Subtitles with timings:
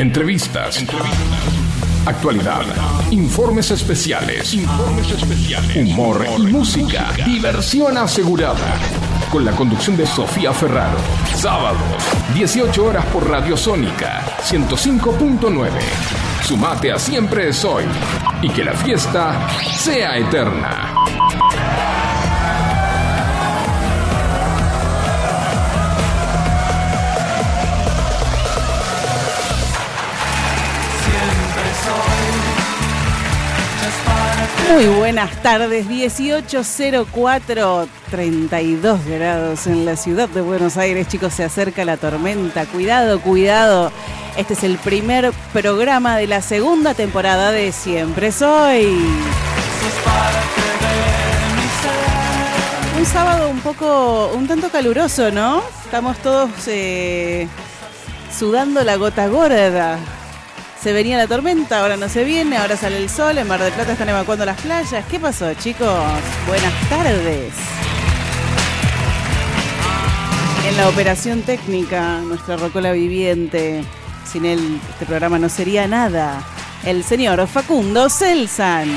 [0.00, 0.82] Entrevistas.
[2.06, 2.62] Actualidad.
[3.10, 4.56] Informes especiales.
[5.76, 7.12] Humor y música.
[7.26, 8.78] Diversión asegurada.
[9.30, 10.96] Con la conducción de Sofía Ferraro.
[11.34, 11.76] Sábado,
[12.34, 15.68] 18 horas por Radio Sónica 105.9.
[16.44, 17.84] Sumate a Siempre es hoy.
[18.40, 20.99] Y que la fiesta sea eterna.
[34.72, 41.84] Muy buenas tardes, 1804, 32 grados en la ciudad de Buenos Aires, chicos, se acerca
[41.84, 43.90] la tormenta, cuidado, cuidado.
[44.36, 48.86] Este es el primer programa de la segunda temporada de Siempre Soy.
[52.96, 55.64] Un sábado un poco, un tanto caluroso, ¿no?
[55.84, 57.48] Estamos todos eh,
[58.38, 59.98] sudando la gota gorda.
[60.82, 63.72] Se venía la tormenta, ahora no se viene, ahora sale el sol, en Mar del
[63.72, 65.04] Plata están evacuando las playas.
[65.10, 65.94] ¿Qué pasó, chicos?
[66.46, 67.52] Buenas tardes.
[70.66, 73.84] En la operación técnica, nuestra rocola viviente,
[74.30, 76.42] sin él este programa no sería nada.
[76.84, 78.88] El señor Facundo Celsan.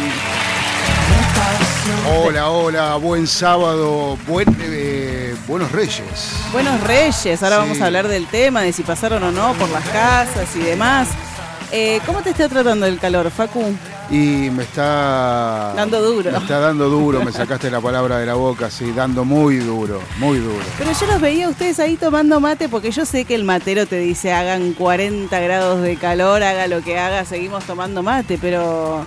[2.18, 6.38] Hola, hola, buen sábado, buen, eh, buenos reyes.
[6.54, 7.62] Buenos Reyes, ahora Sí.
[7.62, 11.10] vamos a hablar del tema, de si pasaron o no por las casas y demás.
[11.76, 13.76] Eh, ¿Cómo te está tratando el calor, Facu?
[14.12, 15.74] Y me está...
[15.76, 16.32] Dando duro.
[16.32, 20.00] Me está dando duro, me sacaste la palabra de la boca, sí, dando muy duro,
[20.20, 20.64] muy duro.
[20.78, 23.88] Pero yo los veía a ustedes ahí tomando mate porque yo sé que el matero
[23.88, 29.04] te dice hagan 40 grados de calor, haga lo que haga, seguimos tomando mate, pero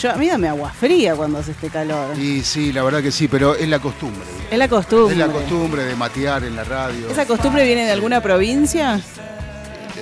[0.00, 2.18] yo a mí dame agua fría cuando hace este calor.
[2.18, 4.22] Y sí, la verdad que sí, pero es la costumbre.
[4.50, 5.12] Es la costumbre.
[5.12, 7.08] Es la costumbre de matear en la radio.
[7.08, 9.00] ¿Esa costumbre viene de alguna provincia?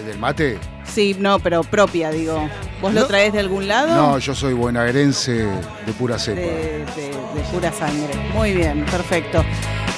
[0.06, 0.58] ¿Del mate?
[0.84, 2.48] Sí, no, pero propia, digo.
[2.82, 3.94] ¿Vos lo traes de algún lado?
[3.94, 6.40] No, yo soy bonaerense de pura cepa.
[6.40, 6.46] de,
[6.96, 8.14] de- de pura sangre.
[8.34, 9.44] Muy bien, perfecto.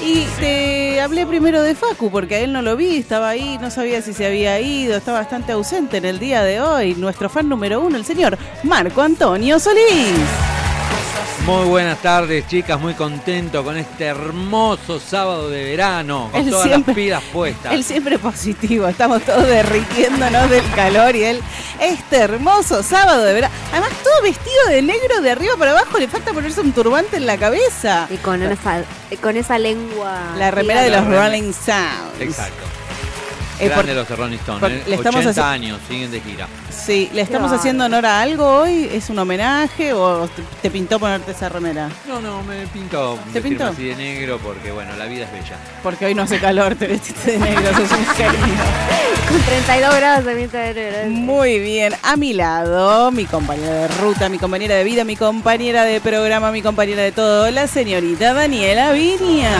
[0.05, 3.71] Y te hablé primero de Facu, porque a él no lo vi, estaba ahí, no
[3.71, 6.93] sabía si se había ido, está bastante ausente en el día de hoy.
[6.95, 10.13] Nuestro fan número uno, el señor Marco Antonio Solís.
[11.45, 12.79] Muy buenas tardes, chicas.
[12.79, 17.73] Muy contento con este hermoso sábado de verano, con Él todas siempre- las pilas puestas.
[17.73, 21.41] Él siempre positivo, estamos todos derritiéndonos del calor y él,
[21.81, 23.53] este hermoso sábado de verano.
[23.73, 27.25] Además, todo vestido de negro de arriba para abajo, le falta ponerse un turbante en
[27.25, 28.07] la cabeza.
[28.09, 28.83] Y con esa,
[29.21, 30.17] con esa lengua.
[30.37, 31.05] La remera de los.
[31.05, 32.21] Rolling Sounds.
[32.21, 32.63] Exacto.
[33.59, 34.83] Eh, por- Grande los de Rolling Stones, ¿eh?
[34.87, 36.47] le estamos 80 haci- años, siguen de gira.
[36.69, 37.59] Sí, ¿le estamos bárbaro.
[37.59, 38.89] haciendo honor a algo hoy?
[38.91, 41.87] ¿Es un homenaje o te, te pintó ponerte esa remera?
[42.07, 43.67] No, no, me pintó ¿Te pintó?
[43.67, 45.55] así de negro porque, bueno, la vida es bella.
[45.83, 48.33] Porque hoy no hace calor, te vestiste de negro, sos un genio.
[49.29, 51.09] Con 32 grados de mitad de enero.
[51.11, 55.85] Muy bien, a mi lado, mi compañera de ruta, mi compañera de vida, mi compañera
[55.85, 59.51] de programa, mi compañera de todo, la señorita Daniela Viña.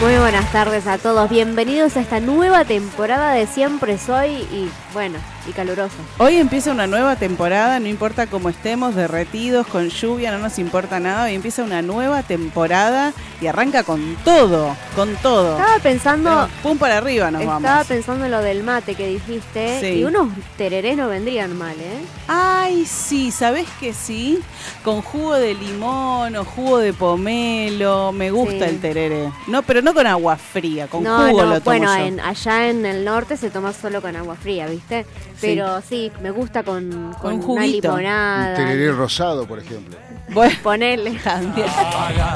[0.00, 1.28] Muy buenas tardes a todos.
[1.28, 5.94] Bienvenidos a esta nueva temporada de Siempre Soy y bueno, y caluroso.
[6.18, 11.00] Hoy empieza una nueva temporada, no importa cómo estemos, derretidos, con lluvia, no nos importa
[11.00, 11.24] nada.
[11.24, 15.58] Hoy empieza una nueva temporada y arranca con todo, con todo.
[15.58, 17.86] Estaba pensando, Pero Pum para arriba nos estaba vamos.
[17.86, 19.86] pensando en lo del mate que dijiste Sí.
[20.00, 21.98] y unos tererés no vendrían mal, ¿eh?
[22.26, 24.40] Ay, sí, ¿sabés que sí?
[24.84, 28.74] Con jugo de limón o jugo de pomelo, me gusta Sí.
[28.74, 29.30] el tereré.
[29.46, 32.04] No, pero no con agua fría, con no, jugo no, lo tomo bueno, yo.
[32.04, 35.06] en- allá en el norte se toma solo con agua fría, ¿viste?
[35.40, 37.92] Pero sí, me gusta con, con un una juguito.
[37.92, 38.56] Un limonada.
[38.56, 39.96] tereré rosado, por ejemplo.
[40.30, 41.12] Bueno, Ponele.
[41.22, 41.66] también.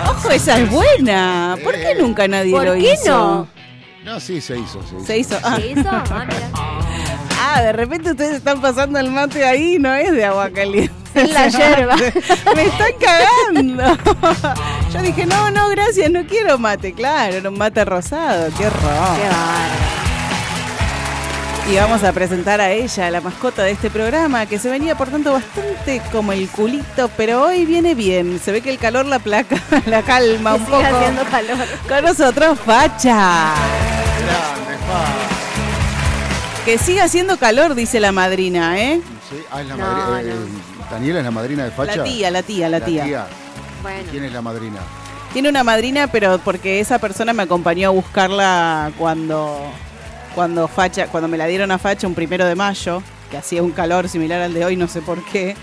[0.08, 1.56] Ojo, esa es buena.
[1.62, 1.96] ¿Por qué Eh.
[1.98, 3.10] nunca nadie ¿Por lo qué hizo?
[3.10, 3.48] no?
[4.04, 5.06] No, sí, se hizo, se hizo.
[5.06, 5.38] Se hizo.
[5.44, 5.88] Ah, ¿Se hizo?
[5.90, 6.50] Ah, mira.
[7.40, 10.92] ah, de repente ustedes están pasando el mate ahí, no es de agua caliente.
[11.14, 11.94] Es la yerba.
[12.56, 13.96] Me están cagando.
[14.92, 16.94] Yo dije, no, no, gracias, no quiero mate.
[16.94, 18.48] Claro, era un mate rosado.
[18.56, 18.80] Qué horror.
[18.82, 20.01] Qué bárbaro.
[21.70, 25.08] Y vamos a presentar a ella, la mascota de este programa, que se venía por
[25.08, 28.40] tanto bastante como el culito, pero hoy viene bien.
[28.44, 29.56] Se ve que el calor la placa,
[29.86, 30.96] la calma Que un siga poco.
[30.98, 31.58] haciendo calor.
[31.88, 33.54] Con nosotros, Facha.
[34.18, 35.04] Grande, pa.
[36.66, 39.00] Que siga haciendo calor, dice la madrina, ¿eh?
[39.30, 40.20] Sí, Ah, es la No, madrina.
[40.32, 40.34] eh,
[40.78, 40.84] no.
[40.90, 41.96] Daniela es la madrina de Facha.
[41.96, 43.26] La tía, la tía, la tía.
[43.82, 44.08] Bueno.
[44.10, 44.78] ¿Quién es la madrina?
[45.32, 49.58] Tiene una madrina, pero porque esa persona me acompañó a buscarla cuando,
[50.34, 53.70] cuando Facha, cuando me la dieron a Facha un primero de mayo, que hacía un
[53.72, 55.54] calor similar al de hoy, no sé por qué.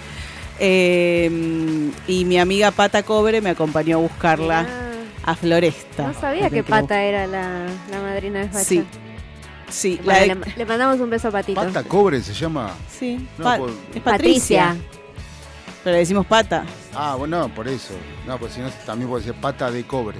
[0.60, 4.66] Eh, y mi amiga Pata Cobre me acompañó a buscarla
[5.24, 6.08] a Floresta.
[6.08, 8.64] No sabía que Pata era la, la madrina de Facha.
[8.66, 8.86] Sí.
[9.70, 11.62] Sí, la Bueno, de- le, mandamos un beso a Patito.
[11.62, 12.72] Pata cobre se llama.
[12.92, 14.76] sí, No, Pa- por- es Patricia,
[15.84, 16.64] pero le decimos pata.
[16.96, 17.94] Ah, bueno, no, por eso.
[18.26, 20.18] No, pues si no, también puede ser pata de cobre.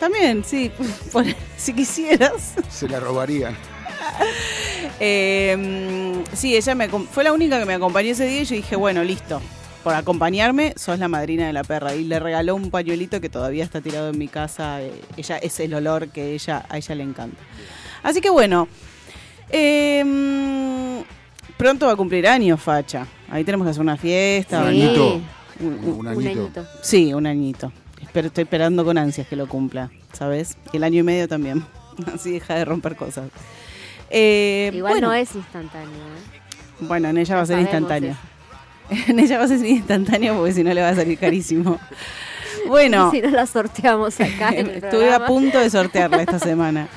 [0.00, 0.72] También, sí,
[1.12, 1.24] por-
[1.56, 2.54] si quisieras.
[2.68, 3.54] Se la robarían.
[4.98, 8.56] Eh, mm, sí, ella me, fue la única que me acompañó ese día y yo
[8.56, 9.40] dije, bueno, listo.
[9.84, 11.94] Por acompañarme, sos la madrina de la perra.
[11.94, 14.82] Y le regaló un pañuelito que todavía está tirado en mi casa.
[14.82, 17.38] eh, ella Es el olor que ella, a ella le encanta.
[18.02, 18.68] Así que bueno.
[19.50, 21.00] eh, mm,
[21.56, 23.06] pronto va a cumplir años, Facha.
[23.30, 24.62] Ahí tenemos que hacer una fiesta.
[24.64, 24.82] Un Sí.
[24.82, 25.14] añito.
[25.60, 26.30] Un- un- Un Un añito.
[26.40, 26.66] añito.
[26.82, 27.72] Sí, un añito.
[28.10, 30.56] Espero, estoy esperando con ansias que lo cumpla, ¿sabes?
[30.72, 31.64] Y el año y medio también.
[32.12, 33.30] Así deja de romper cosas.
[34.10, 35.86] Eh, Igual bueno, no es instantáneo.
[35.90, 36.40] ¿eh?
[36.80, 38.16] Bueno, en ella va a ser instantáneo.
[39.06, 41.78] En ella va a ser instantáneo porque si no le va a salir carísimo.
[42.66, 45.24] Bueno, Si no la sorteamos acá en el estuve programa.
[45.24, 46.88] a punto de sortearla esta semana.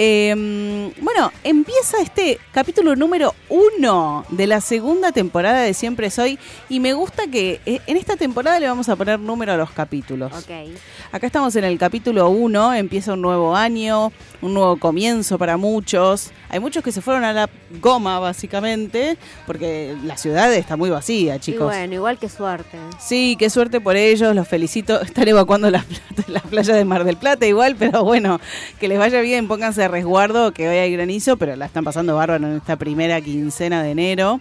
[0.00, 6.78] Eh, bueno, empieza este capítulo número uno de la segunda temporada de Siempre Soy y
[6.78, 10.32] me gusta que eh, en esta temporada le vamos a poner número a los capítulos.
[10.32, 10.70] Ok.
[11.10, 16.30] Acá estamos en el capítulo 1, empieza un nuevo año, un nuevo comienzo para muchos.
[16.48, 17.48] Hay muchos que se fueron a la
[17.80, 21.66] goma, básicamente, porque la ciudad está muy vacía, Y chicos.
[21.66, 22.78] bueno, igual que suerte.
[23.00, 25.00] Sí, qué suerte por ellos, los felicito.
[25.02, 25.84] Están evacuando las
[26.28, 28.40] la playas de Mar del Plata igual, pero bueno,
[28.78, 32.14] que les vaya bien, pónganse a resguardo, que hoy hay granizo, pero la están pasando
[32.14, 34.40] bárbaro en esta primera quincena de enero.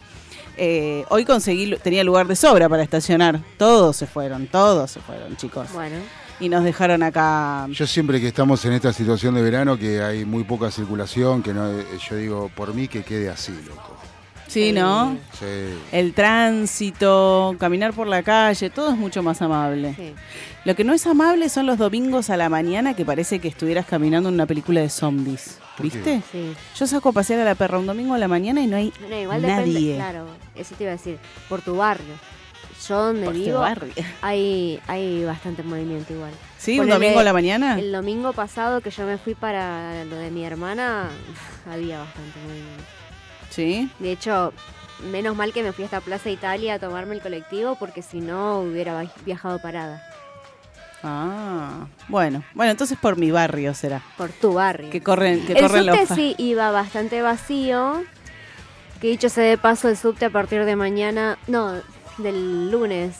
[0.60, 3.40] Eh, hoy conseguí, tenía lugar de sobra para estacionar.
[3.58, 5.72] Todos se fueron, todos se fueron, chicos.
[5.74, 5.98] Bueno,
[6.40, 10.24] Y nos dejaron acá Yo siempre que estamos en esta situación de verano, que hay
[10.26, 13.96] muy poca circulación, que no, eh, yo digo, por mí que quede así, loco.
[14.48, 15.18] Sí, ¿no?
[15.38, 15.46] Sí.
[15.92, 19.94] El tránsito, caminar por la calle, todo es mucho más amable.
[19.96, 20.14] sí.
[20.66, 23.86] Lo que no es amable son los domingos a la mañana que parece que estuvieras
[23.86, 25.60] caminando en una película de zombies.
[25.80, 26.22] ¿Viste?
[26.32, 26.54] Sí.
[26.78, 28.92] Yo saco a pasear a la perra un domingo a la mañana y no hay
[29.10, 29.64] No, igual nadie.
[29.74, 30.26] depende, claro,
[30.56, 32.16] eso te iba a decir, por tu barrio.
[32.88, 33.64] Yo donde este vivo
[34.22, 36.32] hay, hay bastante movimiento igual.
[36.58, 36.80] ¿Sí?
[36.80, 37.80] ¿Un domingo a la mañana?
[37.80, 41.10] El domingo pasado que yo me fui para lo de mi hermana,
[41.72, 42.84] había bastante movimiento.
[43.50, 43.90] Sí.
[44.00, 44.54] De hecho,
[45.12, 48.60] menos mal que me fui hasta Plaza Italia a tomarme el colectivo porque si no
[48.62, 50.04] hubiera vi- viajado parada.
[51.04, 52.44] Ah, bueno.
[52.54, 54.02] Bueno, entonces por mi barrio será.
[54.18, 54.90] Por tu barrio.
[54.90, 56.10] Que corren, que el corren subte los...
[56.10, 58.04] sí iba bastante vacío.
[59.00, 61.74] Que dicho sea de paso, el subte a partir de mañana, no,
[62.18, 63.16] del lunes,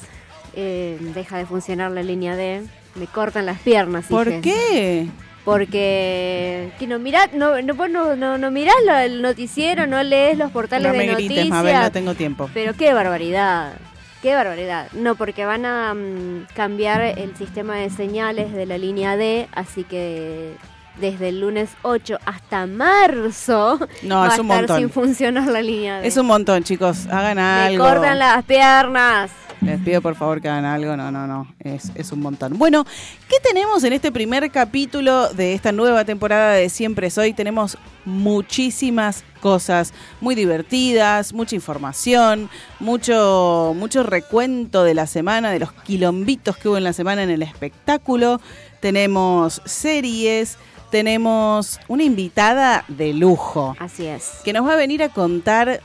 [0.54, 2.64] eh, deja de funcionar la línea D.
[2.96, 4.06] Me cortan las piernas.
[4.10, 5.08] ¿Por qué?
[5.46, 10.04] Porque que no mirá, no, no, vos no, no, no mirás lo- el noticiero, no
[10.04, 11.50] lees los portales No me de grites, noticias.
[11.50, 12.50] Mabel, no tengo tiempo.
[12.54, 13.74] Pero qué barbaridad,
[14.22, 14.88] qué barbaridad.
[14.94, 19.84] No, porque van a mm, cambiar el sistema de señales de la línea D, así
[19.84, 20.54] que
[21.00, 24.78] desde el lunes 8 hasta marzo No, va es a un estar montón.
[24.80, 26.08] sin funcionar la línea D.
[26.08, 27.06] Es un montón, chicos.
[27.08, 27.84] Hagan Me algo.
[27.84, 29.32] cortan las piernas.
[29.62, 30.96] Les pido por favor que hagan algo.
[30.96, 31.48] No, no, no.
[31.64, 32.60] Es, es un montón.
[32.60, 32.86] Bueno,
[33.28, 37.34] ¿qué tenemos en este primer capítulo de esta nueva temporada de Siempre Soy?
[37.34, 42.50] Tenemos muchísimas cosas muy divertidas, mucha información,
[42.80, 47.32] mucho, mucho recuento de la semana, de los quilombitos que hubo en la semana en
[47.32, 48.40] el espectáculo.
[48.80, 50.58] Tenemos series.
[50.90, 54.40] Tenemos una invitada de lujo Así es.
[54.44, 55.82] que nos va a venir a contar.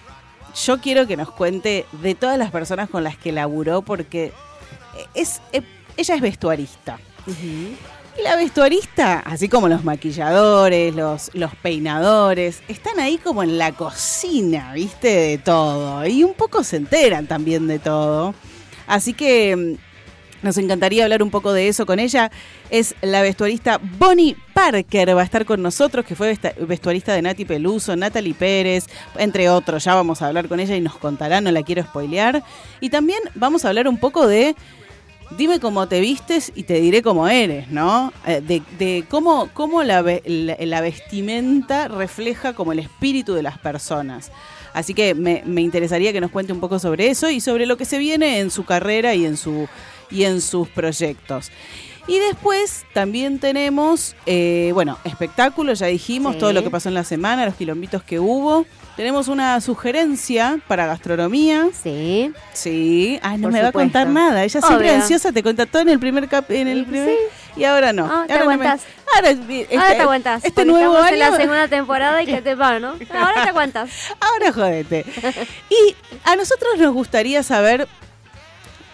[0.64, 4.32] Yo quiero que nos cuente de todas las personas con las que laburó, porque
[5.14, 5.62] es, eh,
[5.96, 6.98] ella es vestuarista.
[7.26, 13.72] Y la vestuarista, así como los maquilladores, los, los peinadores, están ahí como en la
[13.72, 15.08] cocina, ¿viste?
[15.08, 16.06] De todo.
[16.06, 18.34] Y un poco se enteran también de todo.
[18.86, 19.91] Así que mm,
[20.42, 22.30] nos encantaría hablar un poco de eso con ella.
[22.70, 27.44] Es la vestuarista Bonnie Parker, va a estar con nosotros, que fue vestuarista de Nati
[27.44, 29.84] Peluso, Natalie Pérez, entre otros.
[29.84, 32.42] Ya vamos a hablar con ella y nos contará, no la quiero spoilear.
[32.80, 34.54] Y también vamos a hablar un poco de
[35.36, 38.12] Dime cómo te vistes y te diré cómo eres, ¿no?
[38.26, 44.30] Eh, De, cómo, cómo la vestimenta refleja como el espíritu de las personas.
[44.74, 47.76] Así que me, me interesaría que nos cuente un poco sobre eso y sobre lo
[47.76, 49.68] que se viene en su carrera y en, su,
[50.12, 51.50] y en sus proyectos.
[52.08, 56.40] Y después también tenemos, eh, bueno, espectáculos, ya dijimos, Sí.
[56.40, 58.66] todo lo que pasó en la semana, los quilombitos que hubo.
[58.96, 61.68] Tenemos una sugerencia para gastronomía.
[61.82, 62.32] Sí.
[62.52, 64.42] Sí, ay, no Por me va a contar nada.
[64.44, 66.90] Ella siempre ansiosa te cuenta todo en el primer cap en el Sí.
[66.90, 67.16] primer
[67.56, 68.04] y ahora no.
[68.06, 68.86] Ah, te Ahora no me- aguantás.
[69.14, 70.44] ahora, este, Ahora te aguantas.
[70.44, 71.08] Este nuevo año.
[71.14, 72.94] en la segunda temporada y que te va, ¿no?
[73.14, 73.90] Ahora te aguantas.
[74.20, 75.06] Ahora jodete.
[75.70, 77.88] Y a nosotros nos gustaría saber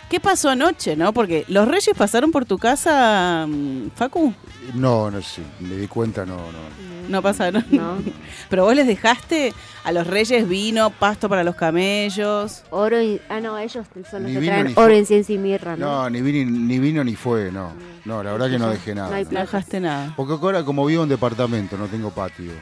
[0.09, 1.13] ¿Qué pasó anoche, no?
[1.13, 4.33] Porque los reyes pasaron por tu casa, mm, Facu.
[4.75, 6.89] No, no sé, me di cuenta, no, no.
[7.09, 7.65] No pasaron.
[7.71, 7.97] No.
[8.51, 12.65] Pero vos les dejaste a los reyes vino, pasto para los camellos.
[12.71, 13.19] Oro y...
[13.31, 14.99] Ah, no, ellos son los Ni que vino traen oro, fue.
[14.99, 16.03] incienso y mirra, ¿no?
[16.03, 17.73] No, ni vino, ni vino ni fue, no.
[18.05, 19.09] No, la verdad que no dejé nada.
[19.09, 19.31] No hay no.
[19.33, 20.13] No dejaste nada.
[20.17, 22.53] Porque ahora como vivo en departamento, no tengo patio.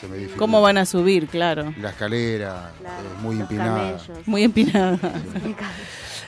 [0.00, 0.26] Se me.
[0.36, 1.26] ¿Cómo van a subir?
[1.26, 1.72] Claro.
[1.80, 3.78] La escalera Claro, es muy empinada.
[3.78, 4.26] camellos.
[4.26, 4.98] Muy empinada.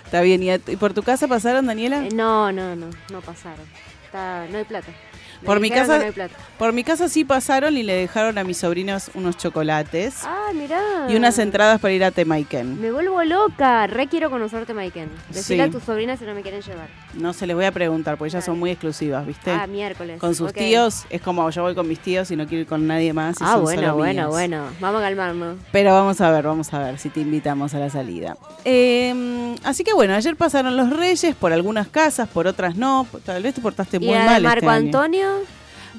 [0.06, 0.42] Eh, Está bien.
[0.42, 2.02] ¿Y, a- y por tu casa pasaron, Daniela?
[2.14, 3.64] No, no, no, no pasaron.
[4.04, 4.88] Está, no hay plata.
[5.42, 6.34] Me Por mi dijeron casa- que no hay plata.
[6.58, 10.80] Por mi casa sí pasaron y le dejaron a mis sobrinos unos chocolates Ah, mirá.
[11.10, 12.80] y unas entradas para ir a Temaiken.
[12.80, 13.86] Me vuelvo loca.
[13.86, 15.10] Re quiero conocerte, Maiken.
[15.28, 15.68] Decirle Sí.
[15.68, 16.88] a tus sobrinas si no me quieren llevar.
[17.18, 19.50] No se les voy a preguntar porque ellas son muy exclusivas, ¿viste?
[19.50, 20.20] Ah, miércoles.
[20.20, 22.86] con sus tíos es como yo voy con mis tíos y no quiero ir con
[22.86, 23.40] nadie más.
[23.40, 24.64] y Ah, son bueno, solo bueno, bueno.
[24.80, 25.56] Vamos a calmarnos.
[25.72, 28.36] Pero vamos a ver, vamos a ver si te invitamos a la salida.
[28.64, 33.06] Eh, así que bueno, ayer pasaron los reyes por algunas casas, por otras no.
[33.24, 34.42] Tal vez te portaste muy y a mal.
[34.42, 34.86] Marco este año.
[34.86, 35.28] Antonio.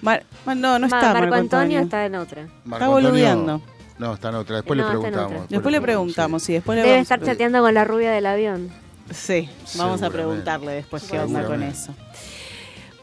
[0.01, 1.81] Mar- Ma- no, no Ma- está Marco, Marco Antonio, Antonio.
[1.81, 2.47] está en otra.
[2.65, 3.62] Marco Está boludeando.
[3.97, 4.57] No, está en otra.
[4.57, 5.50] Después No, le preguntamos.
[5.50, 8.69] Después le preguntamos, sí, después le Debe vamos estar chateando con la rubia del avión.
[9.11, 11.93] Sí, vamos a preguntarle después qué onda con eso.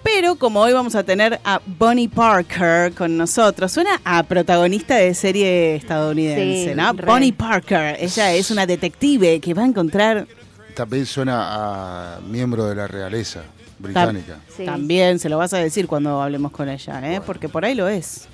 [0.02, 5.14] Pero como hoy vamos a tener a Bonnie Parker con nosotros, suena a protagonista de
[5.14, 6.92] serie estadounidense, Sí, ¿no?
[6.92, 7.06] re.
[7.06, 10.26] Bonnie Parker, ella es una detective que va a encontrar
[10.74, 13.44] También suena a miembro de la realeza
[13.78, 14.40] británica.
[14.54, 14.66] Sí.
[14.66, 17.22] También se lo vas a decir cuando hablemos con ella, ¿eh?
[17.24, 18.28] Porque por ahí lo es.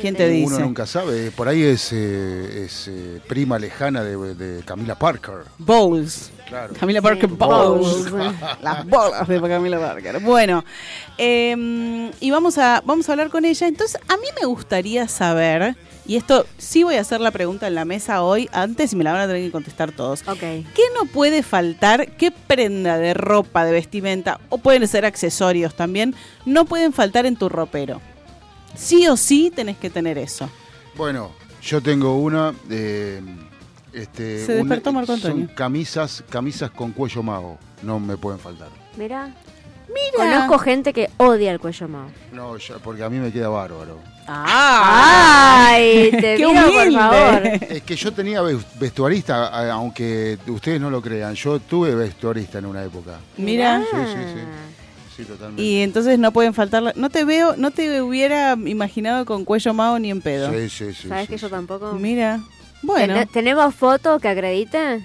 [0.00, 0.54] ¿Quién te dice?
[0.54, 1.32] Uno nunca sabe.
[1.32, 5.38] Por ahí es, eh, es eh, prima lejana de, de Camila Parker.
[5.58, 6.30] Bowles.
[6.48, 6.72] Claro.
[6.78, 7.36] Camila Parker Sí.
[7.38, 8.12] Bowles.
[8.62, 10.18] Las bolas de Camila Parker.
[10.20, 10.64] Bueno,
[11.18, 13.66] eh, y vamos a, vamos a hablar con ella.
[13.68, 15.76] Entonces, a mí me gustaría saber,
[16.06, 19.04] y esto sí voy a hacer la pregunta en la mesa hoy, antes y me
[19.04, 20.22] la van a tener que contestar todos.
[20.26, 20.38] Ok.
[20.40, 22.12] ¿Qué no puede faltar?
[22.16, 26.14] ¿Qué prenda de ropa, de vestimenta, o pueden ser accesorios también,
[26.46, 28.00] no pueden faltar en tu ropero?
[28.74, 30.48] Sí o sí tenés que tener eso.
[30.96, 31.30] Bueno,
[31.62, 32.54] yo tengo una.
[32.70, 33.20] eh,
[33.92, 35.46] este, Se despertó Marco Antonio.
[35.46, 37.58] Son camisas, camisas con cuello mago.
[37.82, 38.68] No me pueden faltar.
[38.96, 39.30] Mira.
[39.88, 40.16] Mira.
[40.44, 42.10] Conozco gente que odia el cuello mao.
[42.32, 43.98] No, ya- porque a mí me queda bárbaro.
[44.26, 45.68] ¡Ah!
[45.70, 46.10] ¡Ay!
[46.20, 46.98] Te ¡Qué por humilde!
[46.98, 47.42] favor.
[47.70, 51.34] Es que yo tenía ves- vestuarista, a- aunque ustedes no lo crean.
[51.34, 53.18] Yo tuve vestuarista en una época.
[53.38, 53.80] Mira.
[53.90, 54.40] Sí, sí, sí.
[55.16, 55.62] Sí, totalmente.
[55.62, 56.82] Y entonces no pueden faltar.
[56.82, 60.52] la- No te veo, no te hubiera imaginado con cuello mago ni en pedo.
[60.52, 61.08] Sí, sí, sí.
[61.08, 61.92] ¿Sabes sí, que yo tampoco?
[61.94, 62.40] Mira.
[62.82, 65.04] Bueno, ¿Ten- ¿Tenemos foto que acredite?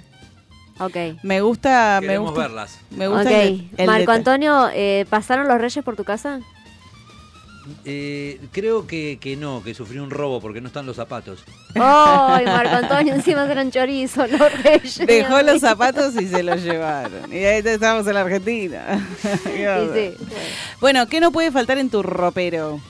[0.79, 0.95] Ok.
[1.23, 2.39] me gusta, me gusta.
[2.41, 2.79] verlas.
[2.91, 3.35] Me gusta Ok.
[3.35, 6.39] el, el Marco Antonio, eh, ¿pasaron los reyes por tu casa?
[7.85, 11.45] Eh, creo que, que no, que sufrió un robo porque no están los zapatos.
[11.75, 13.13] ¡Ay, Marco Antonio!
[13.13, 14.97] Encima eran chorizo, los reyes.
[15.07, 17.31] Dejó los zapatos y se los llevaron.
[17.31, 19.07] Y ahí estamos en la Argentina.
[19.23, 20.13] Sí, sí.
[20.81, 22.81] Bueno, ¿qué no puede faltar en tu ropero?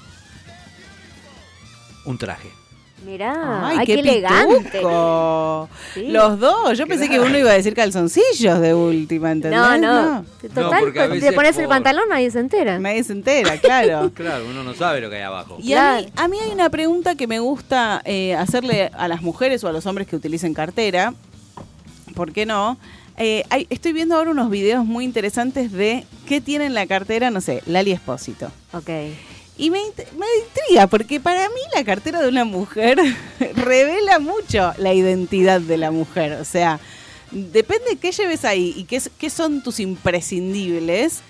[2.06, 2.50] Un traje.
[3.06, 4.70] Mirá, ay, qué, elegante.
[4.72, 5.70] pituco.
[5.94, 6.08] Sí.
[6.08, 6.78] Los dos.
[6.78, 9.60] Yo pensé que uno iba a decir calzoncillos de última, ¿entendés?
[9.60, 10.04] No, no.
[10.22, 12.80] No, Total, porque a te pones el pantalón, nadie se entera.
[12.80, 14.12] Nadie se entera, claro.
[14.16, 15.58] Claro, uno no sabe lo que hay abajo.
[15.62, 19.22] Y a mí, a mí hay una pregunta que me gusta eh, hacerle a las
[19.22, 21.14] mujeres o a los hombres que utilicen cartera.
[22.16, 22.78] ¿Por qué no?
[23.18, 27.32] Eh, hay- estoy viendo ahora unos videos muy interesantes de qué tiene en la cartera,
[27.32, 28.50] no sé, Lali Espósito.
[28.72, 28.90] Ok.
[29.58, 29.80] Y me,
[30.18, 32.98] me intriga, porque para mí la cartera de una mujer
[33.56, 36.34] revela mucho la identidad de la mujer.
[36.42, 36.80] O sea,
[37.32, 41.22] depende de qué lleves ahí y qué, qué son tus imprescindibles,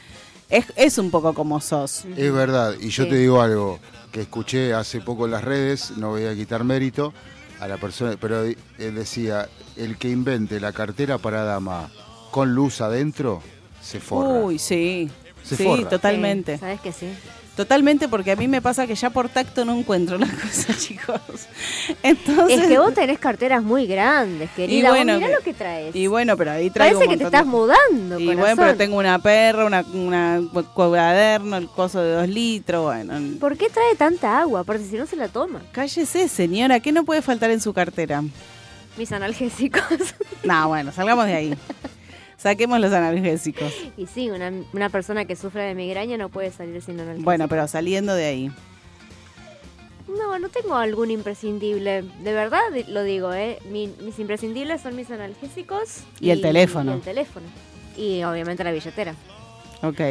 [0.50, 2.06] es, es un poco como sos.
[2.16, 3.10] Es verdad, y yo Sí.
[3.10, 3.80] te digo algo
[4.12, 7.14] que escuché hace poco en las redes, no voy a quitar mérito
[7.60, 8.56] a la persona, pero él
[8.96, 11.90] decía, el que invente la cartera para dama
[12.32, 13.42] con luz adentro,
[13.82, 14.30] se forra.
[14.44, 15.10] Uy, sí.
[15.44, 15.90] Se sí, forra.
[15.90, 16.54] totalmente.
[16.56, 17.08] Sí, ¿Sabes que sí?
[17.56, 21.22] Totalmente, porque a mí me pasa que ya por tacto no encuentro las cosas, chicos.
[22.02, 24.90] Entonces, Es que vos tenés carteras muy grandes, querida.
[24.90, 25.96] Vos bueno, mirá que- lo que traes.
[25.96, 28.76] y bueno, pero ahí traigo Parece un que te estás de- mudando, Y bueno, pero
[28.76, 33.14] tengo una perra, una, una cu- cuaderno, el coso de dos litros, bueno.
[33.40, 34.64] ¿Por qué trae tanta agua?
[34.64, 35.62] Porque si no se la toma.
[35.74, 38.24] Cállese, señora, ¿qué no puede faltar en su cartera?
[38.98, 39.84] Mis analgésicos.
[40.44, 41.58] No, bueno, salgamos de ahí.
[42.38, 43.74] Saquemos los analgésicos.
[43.98, 47.24] y sí, una, una persona que sufre de migraña no puede salir sin analgésicos.
[47.26, 48.52] Bueno, pero saliendo de ahí.
[50.08, 52.04] No, no tengo algún imprescindible.
[52.22, 52.60] De verdad
[52.90, 53.60] lo digo, ¿eh?
[53.72, 56.00] Mi- mis imprescindibles son mis analgésicos.
[56.20, 56.92] Y el teléfono.
[56.92, 57.46] Y el teléfono.
[57.98, 59.16] Y obviamente la billetera.
[59.82, 60.02] Ok,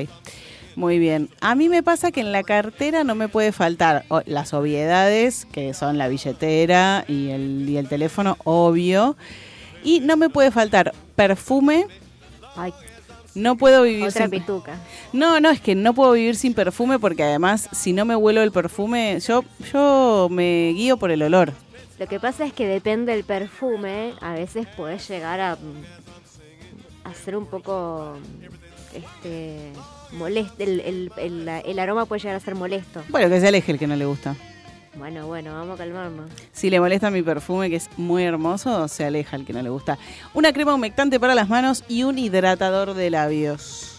[0.76, 1.28] muy bien.
[1.40, 5.46] A mí me pasa que en la cartera no me puede faltar o- las obviedades,
[5.52, 9.16] que son la billetera y el, y el teléfono, obvio.
[9.84, 11.86] Y no me puede faltar perfume
[12.56, 12.72] Ay,
[13.34, 14.76] No puedo vivir otra sin pituca.
[15.12, 18.42] No, no, es que no puedo vivir sin perfume porque además si no me huelo
[18.42, 19.42] el perfume, yo
[19.72, 21.52] yo me guío por el olor.
[21.98, 25.52] Lo que pasa es que depende del perfume, a veces puedes llegar a,
[27.04, 28.16] a ser un poco
[28.94, 29.72] este
[30.12, 33.02] molesto, el, el- el- el aroma puede llegar a ser molesto.
[33.08, 34.34] Bueno, que se aleje el que no le gusta.
[34.94, 36.30] Bueno, bueno, vamos a calmarnos.
[36.52, 39.70] Si le molesta mi perfume, que es muy hermoso, se aleja el que no le
[39.70, 39.98] gusta.
[40.34, 43.91] Una crema humectante para las manos y un hidratador de labios.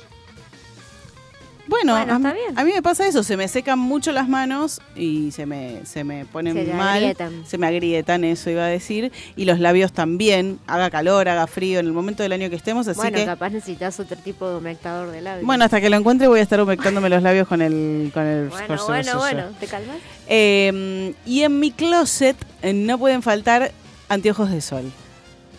[1.65, 2.59] Bueno, Bueno, a, está mí- bien.
[2.59, 6.03] a mí me pasa eso, se me secan mucho las manos y se me, se
[6.03, 6.97] me ponen Se mal.
[6.97, 7.43] agrietan.
[7.47, 9.13] Se me agrietan, eso iba a decir.
[9.37, 12.87] Y los labios también, haga calor, haga frío, en el momento del año que estemos.
[12.89, 15.45] Así bueno, que, capaz necesitas otro tipo de humectador de labios.
[15.45, 18.11] bueno, hasta que lo encuentre voy a estar humectándome los labios con el...
[18.13, 19.95] Con el bueno, bueno, bueno, ¿te calmas?
[20.27, 23.71] Eh, y en mi closet eh, no pueden faltar
[24.09, 24.91] anteojos de sol.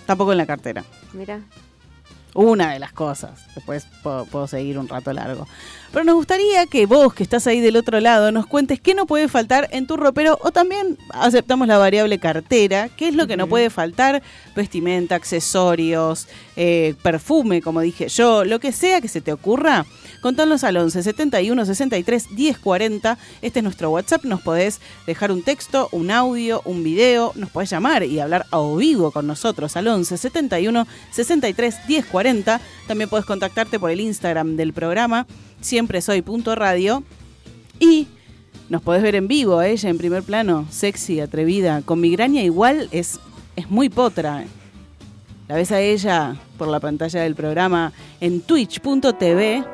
[0.06, 0.84] Tampoco en la cartera.
[1.14, 1.40] Mira.
[2.34, 3.46] Una de las cosas.
[3.54, 5.46] Después puedo, puedo seguir un rato largo.
[5.92, 9.06] Pero nos gustaría que vos, que estás ahí del otro lado, nos cuentes qué no
[9.06, 12.88] puede faltar en tu ropero o también aceptamos la variable cartera.
[12.88, 14.20] ¿Qué es lo que no puede faltar?
[14.56, 16.26] Vestimenta, accesorios,
[16.56, 19.86] eh, perfume, como dije yo, lo que sea que se te ocurra.
[20.20, 23.18] Contanos al 11 71 63 10 40.
[23.42, 24.24] Este es nuestro WhatsApp.
[24.24, 27.30] Nos podés dejar un texto, un audio, un video.
[27.36, 32.23] Nos podés llamar y hablar a vivo con nosotros al 11 71 63 10 40.
[32.86, 35.26] También podés contactarte por el Instagram del programa.
[35.60, 37.02] Siempre soy punto radio.
[37.78, 38.06] Y
[38.68, 41.82] nos podés ver en vivo a ella en primer plano, sexy, atrevida.
[41.82, 43.20] Con migraña igual es,
[43.56, 44.44] es muy potra.
[45.48, 49.64] La ves a ella por la pantalla del programa en twitch.tv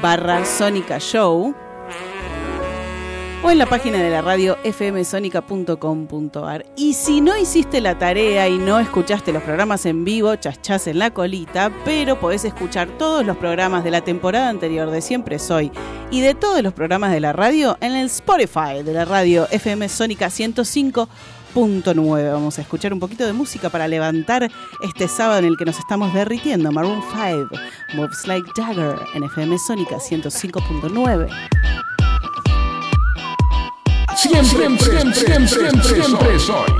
[0.00, 1.54] barra Sónica Show
[3.44, 6.64] o en la página de la radio fmsonica.com.ar.
[6.76, 10.98] Y si no hiciste la tarea y no escuchaste los programas en vivo, chachás en
[10.98, 15.70] la colita, pero podés escuchar todos los programas de la temporada anterior de Siempre Soy
[16.10, 19.90] y de todos los programas de la radio en el Spotify de la radio FM
[19.90, 22.32] Sónica 105.9.
[22.32, 24.50] Vamos a escuchar un poquito de música para levantar
[24.82, 26.72] este sábado en el que nos estamos derritiendo.
[26.72, 27.50] Maroon 5,
[27.94, 31.28] Moves Like Jagger en FM Sónica 105.9.
[34.24, 36.74] Siempre, siempre, siempre, siempre, soy.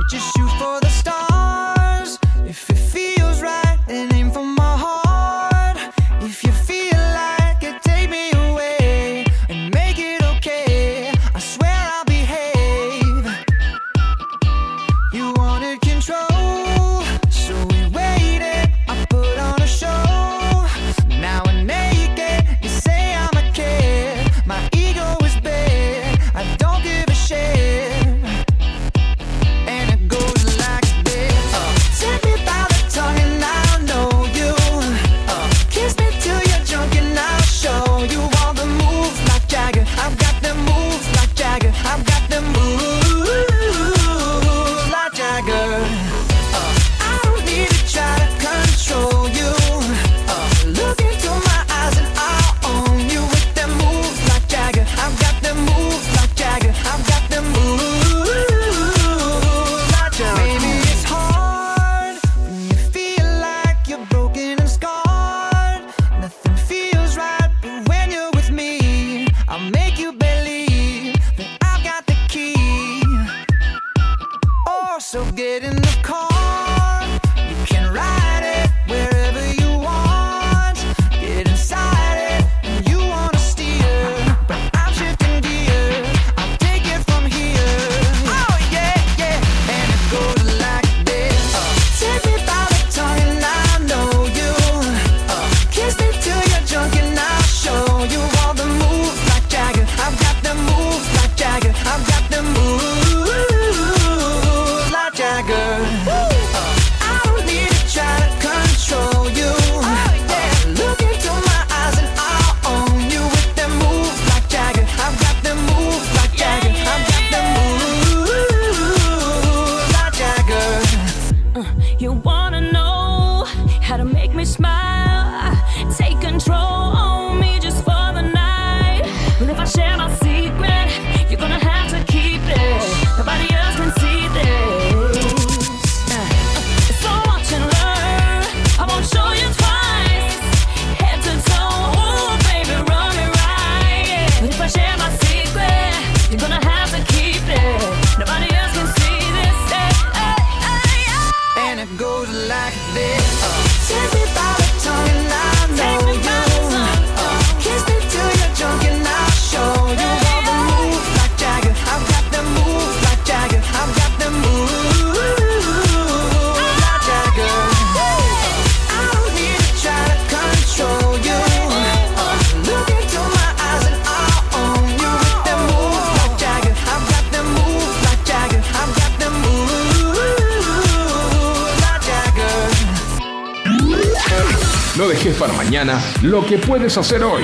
[186.25, 187.43] Lo que puedes hacer hoy.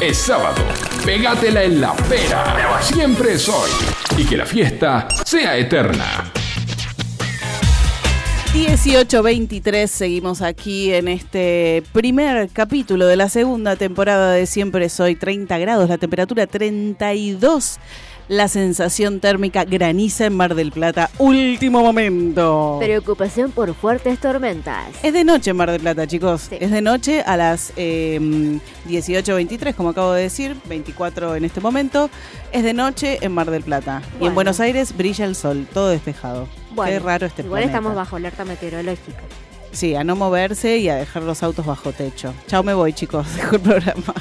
[0.00, 0.62] Es sábado.
[1.04, 2.80] Pégatela en la pera.
[2.80, 3.70] Siempre es hoy.
[4.16, 6.30] Y que la fiesta sea eterna.
[8.54, 15.56] 18.23, seguimos aquí en este primer capítulo de la segunda temporada de Siempre Soy 30
[15.58, 17.78] grados, la temperatura 32,
[18.30, 22.76] la sensación térmica graniza en Mar del Plata, último momento.
[22.78, 24.86] Preocupación por fuertes tormentas.
[25.02, 26.42] Es de noche en Mar del Plata, chicos.
[26.48, 26.56] Sí.
[26.60, 28.20] Es de noche a las eh,
[28.88, 32.08] 18.23, como acabo de decir, 24 en este momento.
[32.52, 34.00] Es de noche en Mar del Plata.
[34.00, 34.34] Y en Bueno.
[34.36, 36.46] Buenos Aires brilla el sol, todo despejado.
[36.76, 37.78] Bueno, Qué raro este Igual planeta.
[37.78, 39.22] estamos bajo alerta meteorológica.
[39.72, 42.34] Sí, a no moverse y a dejar los autos bajo techo.
[42.48, 43.26] Chao, me voy, chicos.
[43.36, 44.14] Dejo el programa.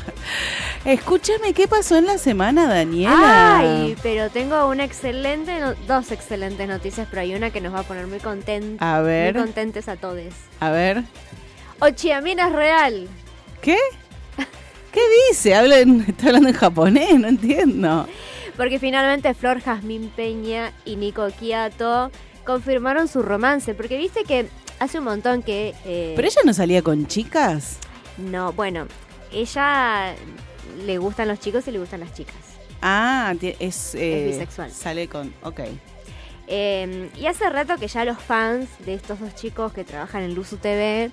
[0.85, 3.57] Escúchame, ¿qué pasó en la semana, Daniela?
[3.59, 7.79] Ay, pero tengo una excelente, no- dos excelentes noticias, pero hay una que nos va
[7.79, 8.77] a poner muy contentos.
[8.79, 9.33] A ver.
[9.35, 10.33] Muy contentes a todos.
[10.59, 11.03] A ver.
[11.79, 13.07] Ochiamina es real.
[13.62, 13.77] ¿Qué?
[14.91, 15.55] ¿Qué dice?
[15.55, 18.07] Habla en- está hablando en japonés, no entiendo.
[18.55, 22.12] Porque finalmente Flor Jazmín Peña y Nico Quiato
[22.45, 23.73] confirmaron su romance.
[23.73, 24.47] Porque viste que
[24.79, 25.73] hace un montón que.
[25.85, 27.77] eh, ¿Pero ella no salía con chicas?
[28.17, 28.87] No, bueno,
[29.31, 30.15] ella
[30.85, 32.35] le gustan los chicos y le gustan las chicas.
[32.81, 34.71] Ah, ti- es, eh, bisexual.
[34.71, 35.33] Sale con.
[35.43, 35.61] Ok.
[36.47, 40.33] Eh, y hace rato que ya los fans de estos dos chicos que trabajan en
[40.33, 41.11] Luzu TV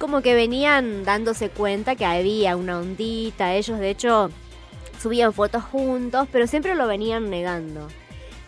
[0.00, 3.54] como que venían dándose cuenta que había una ondita.
[3.54, 4.30] Ellos de hecho
[5.00, 7.88] subían fotos juntos, pero siempre lo venían negando.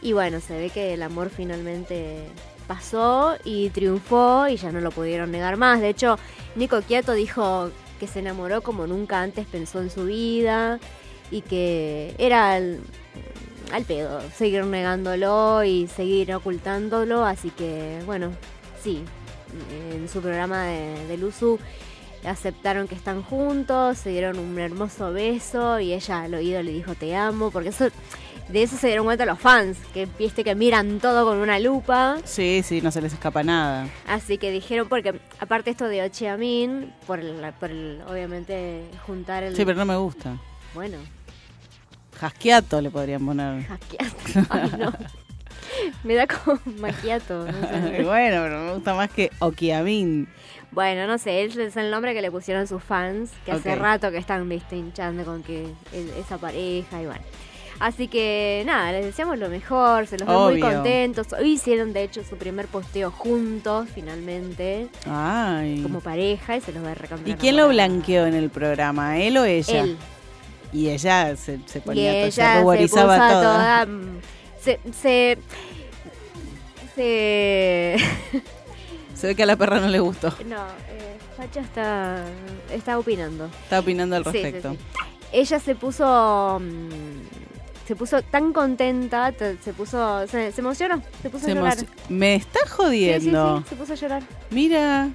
[0.02, 2.26] Y bueno, se ve que el amor finalmente
[2.66, 5.80] pasó y triunfó y ya no lo pudieron negar más.
[5.80, 6.18] De hecho,
[6.54, 10.78] Nico Quiato dijo que se enamoró como nunca antes pensó en su vida
[11.30, 12.80] y que era al,
[13.72, 17.24] al pedo seguir negándolo y seguir ocultándolo.
[17.24, 18.30] Así que, bueno,
[18.82, 19.02] sí,
[19.94, 21.58] en su programa de, de Luzu
[22.24, 26.94] aceptaron que están juntos, se dieron un hermoso beso y ella al oído le dijo
[26.94, 27.88] te amo, porque eso
[28.48, 32.18] de eso se dieron cuenta los fans, que viste que miran todo con una lupa.
[32.24, 33.88] Sí, sí, no se les escapa nada.
[34.06, 39.56] Así que dijeron, porque aparte esto de Ochiamin, por el, por el, obviamente juntar el...
[39.56, 40.36] Sí, pero no me gusta.
[40.74, 40.98] Bueno,
[42.20, 43.64] Jasquiato le podrían poner.
[43.64, 44.46] hackeato.
[44.50, 44.92] Ay, no.
[46.04, 47.46] Me da como maquiato.
[47.46, 48.02] no sé.
[48.04, 50.28] bueno, pero me gusta más que Okiamin.
[50.70, 54.10] Bueno, no sé, ese es el nombre que le pusieron sus fans, que hace rato
[54.10, 55.72] que están, viste, hinchando con que
[56.18, 57.22] esa pareja y bueno.
[57.78, 61.26] Así que nada, les deseamos lo mejor, se los ve muy contentos.
[61.34, 65.82] Hoy hicieron de hecho su primer posteo juntos, finalmente, Ay.
[65.82, 69.18] como pareja, y se los ve recontra ¿Y quién lo blanqueó en el programa?
[69.18, 69.82] ¿Él o ella?
[69.82, 69.96] Él.
[70.72, 73.28] Y ella se, se ponía to- ella se puso toda.
[73.30, 74.20] toda, mm,
[74.60, 75.38] se, se,
[76.94, 77.96] se-
[79.14, 80.28] Se ve que a la perra no le gustó.
[80.46, 80.56] no,
[80.90, 82.24] eh, Facha está,
[82.72, 83.46] está opinando.
[83.64, 84.72] Está opinando al Sí, sí, respecto.
[84.72, 84.78] sí.
[85.32, 87.55] Ella se puso, mm,
[87.86, 91.76] se puso tan contenta, te- se puso, se, se emocionó, se puso Se a llorar.
[92.08, 93.58] Me está Sí, sí, jodiendo.
[93.58, 94.22] sí, se puso a llorar.
[94.50, 95.08] Mira.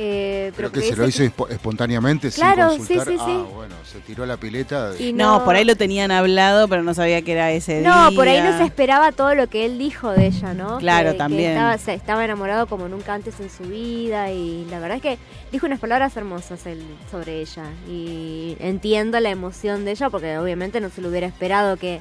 [0.00, 3.06] Eh, Pero pero que se lo hizo espontáneamente Claro, sin consultar.
[3.08, 3.20] sí, sí.
[3.26, 4.92] Ah, bueno, se tiró a la pileta.
[4.98, 7.88] y No, por ahí lo tenían hablado, pero no sabía que era ese día.
[7.88, 10.78] No, por ahí no se esperaba todo lo que él dijo de ella, ¿no?
[10.78, 11.58] Claro, Que- que también.
[11.88, 15.18] estaba enamorado como nunca antes en su vida y la verdad es que
[15.50, 16.80] dijo unas palabras hermosas él
[17.10, 21.76] sobre ella y entiendo la emoción de ella porque obviamente no se lo hubiera esperado
[21.76, 22.00] que,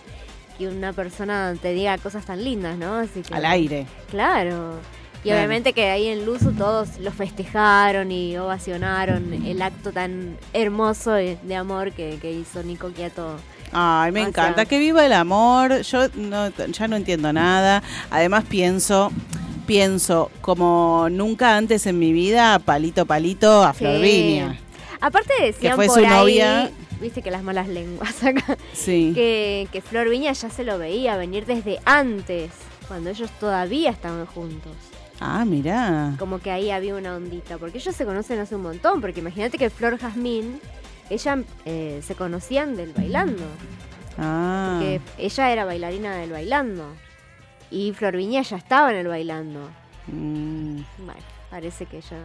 [0.60, 2.94] que una persona te diga cosas tan lindas, ¿no?
[2.96, 3.88] Así que, Al aire.
[4.12, 4.76] Claro.
[5.24, 11.12] Y obviamente que ahí en Luzu todos lo festejaron y ovacionaron el acto tan hermoso
[11.12, 13.36] de, amor que, que hizo Nico Quiato.
[13.74, 14.56] Ay, me O encanta.
[14.56, 15.82] sea- que viva el amor.
[15.82, 17.84] Yo no, ya no entiendo nada.
[18.10, 19.12] Además pienso,
[19.66, 23.86] pienso como nunca antes en mi vida, palito palito a Sí.
[23.86, 24.58] Viña.
[25.02, 26.72] Aparte decían fue por su ahí, novia.
[27.02, 29.12] viste que las malas lenguas acá, Sí.
[29.14, 32.52] que, que Flor Viña ya se lo veía venir desde antes,
[32.88, 34.72] cuando ellos todavía estaban juntos.
[35.20, 36.14] Ah, mirá.
[36.20, 39.58] Como que ahí había una ondita, porque ellos se conocen hace un montón, porque imagínate
[39.58, 40.60] que Flor Jazmín,
[41.10, 43.44] ella eh, se conocían del bailando,
[44.20, 44.78] Ah.
[44.82, 46.86] que ella era bailarina del bailando,
[47.72, 49.60] y Flor Viña ya estaba en el bailando.
[50.08, 50.82] Mm.
[51.06, 52.18] Bueno, parece que ya...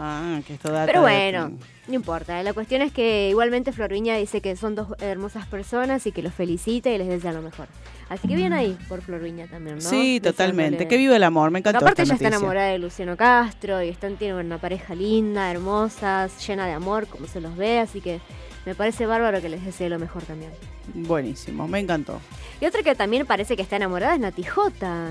[0.00, 2.40] Ah, que esto data Pero de- bueno, no importa.
[2.44, 6.32] La cuestión es que igualmente Florviña dice que son dos hermosas personas y que los
[6.32, 7.66] felicita y les desea lo mejor.
[8.08, 9.82] Así que bien ahí por Florviña también, ¿no?
[9.82, 10.88] Sí, totalmente.
[10.88, 11.50] Que viva el amor.
[11.50, 14.94] Me encantó aparte esta ella está enamorada de Luciano Castro y están tienen una pareja
[14.94, 18.20] linda, hermosa, llena de amor, como se los ve, así que
[18.64, 20.50] me parece bárbaro que les desee lo mejor también.
[20.94, 22.20] Buenísimo, me encantó.
[22.60, 25.10] Y otra que también parece que está enamorada es Nati Jota,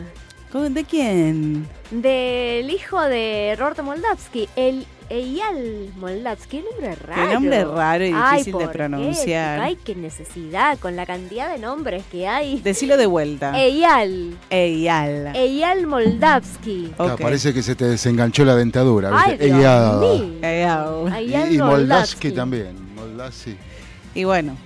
[0.52, 1.68] ¿Cómo- ¿De quién?
[1.92, 7.28] del hijo de Roberto Moldavsky, el Eyal Moldavsky, qué nombre raro.
[7.28, 8.78] Qué nombre raro y Ay, difícil de ¿por qué?
[8.78, 9.60] pronunciar.
[9.62, 12.60] Ay, qué necesidad, con la cantidad de nombres que hay.
[12.62, 13.58] Decilo de vuelta.
[13.58, 14.38] Eyal.
[14.50, 15.36] Eyal.
[15.36, 16.92] Eyal Moldavsky.
[16.96, 17.22] Claro, Ok.
[17.22, 19.12] parece que se te desenganchó la dentadura.
[19.40, 20.04] Eyal.
[20.44, 22.76] Eyal y, y Moldavsky también.
[22.96, 23.56] Moldavsky.
[24.14, 24.58] Y bueno.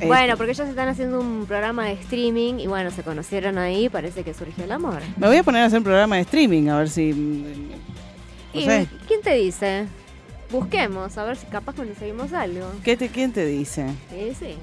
[0.00, 3.88] eh, Bueno, porque ellos están haciendo un programa de streaming y bueno, se conocieron ahí,
[3.88, 5.00] parece que surgió el amor.
[5.16, 7.12] Me voy a poner a hacer un programa de streaming, a ver si.
[8.54, 8.86] No ¿Y sé.
[9.06, 9.86] quién te dice?
[10.50, 12.66] Busquemos, a ver si capaz conseguimos algo.
[12.84, 13.86] ¿Qué te, ¿Quién te dice?
[14.10, 14.54] Sí, sí.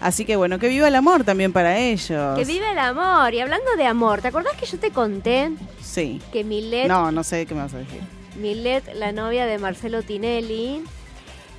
[0.00, 2.38] Así que bueno, que viva el amor también para ellos.
[2.38, 3.32] Que vive el amor.
[3.32, 6.20] Y hablando de amor, ¿te acordás que yo te conté Sí.
[6.32, 8.00] que Milet, No, no sé qué me vas a decir.
[8.36, 10.82] Milet, la novia de Marcelo Tinelli,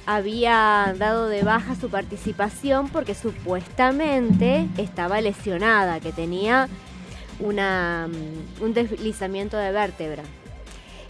[0.05, 6.67] había dado de baja su participación porque supuestamente estaba lesionada, que tenía
[7.39, 10.21] una, mm, un deslizamiento de vértebra.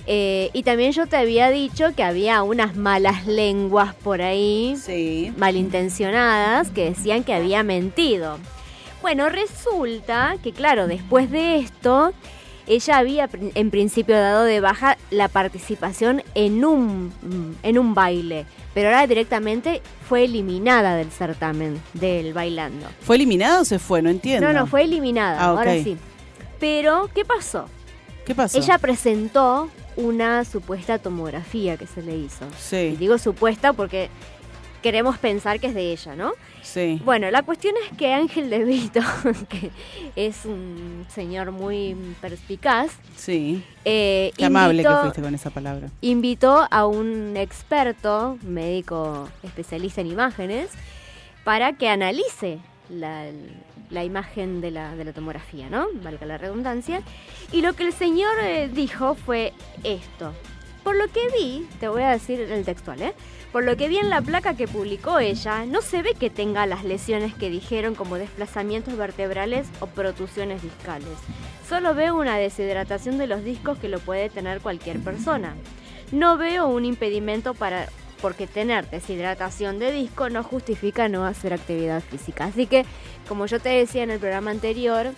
[0.08, 5.34] Eh, y también yo te había dicho que había unas malas lenguas por ahí, Sí.
[5.38, 8.38] malintencionadas, que decían que había mentido.
[9.02, 12.14] Bueno, resulta que claro, después de esto,
[12.68, 18.46] ella había en principio dado de baja la participación en un, mm, en un baile,
[18.74, 22.88] pero ahora directamente fue eliminada del certamen del bailando.
[23.02, 24.02] ¿Fue eliminado o se fue?
[24.02, 24.48] No entiendo.
[24.48, 25.98] No, no, fue eliminada, Ah, ahora sí.
[26.60, 27.66] Pero, ¿qué pasó?
[28.26, 28.58] ¿Qué pasó?
[28.58, 32.46] Ella presentó una supuesta tomografía que se le hizo.
[32.46, 34.10] Y Sí, digo supuesta porque
[34.82, 36.34] queremos pensar que es de ella, ¿no?
[36.62, 37.02] sí.
[37.04, 39.00] Bueno, la cuestión es que Ángel de Brito,
[39.50, 39.72] que
[40.16, 43.64] es un señor muy perspicaz, Sí.
[43.84, 45.90] eh, Qué amable que fuiste con esa palabra.
[46.02, 50.70] invitó a un experto, médico especialista en imágenes,
[51.44, 55.88] para que analice la, imagen de la, de la tomografía, ¿no?
[56.04, 57.02] Valga la redundancia.
[57.52, 60.34] Y lo que el señor eh, dijo fue esto.
[60.84, 63.14] Por lo que vi, te voy a decir el textual, ¿eh?
[63.52, 66.66] Por lo que vi en la placa que publicó ella, no se ve que tenga
[66.66, 71.18] las lesiones que dijeron como desplazamientos vertebrales o protusiones discales.
[71.68, 75.56] Solo veo una deshidratación de los discos que lo puede tener cualquier persona.
[76.12, 77.88] No veo un impedimento para
[78.26, 82.46] porque tener deshidratación de disco no justifica no hacer actividad física.
[82.46, 82.84] Así que,
[83.28, 85.12] como yo te decía en el programa anterior,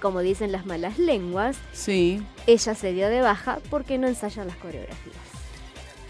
[0.00, 2.22] como dicen las malas lenguas, Sí.
[2.46, 5.16] ella se dio de baja porque no ensaya las coreografías.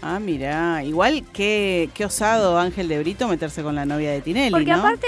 [0.03, 0.83] Ah, mira.
[0.83, 4.77] Igual que qué osado Ángel de Brito meterse con la novia de Tinelli, Porque ¿no?
[4.77, 5.07] aparte,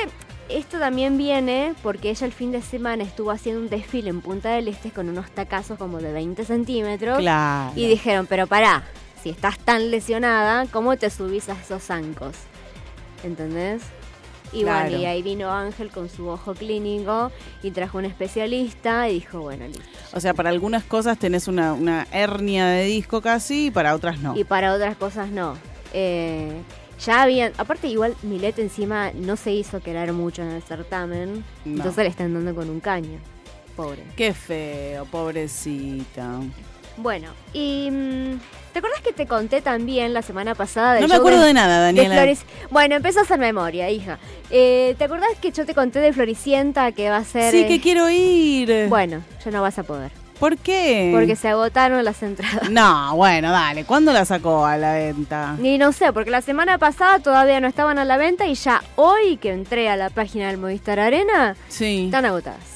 [0.50, 4.50] esto también viene porque ella el fin de semana estuvo haciendo un desfile en Punta
[4.56, 7.20] del Este con unos tacazos como de 20 centímetros.
[7.20, 7.72] Claro.
[7.76, 8.84] Y dijeron, pero pará,
[9.24, 12.36] si estás tan lesionada, ¿cómo te subís a esos zancos?
[13.24, 13.82] ¿Entendés?
[14.52, 14.90] Y Claro.
[14.90, 17.32] bueno, y ahí vino Ángel con su ojo clínico
[17.64, 19.82] y trajo un especialista y dijo, bueno, listo.
[20.14, 24.20] O sea, para algunas cosas tenés una, una hernia de disco casi y para otras
[24.20, 24.38] no.
[24.38, 25.56] Y para otras cosas no.
[25.94, 26.52] Eh,
[27.04, 31.78] ya habían, aparte igual Milet encima no se hizo querer mucho en el certamen, No.
[31.78, 33.20] entonces le están dando con un caño.
[33.76, 34.04] Pobre.
[34.16, 36.40] Qué feo, pobrecita.
[36.98, 38.40] Bueno, y mm,
[38.72, 41.54] ¿te acuerdas que te conté también la semana pasada del No me acuerdo de, de
[41.54, 42.16] nada, de Daniela.
[42.24, 44.20] Floris- Bueno, empezó a hacer memoria, hija.
[44.52, 47.52] Eh, ¿Te acordás que yo te conté de Floricienta que va a ser...
[47.52, 48.88] Sí, eh, que quiero ir.
[48.90, 50.12] Bueno, ya no vas a poder.
[50.40, 51.12] ¿Por qué?
[51.14, 52.70] Porque se agotaron las entradas.
[52.70, 53.86] No, bueno, dale.
[53.86, 55.56] ¿Cuándo la sacó a la venta?
[55.58, 58.84] Ni no sé, porque la semana pasada todavía no estaban a la venta y ya
[58.98, 62.06] hoy que entré a la página del Movistar Arena, Sí.
[62.06, 62.73] están agotadas.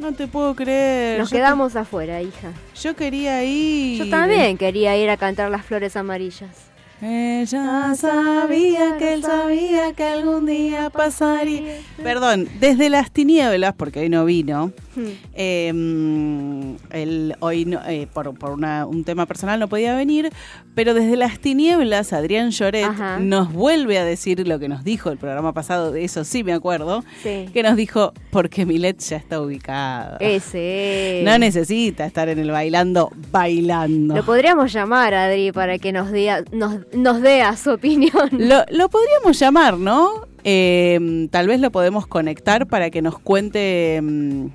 [0.00, 1.18] No te puedo creer.
[1.18, 2.52] Nos Yo quedamos afuera, hija.
[2.80, 3.98] Yo quería ir.
[3.98, 6.70] Yo también quería ir a cantar las flores amarillas.
[7.02, 11.76] Ella sabía que él sabía que algún día pasaría.
[12.02, 14.72] Perdón, desde las tinieblas, porque hoy no vino.
[14.96, 15.04] Hmm.
[15.34, 20.30] eh, mm, él hoy no- eh, por, por una- un tema personal no podía venir,
[20.74, 23.18] pero desde las tinieblas Adrián Lloret Ajá.
[23.20, 26.52] nos vuelve a decir lo que nos dijo el programa pasado, de eso sí me
[26.52, 27.46] acuerdo, Sí.
[27.52, 30.16] que nos dijo, porque Milet ya está ubicada.
[30.20, 31.22] Ese.
[31.24, 34.16] No necesita estar en el bailando, bailando.
[34.16, 38.28] Lo podríamos llamar, Adri, para que nos, diga, nos, nos dé a su opinión.
[38.32, 40.28] Lo, lo podríamos llamar, ¿no?
[40.42, 44.46] Eh, tal vez lo podemos conectar para que nos cuente mm,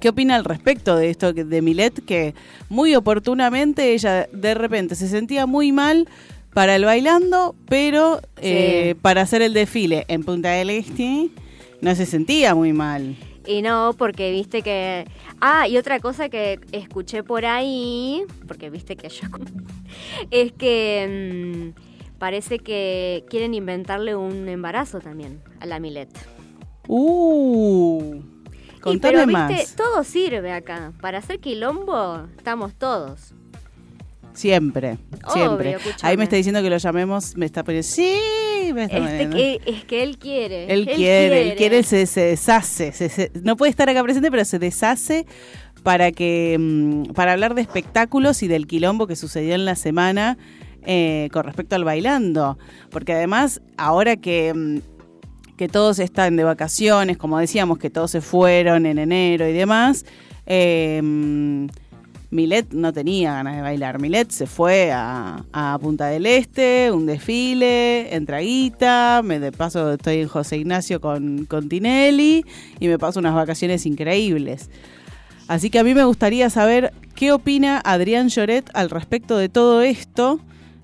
[0.00, 2.34] qué opina al respecto de esto de Milet, que
[2.68, 6.08] muy oportunamente ella de repente se sentía muy mal
[6.52, 11.28] para el bailando, pero eh, para hacer el desfile en Punta del Este
[11.80, 13.16] no se sentía muy mal.
[13.46, 15.06] Y no, porque viste que...
[15.40, 19.28] Ah, y otra cosa que escuché por ahí, porque viste que yo...
[20.30, 26.10] es que mm, parece que quieren inventarle un embarazo también a la Milet.
[26.86, 28.20] Uh,
[28.80, 29.48] contame pero más.
[29.48, 30.92] viste, todo sirve acá.
[31.00, 33.32] Para hacer quilombo, estamos todos.
[34.32, 35.76] Siempre, Obvio, siempre.
[36.02, 38.14] Ahí me está diciendo que lo llamemos, me está poniendo, sí,
[38.72, 39.36] me está Este poniendo.
[39.36, 40.72] que, es que él quiere.
[40.72, 42.92] Él quiere, él quiere, se, se deshace.
[42.92, 45.26] se- se- no puede estar acá presente, pero se deshace
[45.82, 50.38] para que mm, para hablar de espectáculos y del quilombo que sucedió en la semana
[50.84, 52.56] eh, con respecto al bailando.
[52.90, 54.78] Porque además, ahora que, mm,
[55.60, 60.06] que todos están de vacaciones, como decíamos, que todos se fueron en enero y demás,
[60.46, 60.98] eh,
[62.30, 64.00] Milet no tenía ganas de bailar.
[64.00, 69.92] Milet se fue a, a Punta del Este, un desfile, en Traguita, me de paso
[69.92, 72.42] estoy en José Ignacio con, con Tinelli
[72.78, 74.70] y me paso unas vacaciones increíbles.
[75.46, 79.82] Así que a mí me gustaría saber qué opina Adrián Lloret al respecto de todo
[79.82, 80.40] esto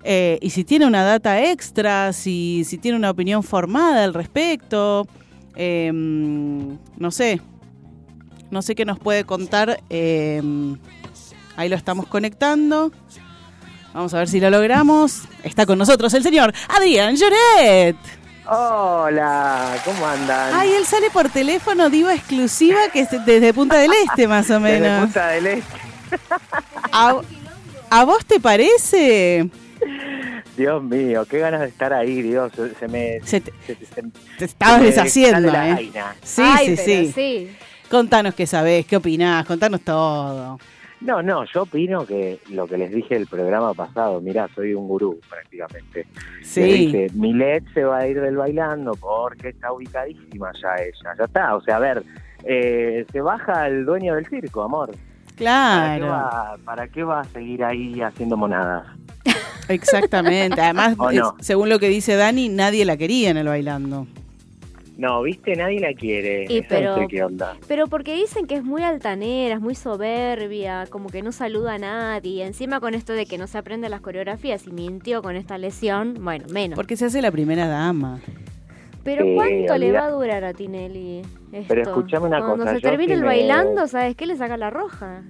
[0.06, 5.06] eh, y si tiene una data extra, si, si tiene una opinión formada al respecto.
[5.56, 7.40] eh, no sé,
[8.50, 9.80] no sé qué nos puede contar.
[9.90, 10.40] eh,
[11.56, 12.92] ahí lo estamos conectando.
[13.94, 15.22] Vamos a ver si lo logramos.
[15.42, 17.96] Está con nosotros el señor Adrián Lloret.
[18.48, 20.52] Hola, ¿cómo andan?
[20.54, 24.60] Ay, él sale por teléfono, diva exclusiva, que es desde Punta del Este, más o
[24.60, 25.00] Desde menos.
[25.04, 25.78] Punta del Este.
[26.92, 27.16] ¿A,
[27.90, 29.50] a vos te parece?
[30.56, 32.52] Dios mío, qué ganas de estar ahí, Dios.
[32.54, 33.20] Se, se me.
[33.22, 34.02] Se te, se- se-
[34.38, 35.72] te estabas me deshaciendo, la ¿eh?
[35.74, 36.14] vaina.
[36.22, 37.56] Sí, Ay, sí, pero sí, sí.
[37.90, 40.58] Contanos qué sabés, qué opinás, contanos todo.
[41.02, 44.88] No, no, yo opino que lo que les dije el programa pasado, mirá, soy un
[44.88, 46.06] gurú prácticamente.
[46.42, 51.14] Sí, dije, Milet se va a ir del bailando porque está ubicadísima ya ella.
[51.18, 52.02] Ya está, o sea, a ver,
[52.44, 54.90] eh, se baja el dueño del circo, amor.
[55.38, 58.86] ¿Para qué, claro, va, ¿Para qué va a seguir ahí haciendo monadas?
[59.68, 60.60] exactamente.
[60.60, 60.96] Además,
[61.40, 64.06] según lo que dice Dani, nadie la quería en el bailando.
[64.96, 66.46] No, viste, nadie la quiere.
[66.48, 67.54] Y pero- no sé qué onda.
[67.68, 71.78] Pero porque dicen que es muy altanera, es muy soberbia, como que no saluda a
[71.78, 72.46] nadie.
[72.46, 76.16] Encima con esto de que no se aprende las coreografías y mintió con esta lesión,
[76.22, 76.76] bueno, menos.
[76.76, 78.20] Porque se hace la primera dama.
[79.06, 81.64] Pero Sí, ¿cuánto le va a durar a Tinelli esto?
[81.68, 84.26] Pero escuchame una Cuando cosa, se yo termine el me- bailando, ¿sabes qué?
[84.26, 85.22] Le saca la roja.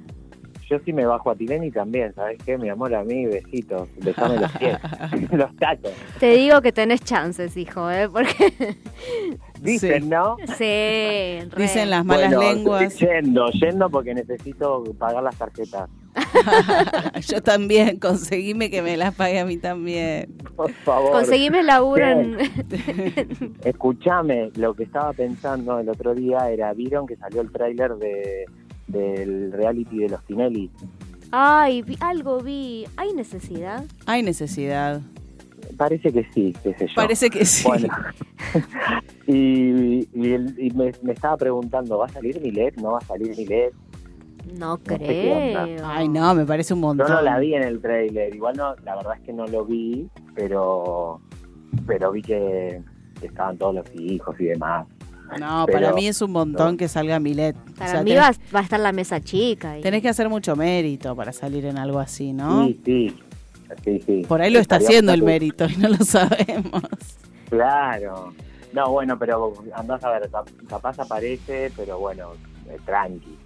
[0.69, 2.59] Yo sí me bajo a Tinelli también, ¿sabes qué?
[2.59, 4.77] Mi amor, a mí, besitos, besame los pies,
[5.31, 5.93] los tacos.
[6.19, 8.09] Te digo que tenés chances, hijo, ¿eh?
[8.09, 8.35] Porque
[9.61, 10.09] Dicen, Sí.
[10.09, 10.37] ¿no?
[10.57, 11.63] sí, re.
[11.63, 12.99] Dicen las malas Bueno, lenguas.
[12.99, 15.89] Yendo, yendo porque necesito pagar las tarjetas.
[17.29, 20.33] Yo también, conseguime que me las pague a mí también.
[20.57, 21.13] Por favor.
[21.13, 22.37] Conseguime laburo en...
[23.65, 28.47] Escuchame, lo que estaba pensando el otro día era, ¿vieron que salió el tráiler de,
[28.87, 30.71] del reality de los Tinelli?
[31.33, 32.87] Ay, vi- algo vi.
[32.97, 33.85] ¿Hay necesidad?
[34.07, 35.01] Hay necesidad.
[35.77, 36.95] Parece que sí, qué sé yo.
[36.95, 37.67] Parece que sí.
[37.67, 37.89] Bueno,
[39.27, 42.77] y, y el- y me, me estaba preguntando, ¿va a salir Milet?
[42.77, 43.73] ¿No va a salir Milet?
[44.55, 45.59] No creo.
[45.85, 47.09] Ay, no, me parece un Yo montón.
[47.11, 50.09] no la vi en el trailer, igual no, la verdad es que no lo vi,
[50.35, 51.21] pero
[51.87, 52.81] pero vi que,
[53.21, 54.87] que estaban todos los hijos y demás.
[55.41, 56.77] No, Pero- para mí es un montón no.
[56.79, 57.57] que salga Milet.
[57.77, 59.77] Para O sea, mí tenés, va, va a estar la mesa chica.
[59.79, 62.67] y- tenés que hacer mucho mérito para salir en algo así, ¿no?
[62.67, 63.17] Sí, sí,
[63.85, 64.23] sí, sí.
[64.29, 66.83] Por ahí lo está haciendo el mérito y no lo sabemos.
[67.51, 68.33] Claro.
[68.73, 72.31] No, bueno, pero andás a ver, cap- capaz aparece, pero bueno,
[72.71, 73.37] eh, tranqui.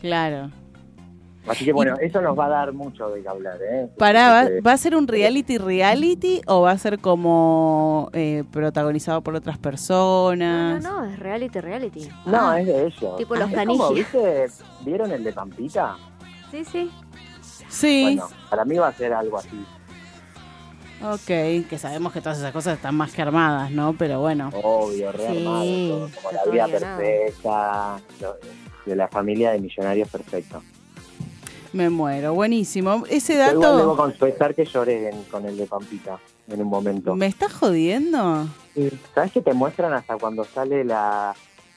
[0.00, 0.50] Claro.
[1.46, 3.88] Así que bueno, eso nos va a dar mucho de qué hablar, ¿eh?
[3.96, 9.22] Pará, ¿va, va a ser un reality reality o va a ser como eh, protagonizado
[9.22, 10.82] por otras No, personas?
[10.82, 12.08] no, no, es reality, reality.
[12.26, 12.60] No, Ah.
[12.60, 13.16] es de ellos.
[13.16, 13.50] Tipo los
[13.94, 14.46] ¿viste?
[14.84, 15.96] ¿Vieron el de Pampita?
[16.50, 16.90] Sí, sí.
[17.68, 19.64] Sí, Bueno, para mí va a ser algo así.
[21.02, 23.94] ok, que sabemos que todas esas cosas están más que armadas, ¿no?
[23.94, 28.36] Pero bueno, Obvio, re Sí, armado, todo, como la vida perfecta, lo-
[28.88, 30.62] de la familia de millonarios perfecto.
[31.72, 32.32] me muero.
[32.34, 33.04] Buenísimo.
[33.10, 33.96] Ese Yo igual debo dato...
[33.96, 36.18] confesar que lloré en- con el de Pampita
[36.50, 37.14] en un momento.
[37.14, 38.46] ¿Me estás jodiendo?
[39.14, 41.34] ¿Sabes que te muestran hasta cuando sale la,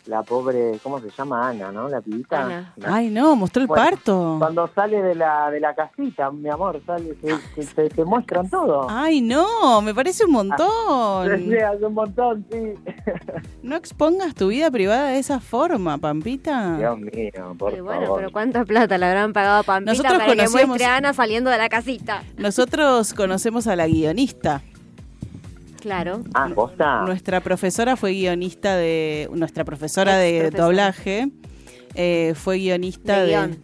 [0.08, 1.49] la pobre, ¿cómo se llama?
[1.49, 1.88] Ana, ¿no?
[1.88, 2.45] La pibita.
[2.45, 2.74] Ana.
[2.78, 4.36] La- Ay, no, mostró el Bueno, parto.
[4.39, 8.88] Cuando sale de la, de la casita, mi amor, sale, te- te- te muestran todo.
[8.89, 10.62] Ay, no, me parece un montón.
[11.52, 12.74] Sí, hace un montón, sí.
[13.64, 16.78] No expongas tu vida privada de esa forma, Pampita.
[16.78, 18.20] Dios mío, por Y bueno, favor.
[18.20, 21.14] pero ¿cuánta plata le habrán pagado a Pampita Nosotros para que conocíamos- muestre a Ana
[21.14, 22.24] saliendo de la casita?
[22.38, 24.62] Nosotros conocemos a la guionista.
[25.82, 26.21] Claro.
[26.34, 27.01] Ah, ¿posta?
[27.01, 29.27] Nuestra profesora fue guionista de.
[29.34, 31.29] Nuestra profesora de doblaje
[31.95, 33.27] eh, fue guionista De de.
[33.27, 33.57] guion.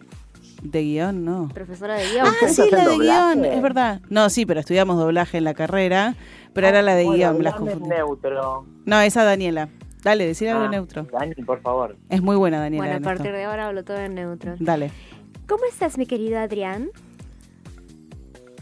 [0.62, 1.48] De guion, no.
[1.54, 2.26] Profesora de guion.
[2.26, 3.34] Ah, ¿Ustedes sí, la de doblaje?
[3.38, 4.00] guion, es verdad.
[4.10, 6.14] No, sí, pero estudiamos doblaje en la carrera,
[6.52, 7.88] pero era la de Bueno, guion, me las confundí.
[7.88, 8.66] neutro.
[8.84, 9.68] No, esa Daniela.
[10.02, 11.06] Dale, decir algo Ah, neutro.
[11.12, 11.96] Dani, por favor.
[12.08, 12.86] Es muy buena Daniela.
[12.86, 14.54] Bueno, a partir de ahora hablo todo en neutro.
[14.58, 14.90] Dale.
[15.48, 16.90] ¿Cómo estás, mi querido Adrián?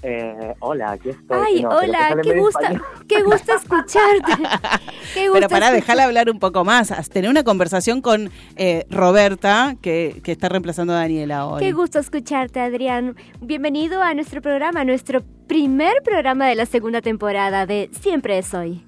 [0.08, 1.36] Eh, hola, aquí estoy.
[1.44, 2.82] Ay, No, hola, qué español.
[3.08, 4.32] qué gusto escucharte.
[5.14, 8.84] Qué gusto Pero para dejarla hablar un poco más, haz- tener una conversación con eh,
[8.90, 11.60] Roberta, que, que está reemplazando a Daniela hoy.
[11.60, 13.16] Qué gusto escucharte, Adrián.
[13.40, 18.84] Bienvenido a nuestro programa, nuestro primer programa de la segunda temporada de Siempre es hoy.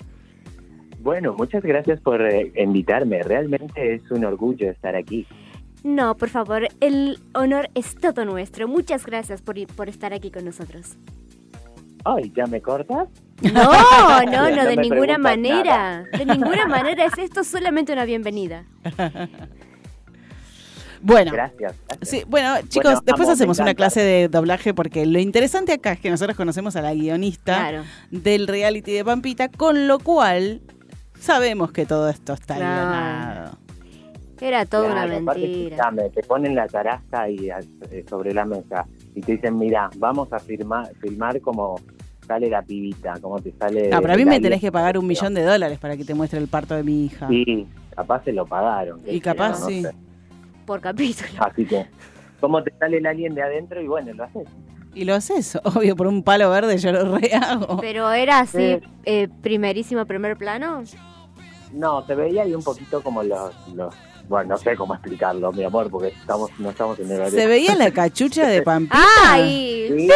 [1.00, 3.22] Bueno, muchas gracias por eh, invitarme.
[3.24, 5.26] Realmente es un orgullo estar aquí.
[5.84, 8.68] No, por favor, el honor es todo nuestro.
[8.68, 10.96] Muchas gracias por, por estar aquí con nosotros.
[12.04, 13.08] Ay, ¿ya me cortas?
[13.42, 13.52] No,
[14.30, 16.04] no, No de ninguna manera.
[16.16, 18.64] De ninguna manera es esto solamente una bienvenida.
[21.00, 21.74] Bueno, Gracias.
[21.86, 22.08] gracias.
[22.10, 26.00] Sí, bueno, chicos, Bueno, después hacemos una clase de doblaje porque lo interesante acá es
[26.00, 27.84] que nosotros conocemos a la guionista Claro.
[28.10, 30.60] del reality de Pampita, con lo cual
[31.20, 32.90] sabemos que todo esto está Claro.
[32.90, 33.58] guionado.
[34.40, 35.68] Era toda Claro, una mentira.
[35.76, 37.50] escuchame, te ponen la tarasca ahí
[37.90, 41.80] eh, sobre la mesa y te dicen, mira, vamos a filmar, filmar como
[42.26, 43.90] sale la pibita, como te sale...
[43.92, 46.12] Ah, pero a mí me tenés que pagar un millón de dólares para que te
[46.14, 47.26] muestre el parto de mi hija.
[47.28, 47.66] Sí,
[47.96, 49.00] capaz se lo pagaron.
[49.06, 49.82] Y capaz no sí.
[49.82, 49.92] sé.
[50.66, 51.28] Por capítulo.
[51.40, 51.86] Así que,
[52.40, 53.80] ¿cómo te sale el alien de adentro?
[53.80, 54.46] Y bueno, lo haces.
[54.94, 57.78] Y lo haces, obvio, por un palo verde yo lo rehago.
[57.80, 58.88] Pero era así, Sí.
[59.06, 60.82] eh, primerísimo primer plano.
[61.72, 63.52] No, se veía ahí un poquito como los...
[63.74, 63.94] los
[64.28, 67.30] bueno, no sé cómo explicarlo, mi amor, porque estamos no estamos en el.
[67.30, 68.98] ¿Se veía la cachucha de Pampita?
[69.24, 69.86] ¡Ay!
[69.96, 70.08] Sí,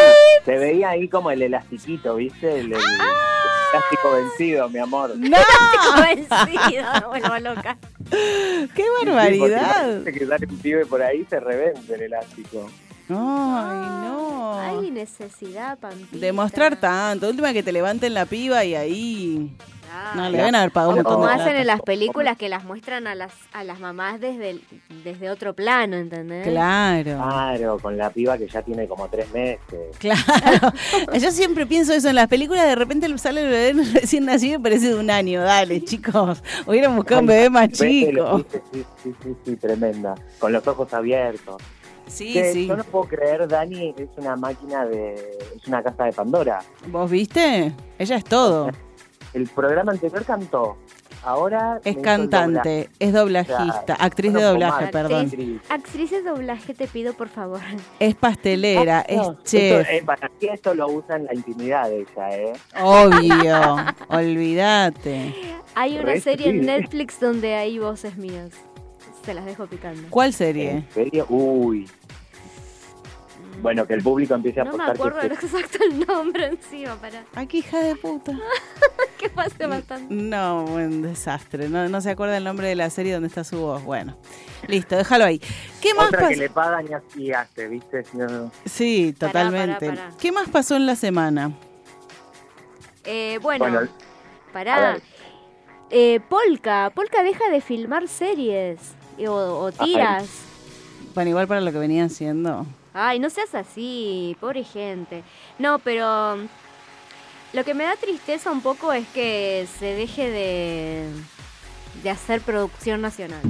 [0.44, 2.60] se veía ahí como el elastiquito, ¿viste?
[2.60, 2.78] El, el
[3.72, 5.12] elástico vencido, mi amor.
[5.16, 5.36] ¡No!
[5.94, 7.78] Convencida, me vuelvo loca.
[8.10, 10.02] ¡Qué Sí, barbaridad!
[10.02, 12.66] parece que sale un pibe por ahí se revende el elástico.
[13.08, 14.58] ¡Ay, no!
[14.60, 16.16] Ay, necesidad, Pampita.
[16.18, 17.28] Demostrar tanto.
[17.28, 19.56] Última que te levanten la piba y ahí.
[19.94, 21.60] Ah, No, le deben haber pagado un montón como de hacen plata.
[21.60, 24.62] en las películas que las muestran a las a las mamás desde el-
[25.04, 26.46] desde otro plano, ¿entendés?
[26.48, 27.16] Claro.
[27.22, 29.96] Claro, con la piba que ya tiene como tres meses.
[29.98, 30.20] Claro.
[31.20, 32.64] Yo siempre pienso eso en las películas.
[32.66, 35.42] De repente sale el bebé recién nacido y parece de un año.
[35.42, 36.42] Dale, chicos.
[36.66, 38.38] Hubieran buscado un bebé más chico.
[38.72, 40.14] Sí, sí, sí, sí, tremenda.
[40.38, 41.60] Con los ojos abiertos.
[42.06, 42.66] Sí, Que sí.
[42.66, 45.14] Yo no puedo creer, Dani, es una máquina de...
[45.56, 46.60] es una casa de Pandora.
[46.88, 47.72] ¿Vos viste?
[47.98, 48.70] Ella es todo.
[49.34, 50.76] El programa anterior cantó.
[51.24, 55.30] Ahora Es cantante, es doblajista, actriz de doblaje, perdón.
[55.68, 56.10] Actriz.
[56.10, 57.60] De doblaje, te pido por favor.
[58.00, 59.80] Es pastelera, Ah, es no, chef.
[59.82, 62.52] Esto, eh, para mí esto lo usa en la intimidad de ella, ¿eh?
[62.82, 63.76] Obvio.
[64.08, 65.32] Olvídate.
[65.76, 66.66] Hay una serie en.
[66.66, 68.50] Netflix donde hay voces mías.
[69.24, 70.02] Se las dejo picando.
[70.10, 70.70] ¿Cuál serie?
[70.70, 71.26] ¿En serio?
[71.28, 71.88] Uy.
[73.60, 76.46] Bueno, que el público empiece a No me apostar acuerdo que del exacto el nombre
[76.46, 78.32] encima, para Aquí, hija de puta.
[79.18, 80.12] que pase bastante.
[80.12, 81.68] No, buen desastre.
[81.68, 83.82] No, no se acuerda el nombre de la serie donde está su voz.
[83.84, 84.16] Bueno,
[84.66, 85.40] listo, déjalo ahí.
[85.80, 88.04] ¿Qué más Otra que le pagan y así hace, ¿viste?
[88.14, 88.50] No.
[88.64, 89.86] Sí, totalmente.
[89.86, 90.16] pará, pará.
[90.18, 91.52] ¿Qué más pasó en la semana?
[93.04, 93.88] Eh, bueno, Bueno,
[94.52, 94.98] pará.
[95.90, 98.78] Eh, Polka, Polka deja de filmar series
[99.28, 100.26] o, o tiras.
[101.14, 102.66] Bueno, igual para lo que venían haciendo.
[102.94, 105.22] Ay, no seas así, pobre gente.
[105.58, 106.46] No, pero mm,
[107.56, 111.08] lo que me da tristeza un poco es que se deje de,
[112.02, 113.40] de hacer producción nacional.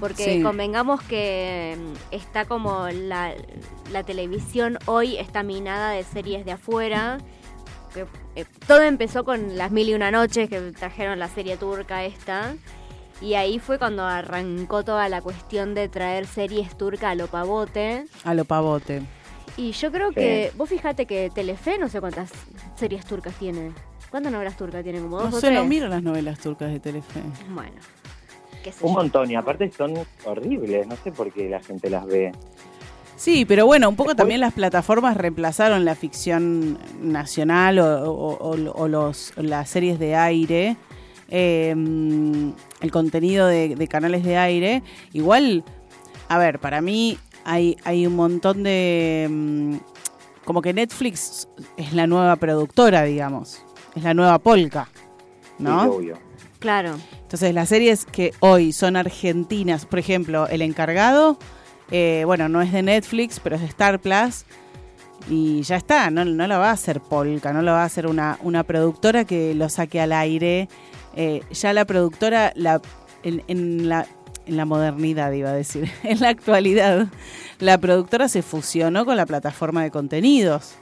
[0.00, 0.42] Porque Sí.
[0.42, 3.34] convengamos que mm, está como la,
[3.92, 7.18] la televisión hoy está minada de series de afuera.
[7.94, 8.06] Que,
[8.36, 12.54] eh, todo empezó con Las Mil y Una Noches, que trajeron la serie turca esta.
[13.22, 18.04] Y ahí fue cuando arrancó toda la cuestión de traer series turcas a lo pavote.
[18.24, 19.02] A lo pavote.
[19.56, 22.30] Y yo creo que, vos fíjate que Telefe no sé cuántas
[22.74, 23.72] series turcas tiene.
[24.10, 25.00] ¿Cuántas novelas turcas tiene?
[25.00, 25.68] ¿Como dos No o sé, no tres?
[25.68, 27.20] miro las novelas turcas de Telefe.
[27.54, 27.76] Bueno,
[28.64, 28.98] qué sé Un yo.
[28.98, 29.94] montón, y aparte son
[30.24, 32.32] horribles, no sé por qué la gente las ve.
[33.16, 38.72] Sí, pero bueno, un poco también las plataformas reemplazaron la ficción nacional o, o- o-
[38.72, 40.76] o los, las series de aire,
[41.28, 41.72] eh,
[42.82, 44.82] el contenido de, de canales de aire.
[45.12, 45.64] Igual,
[46.28, 49.28] a ver, para mí hay, hay un montón de...
[49.30, 49.76] mm,
[50.44, 53.64] Como que Netflix es la nueva productora, digamos.
[53.94, 54.88] Es la nueva polka,
[55.58, 55.82] ¿no?
[55.82, 56.18] Sí, obvio.
[56.58, 56.94] Claro.
[57.22, 61.38] Entonces, las series que hoy son argentinas, por ejemplo, El Encargado,
[61.90, 64.44] eh, bueno, no es de Netflix, pero es de Star Plus.
[65.28, 68.06] Y ya está, no, no lo va a hacer Polka, no lo va a hacer
[68.06, 70.68] una, una productora que lo saque al aire.
[71.14, 72.80] Eh, ya la productora, la,
[73.22, 74.06] en, en la,
[74.46, 77.06] en la modernidad iba a decir, en la actualidad,
[77.58, 80.76] la productora se fusionó con la plataforma de contenidos.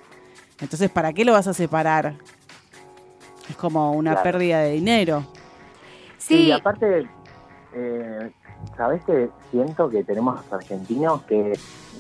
[0.61, 2.15] Entonces, ¿para qué lo vas a separar?
[3.49, 4.23] Es como una Claro.
[4.25, 5.25] pérdida de dinero.
[6.19, 7.07] Sí, Y aparte,
[7.75, 8.31] eh,
[8.77, 11.59] ¿sabés que siento que tenemos argentinos que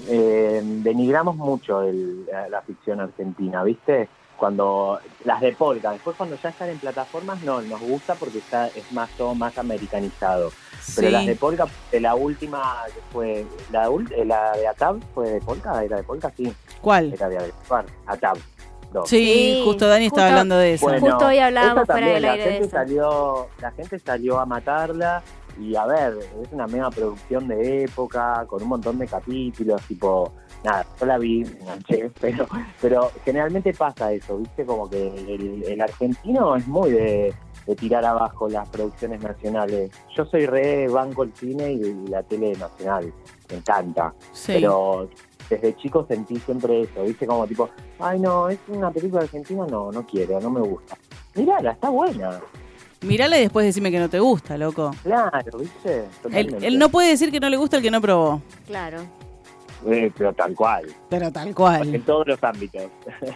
[0.08, 4.08] eh, denigramos mucho el- la, la ficción argentina, ¿viste?
[4.40, 8.68] Cuando las de Polka, después cuando ya están en plataformas, no, nos gusta porque está,
[8.68, 10.50] es más todo más americanizado.
[10.96, 13.86] Pero las de Polka, de la última que fue, la,
[14.16, 17.12] eh, la de Atab fue de Polka, era de Polka, sí, ¿Cuál?
[17.12, 18.38] era de Atab, Atab.
[18.90, 19.08] dos.
[19.10, 20.86] Sí, Sí, justo Dani estaba hablando de eso.
[20.86, 22.76] Bueno, Justo hoy hablábamos también, del la aire de gente eso.
[22.76, 25.22] salió, la gente salió a matarla
[25.60, 30.32] y a ver, es una mega producción de época con un montón de capítulos, tipo,
[30.64, 32.46] nada, yo la vi, me enganché, pero,
[32.80, 37.34] pero generalmente pasa eso, viste, como que el, el argentino es muy de,
[37.66, 39.90] de tirar abajo las producciones nacionales.
[40.16, 43.12] Yo soy re banco el cine y la tele nacional,
[43.50, 44.52] me encanta Sí.
[44.54, 45.08] pero
[45.48, 47.26] desde chico sentí siempre eso, ¿viste?
[47.26, 50.96] Como tipo, ay no, es una película argentina, no, no quiero, no me gusta.
[51.34, 52.40] Mirala, está buena,
[53.02, 54.90] Mirala y después decime que no te gusta, loco.
[55.02, 56.04] claro, ¿viste?
[56.32, 58.42] Él, él no puede decir que no le gusta el que no probó.
[58.66, 58.98] Claro.
[59.86, 62.02] Eh, pero tal cual, Pero tal en cual.
[62.04, 62.82] todos los ámbitos.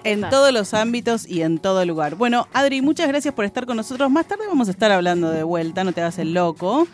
[0.04, 2.16] En todos los ámbitos y en todo lugar.
[2.16, 4.10] Bueno, Adri, muchas gracias por estar con nosotros.
[4.10, 6.86] Más tarde vamos a estar hablando de vuelta, no te hagas el loco.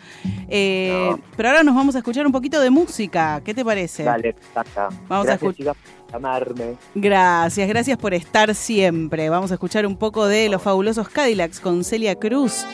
[0.47, 1.19] Eh, No.
[1.35, 3.41] Pero ahora nos vamos a escuchar un poquito de música.
[3.43, 4.03] ¿Qué te parece?
[4.03, 4.89] Dale, saca.
[5.09, 6.75] Vamos a Gracias, escuch- chicas, por llamarme.
[6.95, 9.29] Gracias, gracias por estar siempre.
[9.29, 12.65] Vamos a escuchar un poco de Los Fabulosos Cadillacs con Celia Cruz.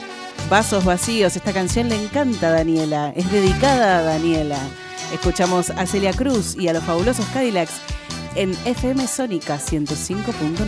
[0.49, 1.35] Vasos vacíos.
[1.35, 3.11] Esta canción le encanta a Daniela.
[3.15, 4.59] Es dedicada a Daniela.
[5.13, 7.73] Escuchamos a Celia Cruz y a Los Fabulosos Cadillacs
[8.35, 10.67] en FM Sónica 105.9.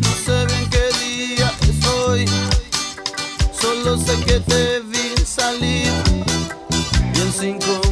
[0.00, 1.52] No qué día
[3.60, 5.88] solo sé que te vi salir
[7.14, 7.85] y en cinco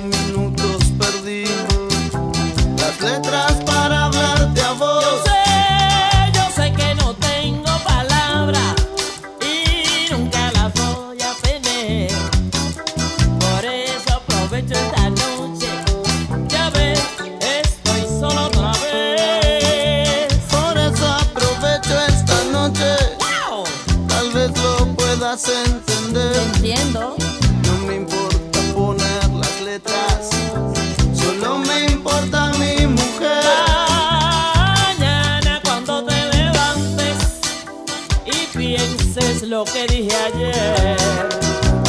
[39.73, 40.97] que dije ayer.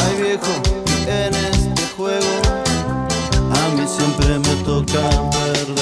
[0.04, 0.52] Ay viejo,
[1.06, 2.34] en este juego
[3.54, 5.75] a mí siempre me toca perder.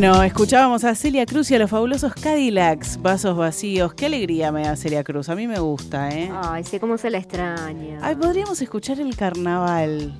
[0.00, 3.92] Bueno, escuchábamos a Celia Cruz y a los fabulosos Cadillacs, vasos vacíos.
[3.92, 6.32] Qué alegría me da Celia Cruz, a mí me gusta, ¿eh?
[6.42, 7.98] Ay, sé cómo se la extraña.
[8.00, 10.18] Ay, podríamos escuchar el carnaval.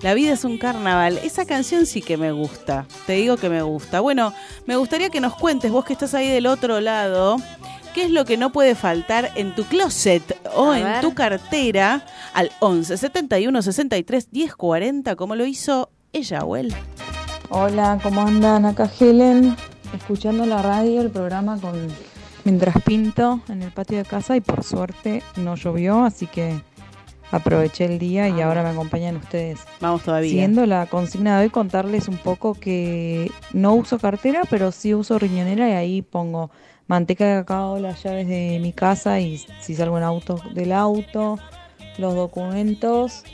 [0.00, 1.18] La vida es un carnaval.
[1.18, 2.86] Esa canción sí que me gusta.
[3.06, 4.00] Te digo que me gusta.
[4.00, 4.32] Bueno,
[4.64, 7.36] me gustaría que nos cuentes, vos que estás ahí del otro lado,
[7.92, 10.22] qué es lo que no puede faltar en tu closet
[10.54, 11.00] o A en ver.
[11.02, 16.74] tu cartera al 11 71 63 10 40, como lo hizo ella él.
[17.54, 18.64] Hola, ¿cómo andan?
[18.64, 19.54] Acá Helen,
[19.94, 21.86] escuchando la radio, el programa con
[22.44, 26.58] mientras pinto en el patio de casa y por suerte no llovió, así que
[27.30, 29.60] aproveché el día y ahora me acompañan ustedes.
[29.82, 30.30] Vamos todavía.
[30.30, 35.18] Siguiendo la consigna de hoy, contarles un poco que no uso cartera, pero sí uso
[35.18, 36.50] riñonera y ahí pongo
[36.86, 41.38] manteca de cacao, las llaves de mi casa y si salgo en auto, del auto,
[41.98, 43.24] los documentos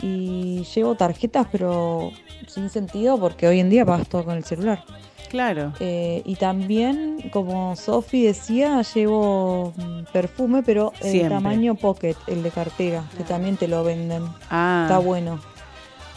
[0.00, 2.12] y llevo tarjetas, pero
[2.46, 4.84] sin sentido porque hoy en día pagas todo con el celular.
[5.28, 5.74] Claro.
[5.78, 11.34] Eh, y también, como Sofi decía, llevo mm, perfume, pero el Siempre.
[11.34, 14.22] tamaño pocket, el de cartera, que también te lo venden.
[14.48, 14.84] Ah.
[14.86, 15.38] Está bueno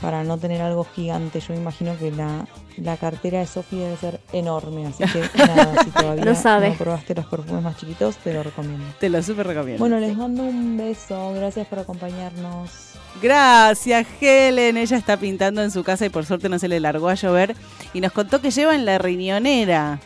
[0.01, 1.41] para no tener algo gigante.
[1.41, 5.83] Yo me imagino que la, la cartera de Sofi debe ser enorme, así que nada,
[5.83, 6.71] si todavía No sabe.
[6.77, 8.85] probaste los perfumes más chiquitos, te lo recomiendo.
[8.97, 9.79] Te lo súper recomiendo.
[9.79, 12.90] Bueno, les mando un beso, gracias por acompañarnos.
[13.21, 14.77] Gracias, Helen.
[14.77, 17.55] Ella está pintando en su casa y por suerte no se le largó a llover.
[17.93, 19.99] Y nos contó que lleva en la riñonera.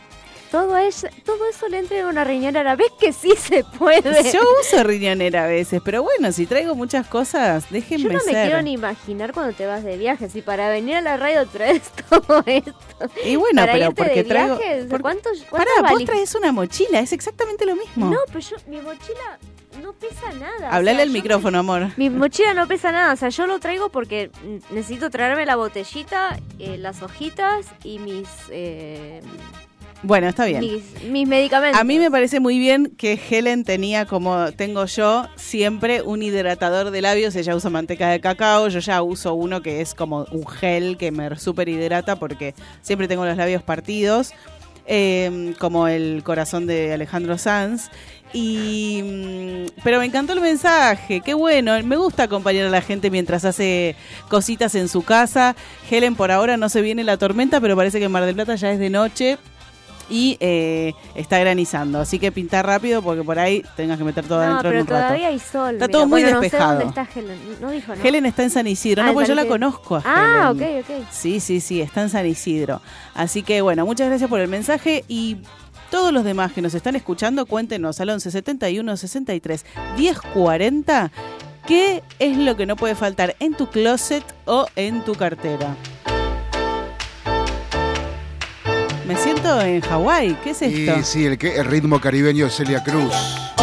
[0.50, 2.76] Todo eso, todo eso le entra en una riñonera.
[2.76, 4.32] ¿Ves que sí se puede?
[4.32, 8.32] Yo uso riñonera a veces, pero bueno, si traigo muchas cosas, déjenme Yo no me
[8.32, 8.46] ser.
[8.46, 10.28] quiero ni imaginar cuando te vas de viaje.
[10.30, 12.74] Si para venir a la radio traes todo esto.
[13.24, 14.56] Y bueno, para pero porque de traigo.
[14.58, 18.06] viaje, por- ¿cuántos, Pará, vos traes una mochila, es exactamente lo mismo.
[18.10, 19.38] No, pero yo, mi mochila
[19.82, 20.70] no pesa nada.
[20.70, 21.88] o Hablale sea, al micrófono, amor.
[21.96, 24.30] Mi mochila no pesa nada, o sea, yo lo traigo porque
[24.70, 29.20] necesito traerme la botellita, eh, las hojitas y mis, eh,
[30.02, 30.60] Bueno, está bien.
[30.60, 31.80] mis, mis medicamentos.
[31.80, 36.90] A mí me parece muy bien que Helen tenía como tengo yo siempre un hidratador
[36.90, 37.34] de labios.
[37.36, 41.10] Ella usa manteca de cacao, yo ya uso uno que es como un gel que
[41.10, 44.32] me super hidrata porque siempre tengo los labios partidos,
[44.86, 47.90] eh, como el corazón de Alejandro Sanz.
[48.32, 53.10] Y, mm, pero me encantó el mensaje, qué bueno, me gusta acompañar a la gente
[53.10, 53.96] mientras hace
[54.28, 55.56] cositas en su casa.
[55.90, 58.56] Helen, por ahora no se viene la tormenta, pero parece que en Mar del Plata
[58.56, 59.38] ya es de noche
[60.08, 62.00] y eh, está granizando.
[62.00, 64.80] Así que pintar rápido porque por ahí tengas que meter todo no, adentro pero en
[64.82, 65.02] un rato.
[65.06, 65.74] todavía hay sol.
[65.74, 65.98] Está mira.
[65.98, 66.74] todo muy Bueno, despejado.
[66.74, 67.38] No sé dónde está Helen.
[67.60, 68.08] No dijo nada.
[68.08, 70.80] Helen está en San Isidro, Ah, no, porque yo la conozco a Ah, Helen.
[70.80, 71.06] ok, ok.
[71.10, 72.80] Sí, sí, sí, está en San Isidro.
[73.14, 75.38] Así que bueno, muchas gracias por el mensaje y
[75.90, 79.64] todos los demás que nos están escuchando, cuéntenos al 11 71 63
[79.96, 81.10] 10 40
[81.66, 85.74] qué es lo que no puede faltar en tu closet o en tu cartera.
[89.06, 90.98] Me siento en Hawái, ¿qué es esto?
[90.98, 93.14] Y sí, el, ritmo caribeño de Celia Cruz.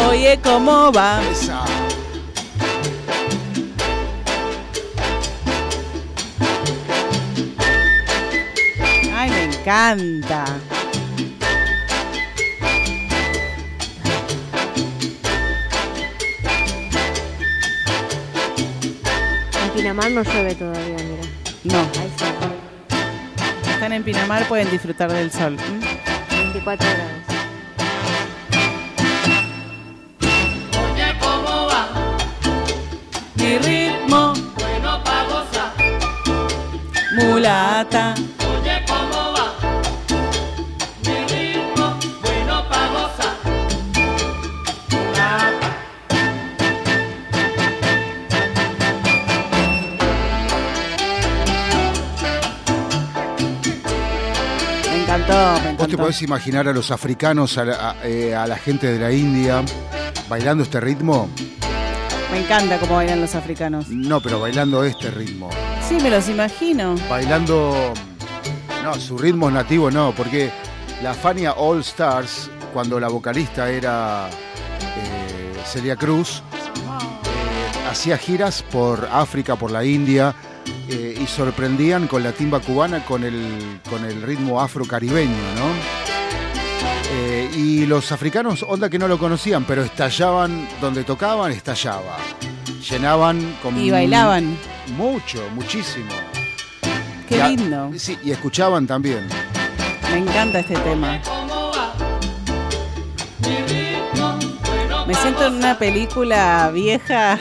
[0.08, 1.20] Oye, ¿cómo va?
[1.30, 1.64] Esa.
[9.14, 10.46] Ay, me encanta.
[19.62, 21.24] En Pinamar no llueve todavía, mira.
[21.64, 22.63] No, Ahí está.
[23.84, 25.58] Están en Pinamar, pueden disfrutar del sol.
[25.68, 25.86] ¿m?
[26.30, 27.12] 24 grados.
[30.94, 31.88] Oye, ¿cómo va?
[33.34, 35.72] Mi ritmo, Bueno, pa' gozar.
[37.12, 38.14] mulata.
[55.26, 58.56] Me encantó, Vos te podés imaginar a los africanos, a la, a, eh, a la
[58.56, 59.62] gente de la India,
[60.28, 61.30] bailando este ritmo.
[62.30, 63.88] Me encanta cómo bailan los africanos.
[63.88, 65.50] No, pero bailando este ritmo.
[65.88, 66.96] Sí, me los imagino.
[67.08, 67.94] Bailando.
[68.82, 70.50] No, su ritmo nativo no, porque
[71.02, 79.08] la Fania All Stars, cuando la vocalista era eh, Celia Cruz, eh, hacía giras por
[79.10, 80.34] África, por la India,
[80.88, 86.04] eh, y sorprendían con la timba cubana con el, con el ritmo afrocaribeño, ¿no?
[87.16, 92.16] Eh, y los africanos, onda que no lo conocían, pero estallaban donde tocaban, estallaba.
[92.90, 94.56] Llenaban con Y bailaban.
[94.96, 96.12] mucho, muchísimo.
[97.28, 97.90] Qué lindo.
[97.96, 99.28] Sí, y escuchaban también.
[100.10, 101.20] Me encanta este tema.
[105.06, 107.38] Me siento en una película vieja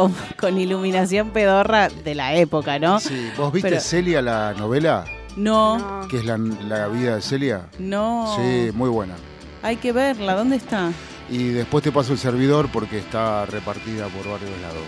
[0.00, 3.00] con, con iluminación pedorra de la época, ¿no?
[3.00, 5.04] Sí, ¿Vos viste Pero- Celia, la novela?
[5.36, 6.08] No, No.
[6.08, 7.66] Que es la, la vida de Celia.
[7.78, 8.34] no.
[8.36, 9.14] Sí, muy buena.
[9.62, 10.34] Hay que verla.
[10.34, 10.90] ¿Dónde está?
[11.28, 14.84] Y después te paso el servidor porque está repartida por varios lados.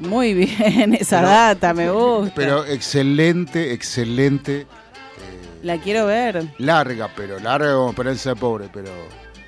[0.00, 2.32] Muy bien, esa data, me gusta.
[2.36, 4.66] Pero excelente, excelente.
[5.62, 6.46] La quiero ver.
[6.58, 8.90] Larga, pero larga como esperanza de pobre, pero.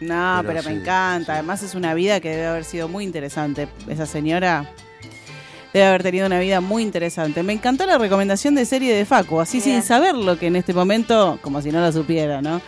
[0.01, 1.35] No, Pero pero, sí, me encanta.
[1.35, 3.69] Además es una vida que debe haber sido muy interesante.
[3.87, 4.65] Esa señora
[5.73, 7.43] debe haber tenido una vida muy interesante.
[7.43, 11.39] Me encantó la recomendación de serie de Facu, así sin saberlo que en este momento,
[11.43, 12.61] como si no lo supiera, ¿no?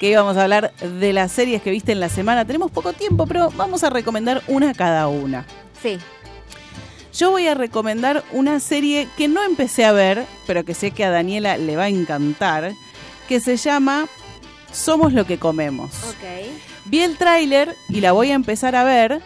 [0.00, 2.44] Que íbamos a hablar de las series que viste en la semana.
[2.44, 5.44] Tenemos poco tiempo, pero vamos a recomendar una cada una.
[5.82, 5.98] Sí.
[7.12, 11.04] Yo voy a recomendar una serie que no empecé a ver, pero que sé que
[11.04, 12.72] a Daniela le va a encantar,
[13.26, 14.06] que se llama
[14.70, 15.92] Somos lo que comemos.
[16.04, 16.50] Ok.
[16.84, 19.22] Vi el tráiler y la voy a empezar a ver.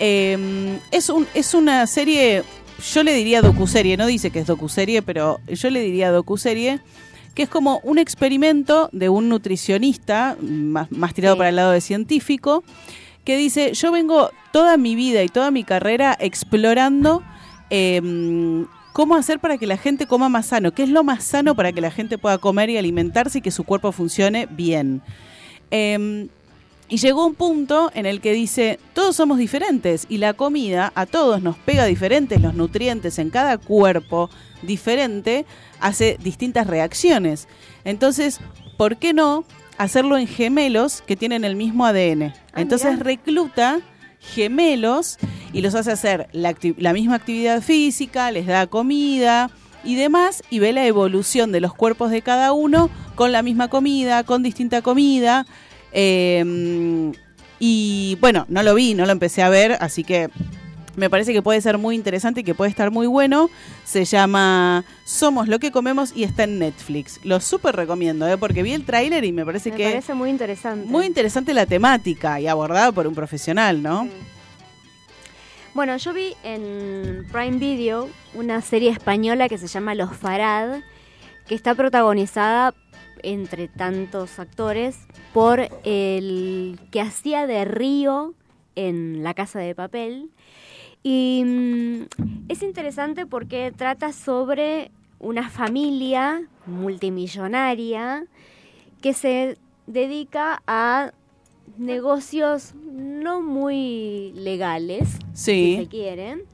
[0.00, 2.42] Eh, es, un, es una serie,
[2.80, 6.80] yo le diría docuserie, no dice que es docuserie, pero yo le diría docuserie,
[7.34, 11.38] que es como un experimento de un nutricionista, más, más tirado Sí.
[11.38, 12.64] para el lado de científico,
[13.24, 17.22] que dice, yo vengo toda mi vida y toda mi carrera explorando
[17.70, 18.00] eh,
[18.92, 21.72] cómo hacer para que la gente coma más sano, qué es lo más sano para
[21.72, 25.02] que la gente pueda comer y alimentarse y que su cuerpo funcione bien.
[25.70, 26.26] Eh,
[26.90, 31.06] y llegó un punto en el que dice, todos somos diferentes y la comida a
[31.06, 34.28] todos nos pega diferentes, los nutrientes en cada cuerpo
[34.62, 35.46] diferente
[35.78, 37.46] hace distintas reacciones.
[37.84, 38.40] Entonces,
[38.76, 39.44] ¿por qué no
[39.78, 42.34] hacerlo en gemelos que tienen el mismo ADN?
[42.52, 43.04] Ah, Entonces mirá.
[43.04, 43.80] recluta
[44.18, 45.18] gemelos
[45.52, 49.50] y los hace hacer la misma actividad física, les da comida
[49.84, 53.68] y demás, y ve la evolución de los cuerpos de cada uno con la misma
[53.68, 55.46] comida, con distinta comida.
[55.92, 57.12] Eh,
[57.58, 60.30] y bueno, no lo vi, no lo empecé a ver, así que
[60.96, 63.48] me parece que puede ser muy interesante y que puede estar muy bueno.
[63.84, 67.20] Se llama Somos lo que comemos y está en Netflix.
[67.24, 68.36] Lo súper recomiendo, ¿eh?
[68.38, 70.86] porque vi el tráiler y me parece Me que parece muy interesante.
[70.88, 74.04] muy interesante la temática y abordada por un profesional, ¿no?
[74.04, 74.10] Sí.
[75.72, 80.80] Bueno, yo vi en Prime Video una serie española que se llama Los Farad,
[81.46, 82.74] que está protagonizada
[83.22, 84.98] entre tantos actores
[85.32, 88.34] por el que hacía de Río
[88.76, 90.30] en La Casa de Papel.
[91.02, 92.02] Y mm,
[92.48, 98.24] es interesante porque trata sobre una familia multimillonaria
[99.00, 99.56] que se
[99.86, 101.12] dedica a
[101.78, 105.76] negocios no muy legales, Sí.
[105.76, 106.44] si se quiere.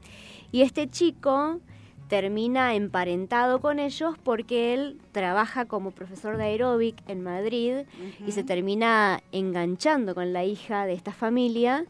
[0.51, 1.59] Y este chico
[2.07, 7.79] termina emparentado con ellos porque él trabaja como profesor de aeróbic en Madrid
[8.25, 11.85] y se termina enganchando con la hija de esta familia.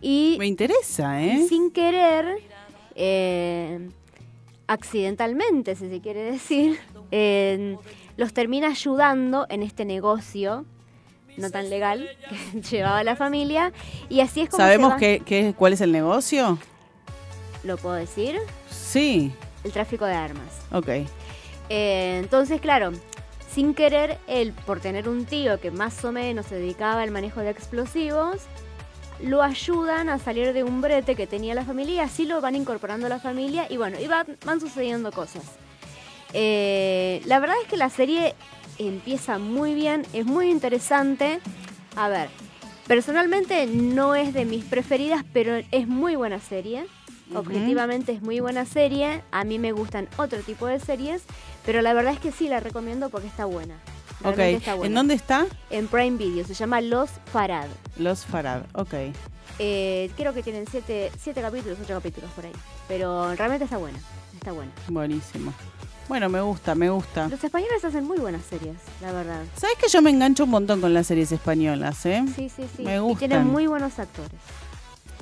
[0.00, 1.46] Y Me interesa, y ¿eh?
[1.48, 2.38] sin querer,
[2.94, 3.88] eh,
[4.66, 6.78] accidentalmente, si se quiere decir,
[7.10, 7.76] eh,
[8.16, 10.64] los termina ayudando en este negocio
[11.36, 13.72] no tan legal que llevaba la familia.
[14.10, 16.58] Y así es como ¿Sabemos qué, qué- cuál es el negocio?
[17.64, 18.36] ¿Lo puedo decir?
[18.90, 19.32] Sí,
[19.64, 20.48] El tráfico de armas.
[20.72, 20.88] ok.
[21.68, 22.90] Eh, entonces, claro,
[23.52, 27.40] sin querer, él, por tener un tío que más o menos se dedicaba al manejo
[27.40, 28.38] de explosivos,
[29.22, 32.56] lo ayudan a salir de un brete que tenía la familia y así lo van
[32.56, 35.42] incorporando a la familia y bueno, y va- van sucediendo cosas.
[36.32, 38.34] Eh, la verdad es que la serie
[38.78, 41.40] empieza muy bien, es muy interesante.
[41.96, 42.28] A ver,
[42.86, 46.86] personalmente no es de mis preferidas, pero es muy buena serie.
[47.34, 49.22] Objetivamente es muy buena serie.
[49.30, 51.22] A mí me gustan otro tipo de series,
[51.64, 53.74] pero la verdad es que sí la recomiendo porque está buena.
[54.22, 54.86] Ok, Realmente está buena.
[54.88, 55.46] ¿en dónde está?
[55.70, 57.68] En Prime Video, se llama Los Farad.
[57.96, 58.94] Los Farad, ok.
[59.58, 62.52] Eh, creo que tienen siete, siete capítulos, ocho capítulos por ahí.
[62.88, 63.98] Pero realmente está buena,
[64.34, 64.72] está buena.
[64.88, 65.52] Buenísimo.
[66.08, 67.28] Bueno, me gusta, me gusta.
[67.28, 69.44] Los españoles hacen muy buenas series, la verdad.
[69.56, 72.24] ¿Sabes que yo me engancho un montón con las series españolas, eh?
[72.34, 72.82] Sí, sí, sí.
[72.82, 73.28] Me Y gustan.
[73.28, 74.32] tienen muy buenos actores.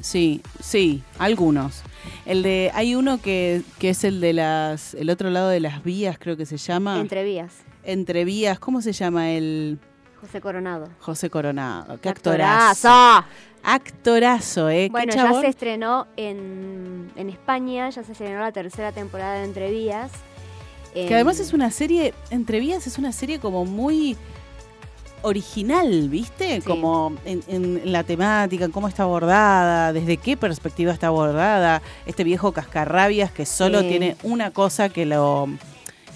[0.01, 1.83] Sí, sí, algunos.
[2.25, 5.83] El de, hay uno que, que es el de las, el otro lado de las
[5.83, 7.01] vías, creo que se llama.
[7.01, 7.53] Entre vías.
[7.85, 9.79] Entre vías, ¿cómo se llama el
[10.21, 10.89] José Coronado.
[11.01, 12.01] José Coronado?
[12.01, 12.89] Qué Actorazo.
[12.89, 13.27] actorazo.
[13.63, 14.89] Actorazo, eh.
[14.91, 19.71] Bueno, ya se estrenó en, en España, ya se estrenó la tercera temporada de Entre
[19.71, 20.13] Vías.
[20.95, 24.17] Que además es una serie, Entre Vías es una serie como muy
[25.23, 26.61] original, ¿viste?
[26.63, 31.83] Como en, en la temática, en cómo está abordada, desde qué perspectiva está abordada.
[32.07, 33.89] Este viejo cascarrabias que solo Sí.
[33.89, 35.49] tiene una cosa que lo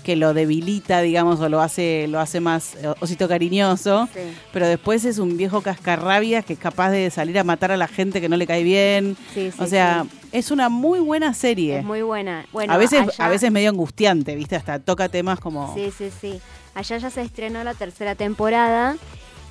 [0.02, 4.08] que lo debilita, digamos, o lo hace, lo hace más eh, osito cariñoso.
[4.12, 4.18] Sí.
[4.52, 7.86] Pero después es un viejo cascarrabias que es capaz de salir a matar a la
[7.86, 9.16] gente que no le cae bien.
[9.32, 11.78] Sí, sí, o sea, es una muy buena serie.
[11.78, 12.44] Es muy buena.
[12.52, 14.56] Bueno, a veces, allá- a veces medio angustiante, ¿viste?
[14.56, 15.72] Hasta toca temas como.
[15.76, 16.40] Sí, sí, sí.
[16.74, 18.96] Allá ya se estrenó la tercera temporada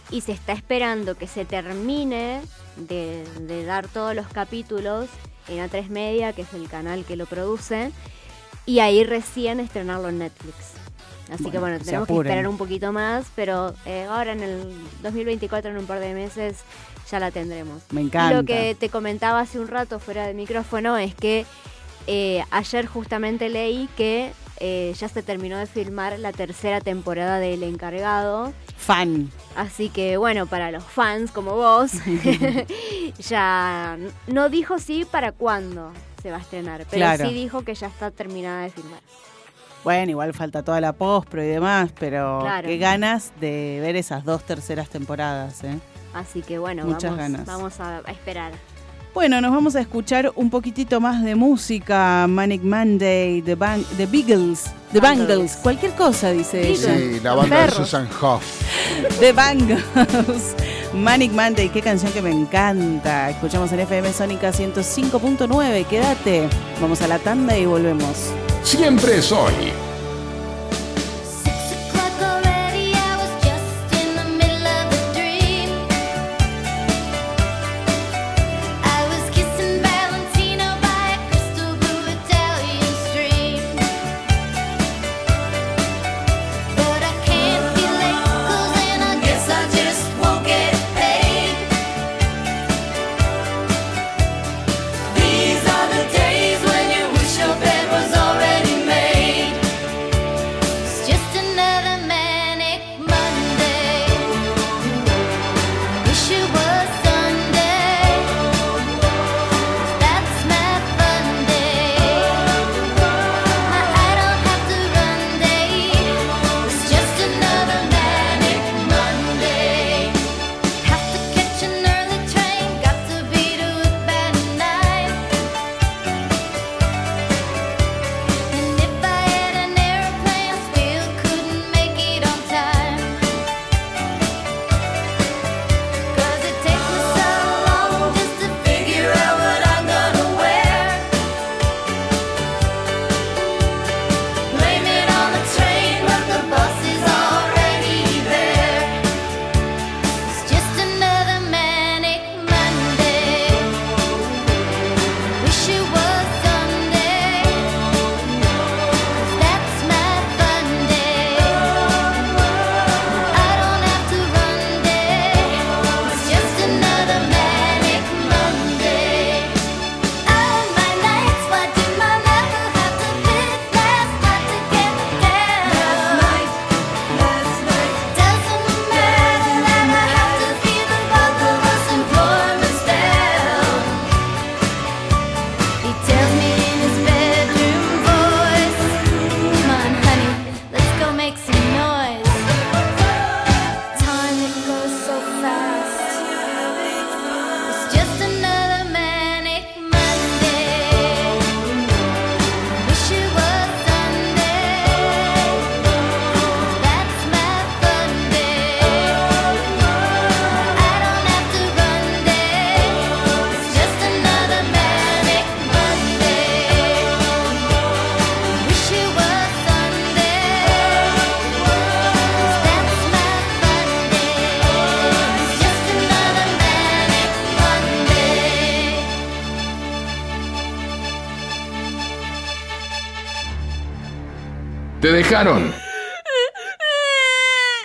[0.09, 2.41] y se está esperando que se termine
[2.75, 5.07] de, de dar todos los capítulos
[5.47, 7.91] en A3 Media, que es el canal que lo produce,
[8.65, 10.55] y ahí recién estrenarlo en Netflix.
[11.31, 15.71] Así que bueno, tenemos que esperar un poquito más, pero eh, ahora en el 2024,
[15.71, 16.57] en un par de meses,
[17.09, 17.81] ya la tendremos.
[17.91, 18.35] Me Y encanta.
[18.35, 21.45] lo que te comentaba hace un rato fuera de micrófono es que
[22.07, 27.55] eh, ayer justamente leí que eh, ya se terminó de filmar la tercera temporada de
[27.55, 28.53] El Encargado.
[28.77, 29.29] Fan.
[29.55, 31.91] Así que bueno, para los fans como vos,
[33.29, 33.97] ya
[34.27, 35.91] no dijo sí para cuándo
[36.21, 37.27] se va a estrenar, pero Claro.
[37.27, 38.99] sí dijo que ya está terminada de filmar.
[39.83, 42.67] Bueno, igual falta toda la postpro y demás, pero Claro.
[42.67, 45.79] qué ganas de ver esas dos terceras temporadas, ¿eh?
[46.13, 47.45] Así que bueno, Muchas vamos, ganas.
[47.45, 48.51] vamos a, a esperar.
[49.13, 52.25] Bueno, nos vamos a escuchar un poquito más de música.
[52.29, 55.27] Manic Monday, The, Bang, the Beagles, The Bangles.
[55.27, 56.95] Bangles, cualquier cosa, dice ella.
[56.95, 58.43] Sí, la banda de Susan Hoff.
[59.19, 60.55] The Bangles.
[60.93, 63.29] Manic Monday, qué canción que me encanta.
[63.29, 65.85] Escuchamos en FM Sónica 105.9.
[65.87, 66.47] Quédate.
[66.79, 68.31] Vamos a la tanda y volvemos.
[68.63, 69.31] Siempre es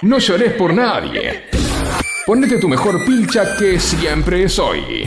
[0.02, 1.44] No llores por nadie.
[2.26, 5.06] Ponete tu mejor pilcha que siempre es hoy.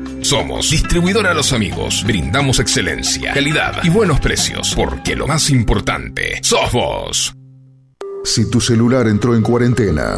[0.21, 2.03] Somos Distribuidora Los Amigos.
[2.05, 7.35] Brindamos excelencia, calidad y buenos precios, porque lo más importante sos vos.
[8.23, 10.17] Si tu celular entró en cuarentena,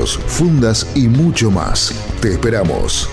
[0.09, 1.93] fundas y mucho más.
[2.21, 3.09] Te esperamos.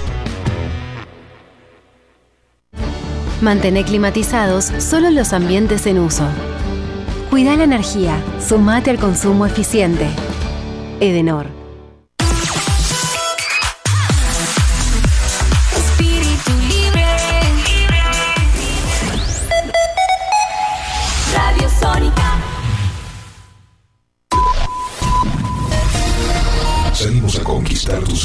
[3.41, 6.25] Mantener climatizados solo los ambientes en uso.
[7.31, 8.21] Cuida la energía.
[8.41, 10.09] Sumate al consumo eficiente.
[11.01, 11.58] Edenor.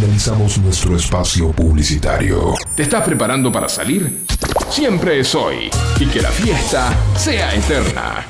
[0.00, 2.54] Finalizamos nuestro espacio publicitario.
[2.74, 4.24] ¿Te estás preparando para salir?
[4.70, 5.68] Siempre es hoy.
[5.98, 8.24] Y que la fiesta sea eterna.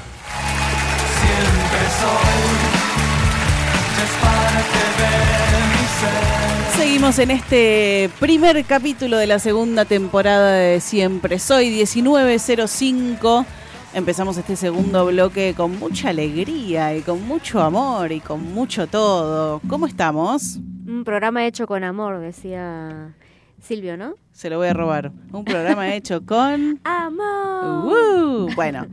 [1.21, 2.41] Siempre soy.
[4.03, 4.11] Es
[5.69, 6.77] mi ser.
[6.77, 13.47] Seguimos en este primer capítulo de la segunda temporada de Siempre Soy 1905.
[13.95, 19.61] Empezamos este segundo bloque con mucha alegría y con mucho amor y con mucho todo.
[19.69, 20.59] ¿Cómo estamos?
[20.91, 23.15] Un programa hecho con amor, decía
[23.63, 24.15] Silvio, ¿no?
[24.33, 25.13] Se lo voy a robar.
[25.33, 26.81] Un programa hecho con...
[26.85, 27.87] ¡Amor!
[27.87, 28.49] ¡Uh!
[28.57, 28.87] Bueno,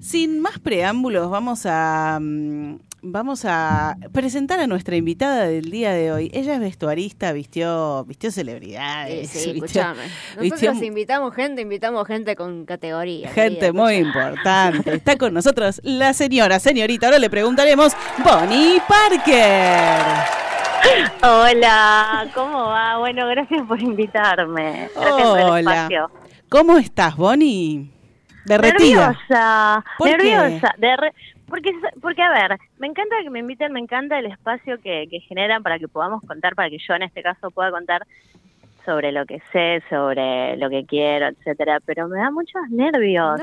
[0.00, 6.12] sin más preámbulos, vamos a mm, vamos a presentar a nuestra invitada del día de
[6.12, 6.30] hoy.
[6.32, 9.84] Ella es vestuarista, vistió vistió celebridades, Sí, sí, vistió-
[10.40, 13.28] Nosotros invitamos gente, invitamos gente con categoría.
[13.28, 14.94] gente querida, muy importante.
[14.94, 17.08] Está con nosotros la señora, señorita.
[17.08, 17.92] Ahora le preguntaremos,
[18.24, 20.00] Bonnie Parker.
[21.22, 22.98] Hola, ¿cómo va?
[22.98, 24.88] Bueno, gracias por invitarme.
[24.94, 25.58] Gracias por el Hola.
[25.74, 26.10] espacio.
[26.48, 27.90] ¿Cómo estás, Bonnie?
[28.44, 29.08] Derretida.
[29.08, 30.16] Nerviosa, ¿Por qué?
[30.16, 30.74] nerviosa.
[30.78, 31.12] derre-
[31.48, 35.20] porque, porque, a ver, me encanta que me inviten, me encanta el espacio que, que
[35.20, 38.06] generan para que podamos contar, para que yo en este caso pueda contar
[38.84, 43.40] sobre lo que sé, sobre lo que quiero, etcétera, pero me da muchos nervios.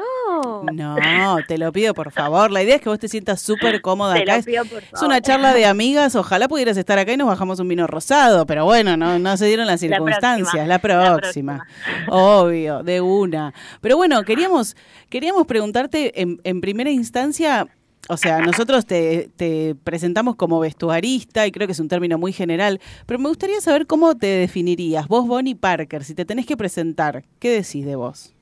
[0.72, 0.96] No.
[0.96, 2.52] No, te lo pido por favor.
[2.52, 4.34] La idea es que vos te sientas súper cómoda Te acá.
[4.34, 5.08] lo Es- pido, por Es favor.
[5.08, 6.16] una charla de amigas.
[6.16, 8.46] Ojalá pudieras estar acá y nos bajamos un vino rosado.
[8.46, 10.50] Pero bueno, no, no se dieron las La circunstancias.
[10.50, 11.68] próxima, La la próxima.
[12.10, 13.54] Obvio, de una.
[13.82, 14.76] Pero bueno, queríamos,
[15.10, 17.68] queríamos preguntarte en, en primera instancia.
[18.10, 22.34] O sea, nosotros te, te presentamos como vestuarista y creo que es un término muy
[22.34, 25.08] general, pero me gustaría saber cómo te definirías.
[25.08, 28.36] Vos, Bonnie Parker, si te tenés que presentar, ¿qué decís de vos?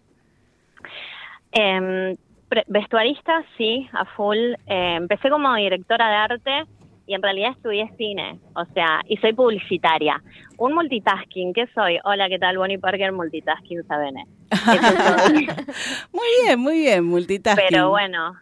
[2.50, 4.38] Pre- vestuarista, sí, a full.
[4.66, 6.64] Eh, empecé como directora de arte
[7.06, 10.22] y en realidad estudié cine, o sea, y soy publicitaria.
[10.58, 12.00] Un multitasking, ¿qué soy?
[12.04, 12.58] Hola, ¿qué tal?
[12.58, 14.16] Bonnie Parker, multitasking, ¿saben?
[16.12, 17.68] Muy bien, muy bien, multitasking.
[17.70, 18.34] Pero bueno,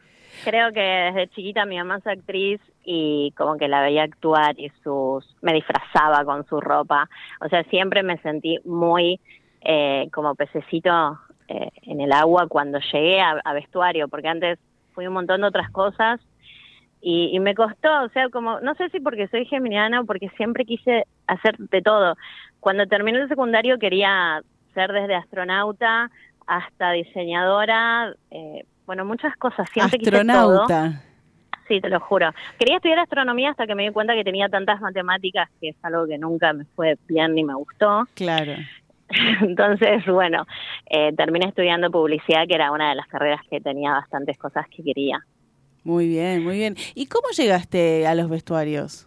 [0.48, 4.70] creo que desde chiquita mi mamá es actriz y como que la veía actuar y
[4.82, 7.10] sus me disfrazaba con su ropa.
[7.42, 9.20] O sea, siempre me sentí muy
[9.60, 11.20] eh, como pececito
[11.50, 14.58] eh, en el agua cuando llegué a, vestuario, porque antes
[14.94, 16.22] fui un montón de otras cosas
[17.02, 20.30] y, y me costó, o sea, como, no sé si porque soy geminiana o porque
[20.38, 22.16] siempre quise hacer de todo.
[22.62, 24.42] Cuando terminé el secundario quería
[24.74, 26.10] ser desde astronauta
[26.48, 30.62] hasta diseñadora, eh, bueno, muchas cosas, siempre quise todo.
[30.62, 31.04] Astronauta.
[31.68, 32.32] Sí, te lo juro.
[32.58, 36.08] Quería estudiar astronomía hasta que me di cuenta que tenía tantas matemáticas que es algo
[36.08, 38.08] que nunca me fue bien ni me gustó.
[38.14, 38.54] Claro.
[39.42, 40.46] Entonces, bueno,
[40.90, 44.82] eh, terminé estudiando publicidad, que era una de las carreras que tenía bastantes cosas que
[44.82, 45.20] quería.
[45.84, 46.76] Muy bien, muy bien.
[46.96, 49.06] ¿Y cómo llegaste a los vestuarios?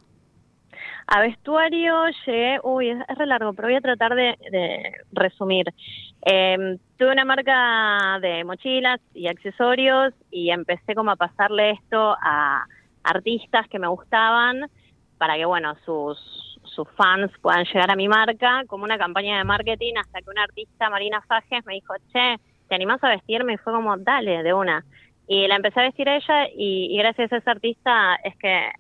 [1.13, 4.37] A vestuario llegué, uy, es, es re largo, pero voy a tratar de,
[5.11, 5.67] resumir.
[6.25, 12.65] Eh, tuve una marca de mochilas y accesorios y empecé como a pasarle esto a
[13.03, 14.71] artistas que me gustaban
[15.19, 19.45] para que, bueno, sus, sus fans puedan llegar a mi marca, como una campaña de
[19.45, 22.37] marketing, hasta que una artista, Marina Fajes, me dijo, che,
[22.69, 23.55] ¿te animás a vestirme?
[23.55, 24.85] Y fue como, dale, de una.
[25.27, 28.71] Y la empecé a vestir a ella y, y gracias a esa artista es que,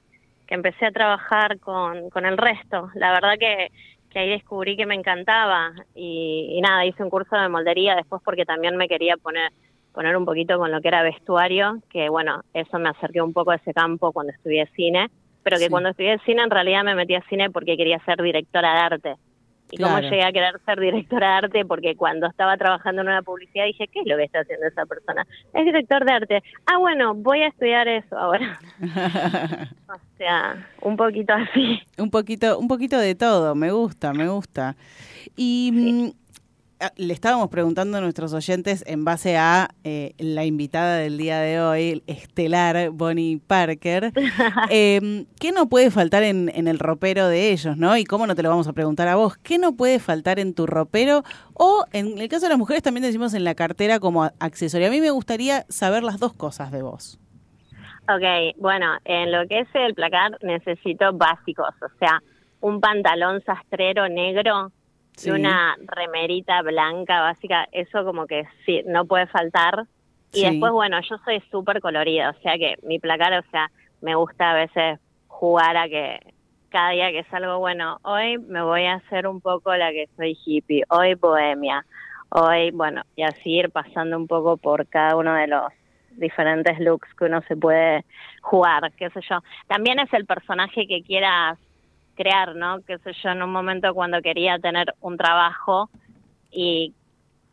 [0.51, 2.90] que empecé a trabajar con, con el resto.
[2.96, 3.70] La verdad que,
[4.11, 8.20] que ahí descubrí que me encantaba y, y nada, hice un curso de moldería después
[8.24, 9.53] porque también me quería poner
[9.92, 13.53] poner un poquito con lo que era vestuario, que bueno, eso me acerqué un poco
[13.53, 15.09] a ese campo cuando estudié cine,
[15.42, 15.70] pero que Sí.
[15.70, 19.14] cuando estudié cine en realidad me metí a cine porque quería ser directora de arte.
[19.70, 21.64] ¿Y cómo llegué a querer ser directora de arte?
[21.64, 24.86] Porque cuando estaba trabajando en una publicidad dije, ¿qué es lo que está haciendo esa
[24.86, 25.26] persona?
[25.54, 26.42] Es director de arte.
[26.66, 28.58] Ah, bueno, voy a estudiar eso ahora.
[29.88, 31.80] o sea, un poquito así.
[31.98, 34.76] Un poquito, un poquito de todo, me gusta, me gusta.
[35.36, 36.20] Y mm,
[36.96, 41.60] le estábamos preguntando a nuestros oyentes en base a eh, la invitada del día de
[41.60, 44.12] hoy, estelar Bonnie Parker,
[44.70, 47.96] eh, ¿qué no puede faltar en, en el ropero de ellos, no?
[47.96, 50.54] Y cómo no te lo vamos a preguntar a vos, ¿qué no puede faltar en
[50.54, 51.22] tu ropero?
[51.54, 54.88] O en el caso de las mujeres también decimos en la cartera como accesorio.
[54.88, 57.18] A mí me gustaría saber las dos cosas de vos.
[58.08, 62.20] Ok, bueno, en lo que es el placar necesito básicos, o sea,
[62.60, 64.72] un pantalón sastrero negro
[65.20, 65.28] Sí.
[65.28, 69.84] y una remerita blanca básica, eso como que sí, no puede faltar.
[70.32, 70.44] Y Sí.
[70.50, 74.52] después, bueno, yo soy súper colorida, o sea que mi placar, o sea, me gusta
[74.52, 76.20] a veces jugar a que
[76.70, 80.38] cada día que salgo, bueno, hoy me voy a hacer un poco la que soy
[80.46, 81.84] hippie, hoy bohemia,
[82.30, 85.64] hoy, bueno, y así ir pasando un poco por cada uno de los
[86.12, 88.04] diferentes looks que uno se puede
[88.40, 89.40] jugar, qué sé yo.
[89.66, 91.58] También es el personaje que quieras
[92.20, 92.80] crear, ¿no?
[92.86, 95.88] Qué sé yo, en un momento cuando quería tener un trabajo
[96.50, 96.92] y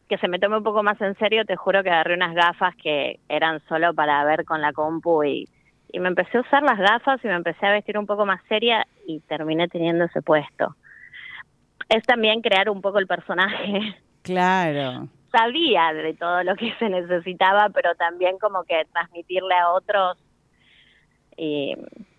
[0.09, 2.75] que se me tome un poco más en serio, te juro que agarré unas gafas
[2.75, 5.47] que eran solo para ver con la compu y,
[5.91, 8.41] y me empecé a usar las gafas y me empecé a vestir un poco más
[8.49, 10.75] seria y terminé teniendo ese puesto.
[11.87, 13.95] Es también crear un poco el personaje.
[14.23, 15.07] Claro.
[15.31, 20.17] Sabía de todo lo que se necesitaba, pero también como que transmitirle a otros.
[21.37, 21.75] Y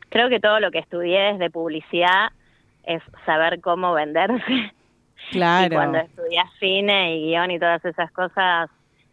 [0.08, 2.30] creo que todo lo que estudié desde publicidad
[2.88, 4.72] es saber cómo venderse.
[5.30, 5.66] Claro.
[5.66, 8.70] Y cuando estudias cine y guion y todas esas cosas,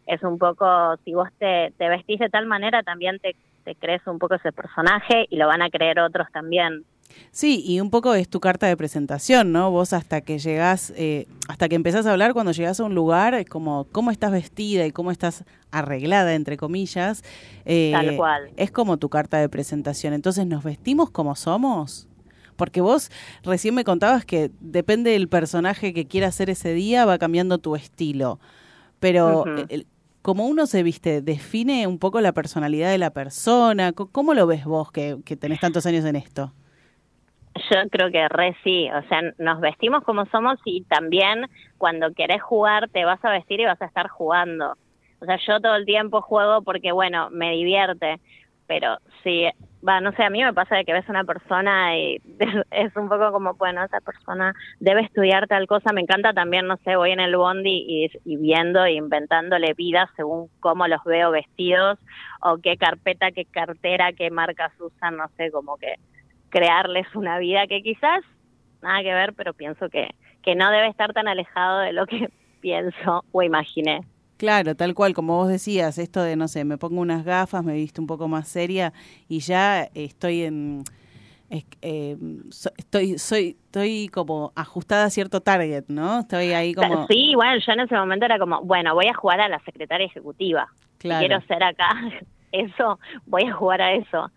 [0.07, 4.01] es un poco, si vos te, te vestís de tal manera, también te, te crees
[4.07, 6.85] un poco ese personaje y lo van a creer otros también.
[7.31, 9.71] Sí, y un poco es tu carta de presentación, ¿no?
[9.71, 13.33] Vos hasta que llegás, eh, hasta que empezás a hablar, cuando llegás a un lugar,
[13.33, 17.23] es como cómo estás vestida y cómo estás arreglada, entre comillas.
[17.65, 18.49] eh, Tal cual.
[18.57, 20.13] Es como tu carta de presentación.
[20.13, 22.07] Entonces, ¿nos vestimos como somos?
[22.55, 23.11] Porque vos
[23.43, 27.75] recién me contabas que depende del personaje que quieras ser ese día, va cambiando tu
[27.75, 28.39] estilo.
[28.99, 29.65] Pero Ujú.
[29.69, 29.87] el-
[30.21, 33.93] como uno se viste, define un poco la personalidad de la persona.
[33.93, 36.51] ¿Cómo lo ves vos que, que tenés tantos años en esto?
[37.71, 41.45] Yo creo que re sí, o sea, nos vestimos como somos y también
[41.77, 44.73] cuando querés jugar te vas a vestir y vas a estar jugando.
[45.21, 48.19] O sea, yo todo el tiempo juego porque, bueno, me divierte,
[48.67, 49.45] pero sí,
[49.87, 52.21] va, no sé, a mí me pasa de que ves a una persona y
[52.71, 56.77] es un poco como, bueno, esa persona debe estudiar tal cosa, me encanta también, no
[56.77, 61.99] sé, voy en el bondi y, viendo e inventándole vidas según cómo los veo vestidos
[62.41, 65.95] o qué carpeta, qué cartera, qué marcas usan, no sé, como que
[66.49, 68.23] crearles una vida que quizás
[68.81, 70.09] nada que ver, pero pienso que,
[70.43, 72.29] que no debe estar tan alejado de lo que
[72.61, 74.01] pienso o imaginé.
[74.37, 77.73] Claro, tal cual, como vos decías, esto de, no sé, me pongo unas gafas, me
[77.75, 78.91] visto un poco más seria
[79.29, 80.83] y ya estoy en...
[81.49, 82.17] es- eh,
[82.49, 86.19] so- estoy, soy, estoy como ajustada a cierto target, ¿no?
[86.19, 87.07] Estoy ahí como...
[87.07, 90.07] Sí, igual yo en ese momento era como, bueno, voy a jugar a la secretaria
[90.07, 90.67] ejecutiva.
[91.01, 91.27] Si Claro.
[91.27, 91.89] quiero ser acá
[92.51, 94.31] eso, voy a jugar a eso.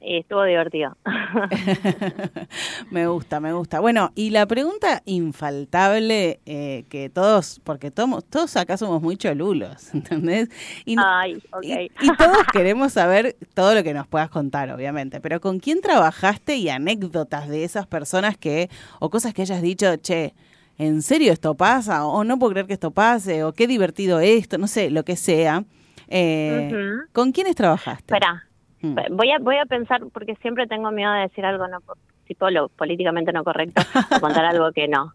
[0.00, 0.96] Y estuvo divertido.
[2.90, 3.80] Me gusta, me gusta.
[3.80, 9.92] Bueno, y la pregunta infaltable eh, que todos, porque todos, todos acá somos muy cholulos,
[9.94, 10.48] ¿entendés?
[10.84, 11.62] Y, Ay, ok.
[11.64, 15.80] y- y todos queremos saber todo lo que nos puedas contar, obviamente, pero ¿con quién
[15.80, 18.70] trabajaste y anécdotas de esas personas que,
[19.00, 20.34] o cosas que hayas dicho, che,
[20.78, 22.06] ¿en serio esto pasa?
[22.06, 25.16] O no puedo creer que esto pase, o qué divertido esto, no sé, lo que
[25.16, 25.64] sea.
[26.08, 26.70] Eh.
[27.12, 28.14] ¿Con quiénes trabajaste?
[28.14, 28.47] Espera,
[28.80, 28.96] Mm.
[29.10, 31.78] voy a voy a pensar porque siempre tengo miedo de decir algo no
[32.26, 33.82] tipo lo políticamente no correcto
[34.16, 35.12] o contar algo que no.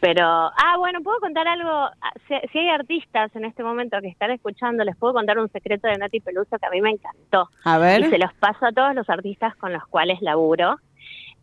[0.00, 4.08] Pero ah, bueno, puedo contar algo ah, si, si hay artistas en este momento que
[4.08, 7.48] están escuchando, les puedo contar un secreto de Nati Peluso que a mí me encantó.
[7.64, 8.00] A ver.
[8.00, 10.76] Y se los paso a todos los artistas con los cuales laburo.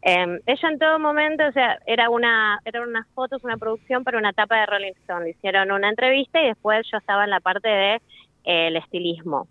[0.04, 4.18] Eh, ella en todo momento, o sea, era una, eran unas fotos, una producción para
[4.18, 5.26] una tapa de Rolling Stone.
[5.26, 9.48] Le hicieron una entrevista y después yo estaba en la parte de eh, el estilismo.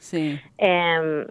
[0.00, 0.40] Sí.
[0.58, 1.26] Eh,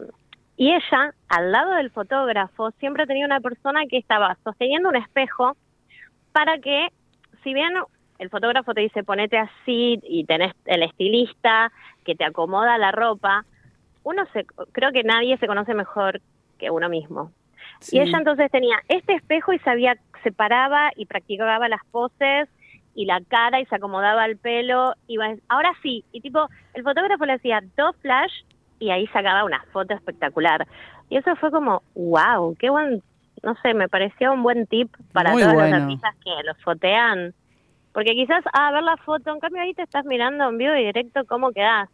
[0.60, 5.56] y ella, al lado del fotógrafo, siempre tenía una persona que estaba sosteniendo un espejo
[6.34, 6.90] para que,
[7.44, 7.74] si bien
[8.20, 11.72] el fotógrafo te dice ponete así y tenés el estilista
[12.04, 13.46] que te acomoda la ropa,
[14.04, 16.20] uno se, creo que nadie se conoce mejor
[16.58, 17.32] que uno mismo.
[17.80, 17.96] Sí.
[17.96, 22.50] Y ella entonces tenía este espejo y sabía, se paraba y practicaba las poses
[22.96, 24.94] y la cara y se acomodaba el pelo.
[25.08, 28.44] Iba, ahora sí, y tipo, el fotógrafo le hacía dos flash
[28.80, 30.68] y ahí sacaba una foto espectacular.
[31.10, 33.04] Y eso fue como, wow, qué buen,
[33.44, 35.76] no sé, me pareció un buen tip para Muy todos bueno.
[35.76, 37.34] los artistas que los fotean.
[37.94, 40.86] Porque quizás, ah, ver la foto, en cambio ahí te estás mirando en vivo y
[40.86, 41.90] directo cómo quedás.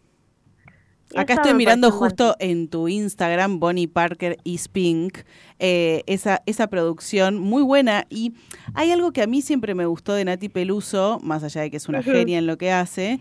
[1.11, 5.19] Y Acá estoy mirando justo en tu Instagram, Bonnie Parker is Pink,
[5.59, 8.05] eh, esa, esa producción muy buena.
[8.09, 8.33] Y
[8.73, 11.77] hay algo que a mí siempre me gustó de Nati Peluso, más allá de que
[11.77, 13.19] es una genia en lo que hace,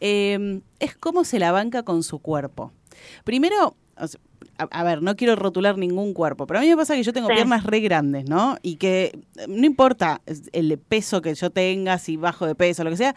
[0.00, 2.72] eh, es cómo se la banca con su cuerpo.
[3.24, 4.20] Primero, o sea,
[4.58, 7.12] a, a ver, no quiero rotular ningún cuerpo, pero a mí me pasa que yo
[7.12, 7.34] tengo Sí.
[7.34, 8.56] piernas re grandes, ¿no?
[8.62, 9.18] Y que
[9.48, 10.20] no importa
[10.52, 13.14] el peso que yo tenga, si bajo de peso, lo que sea,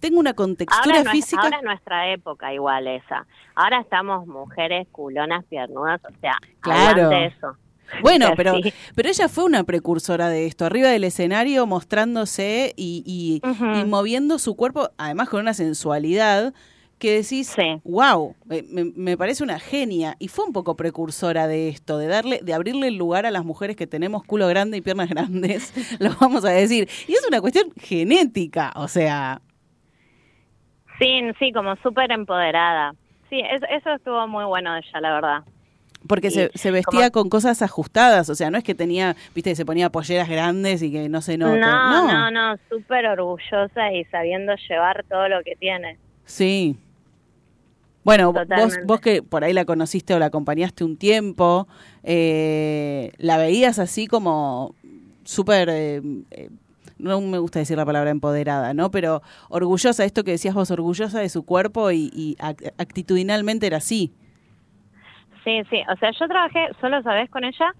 [0.00, 1.42] tengo una contextura ahora, física.
[1.42, 3.26] ahora es nuestra época igual esa.
[3.54, 7.06] Ahora estamos mujeres culonas, piernudas, o sea, Claro.
[7.06, 7.56] aguante eso.
[8.02, 8.72] Bueno, pero, sí.
[8.94, 14.38] pero ella fue una precursora de esto, arriba del escenario mostrándose y, y- y moviendo
[14.38, 16.54] su cuerpo, además con una sensualidad
[16.98, 17.54] que decís,
[17.84, 18.62] wow, me,
[18.94, 20.16] me- parece una genia.
[20.18, 23.44] Y fue un poco precursora de esto, de darle, de abrirle el lugar a las
[23.44, 26.88] mujeres que tenemos culo grande y piernas grandes, lo vamos a decir.
[27.06, 29.40] Y es una cuestión genética, o sea,
[30.98, 32.92] Sí, sí, como súper empoderada.
[33.30, 35.44] Sí, es- eso estuvo muy bueno de ella, la verdad.
[36.08, 39.64] porque se, se vestía con cosas ajustadas, o sea, no es que tenía, viste, se
[39.66, 41.60] ponía polleras grandes y que no se note.
[41.60, 45.98] No, no, no, súper orgullosa y sabiendo llevar todo lo que tiene.
[46.24, 46.76] Sí.
[48.04, 48.84] Bueno, vos, Totalmente.
[48.86, 51.68] vos que por ahí la conociste o la acompañaste un tiempo,
[52.02, 54.74] eh, la veías así como
[55.24, 56.00] súper, eh,
[56.30, 56.48] eh,
[56.98, 58.90] no me gusta decir la palabra empoderada, ¿no?
[58.90, 59.20] Pero
[59.50, 64.12] orgullosa, esto que decías vos, orgullosa de su cuerpo y, y act- actitudinalmente era así.
[65.44, 67.72] Sí, sí, o sea, yo trabajé solo esa vez con ella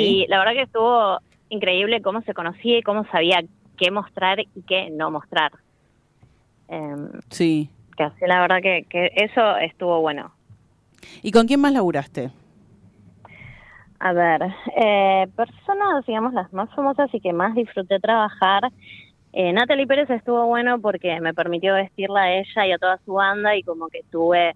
[0.00, 1.18] y la verdad que estuvo
[1.48, 3.42] increíble cómo se conocía y cómo sabía
[3.76, 5.52] qué mostrar y qué no mostrar.
[6.68, 7.70] Em, Sí.
[7.94, 10.32] Que así la verdad que, que eso estuvo bueno.
[11.22, 12.30] ¿Y con quién más laburaste?
[13.98, 14.42] A ver,
[14.76, 18.70] eh, personas, digamos, las más famosas y que más disfruté trabajar.
[19.32, 23.14] Eh, Natalie Pérez estuvo bueno porque me permitió vestirla a ella y a toda su
[23.14, 24.54] banda y como que tuve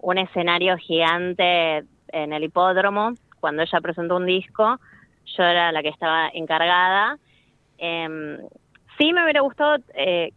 [0.00, 4.80] un escenario gigante en el hipódromo cuando ella presentó un disco.
[5.36, 7.18] Yo era la que estaba encargada.
[7.78, 8.38] Em,
[8.98, 10.32] sí me hubiera gustado eh,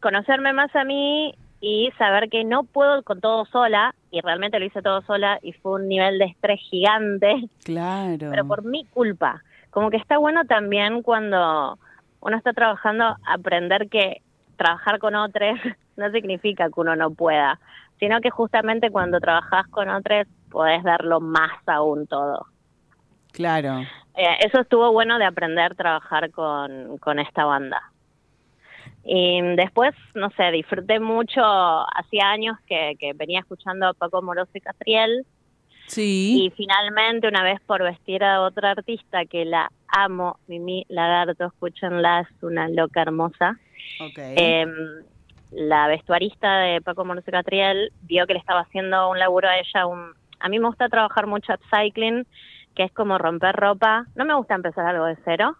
[0.00, 1.34] conocerme más a mí
[1.68, 5.52] y saber que no puedo con todo sola, y realmente lo hice todo sola, y
[5.52, 8.28] fue un nivel de estrés gigante, Claro.
[8.30, 9.42] pero por mi culpa.
[9.70, 11.76] Como que está bueno también cuando
[12.20, 14.22] uno está trabajando, aprender que
[14.56, 15.58] trabajar con otros
[15.96, 17.58] no significa que uno no pueda,
[17.98, 22.46] sino que justamente cuando trabajas con otros podés darlo más aún todo.
[23.32, 23.80] Claro.
[24.14, 27.82] Eh, eso estuvo bueno de aprender a trabajar con, con esta banda.
[29.08, 34.50] Y después, no sé, disfruté mucho, hacía años que, que venía escuchando a Paco Moroso
[34.54, 35.24] y Catriel.
[35.86, 36.42] Sí.
[36.44, 42.22] Y finalmente, una vez por vestir a otra artista que la amo, Mimi Lagarto, escúchenla,
[42.22, 43.56] es una loca hermosa.
[44.00, 44.18] Ok.
[44.18, 44.74] Em,
[45.52, 49.58] la vestuarista de Paco Moroso y Catriel vio que le estaba haciendo un laburo a
[49.58, 49.86] ella.
[49.86, 52.26] Un, a mí me gusta trabajar mucho upcycling,
[52.74, 54.06] que es como romper ropa.
[54.16, 55.56] No me gusta empezar algo de cero,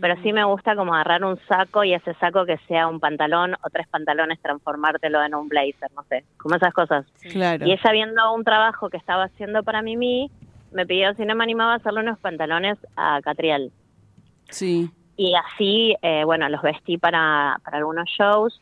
[0.00, 3.54] pero sí me gusta como agarrar un saco y ese saco que sea un pantalón
[3.54, 7.06] o tres pantalones, transformártelo en un blazer, no sé, como esas cosas.
[7.30, 7.66] Claro.
[7.66, 10.30] Y ella viendo un trabajo que estaba haciendo para Mimi,
[10.72, 13.72] me pidió si no me animaba a hacerle unos pantalones a Catriel.
[14.50, 14.90] Sí.
[15.16, 18.60] Y así, eh, bueno, los vestí para, para algunos shows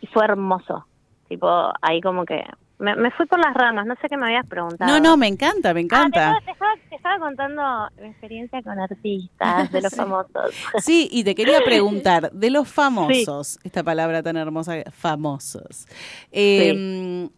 [0.00, 0.86] y fue hermoso.
[1.28, 2.44] Tipo, ahí como que
[2.78, 4.90] me, me fui por las ramas, no sé qué me habías preguntado.
[4.90, 6.20] No, no, me encanta, me Ah, te, encanta.
[6.20, 7.62] estaba, te estaba- te estaba contando
[8.02, 9.96] mi experiencia con artistas, de los Sí.
[9.96, 10.54] famosos.
[10.78, 15.86] Sí, y te quería preguntar, de los famosos, esta palabra tan hermosa, famosos,
[16.32, 17.28] eh,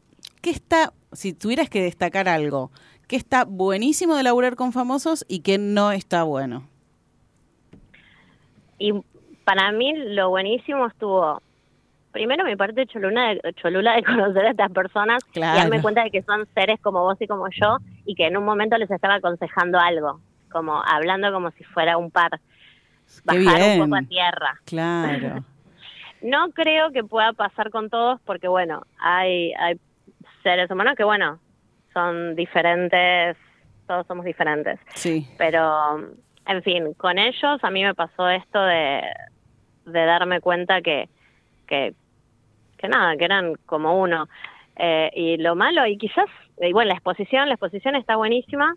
[0.42, 2.70] ¿qué está, si tuvieras que destacar algo,
[3.08, 6.68] qué está buenísimo de laburar con famosos y qué no está bueno?
[8.78, 8.92] Y
[9.44, 11.42] para mí lo buenísimo estuvo,
[12.12, 15.58] primero mi parte cholula de, cholula de conocer a estas personas Claro.
[15.58, 18.36] y darme cuenta de que son seres como vos y como yo y que en
[18.36, 20.20] un momento les estaba aconsejando algo,
[20.50, 22.40] como hablando como si fuera un par.
[23.24, 24.60] Bajar un poco a tierra.
[24.64, 25.44] Claro.
[26.22, 29.80] No creo que pueda pasar con todos porque, bueno, hay, hay
[30.42, 31.38] seres humanos que, bueno,
[31.94, 33.38] son diferentes,
[33.86, 34.78] todos somos diferentes.
[34.96, 35.26] Sí.
[35.38, 36.10] Pero,
[36.46, 39.00] en fin, con ellos a mí me pasó esto de,
[39.86, 41.08] de darme cuenta que,
[41.70, 44.28] que, nada, que eran como uno.
[44.76, 46.26] Eh, y lo malo, y quizás,
[46.60, 48.74] y bueno, la exposición, la exposición está buenísima.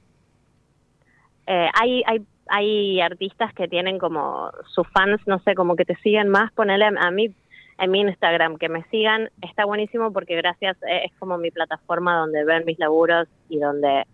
[1.48, 5.95] Eh, hay, hay, hay artistas que tienen como sus fans, no sé, como que te
[5.98, 7.34] siguen más, ponele a, a mí
[7.80, 12.18] en mi Instagram, que me sigan, está buenísimo porque gracias, eh, es como mi plataforma
[12.18, 14.06] donde ven mis laburos y donde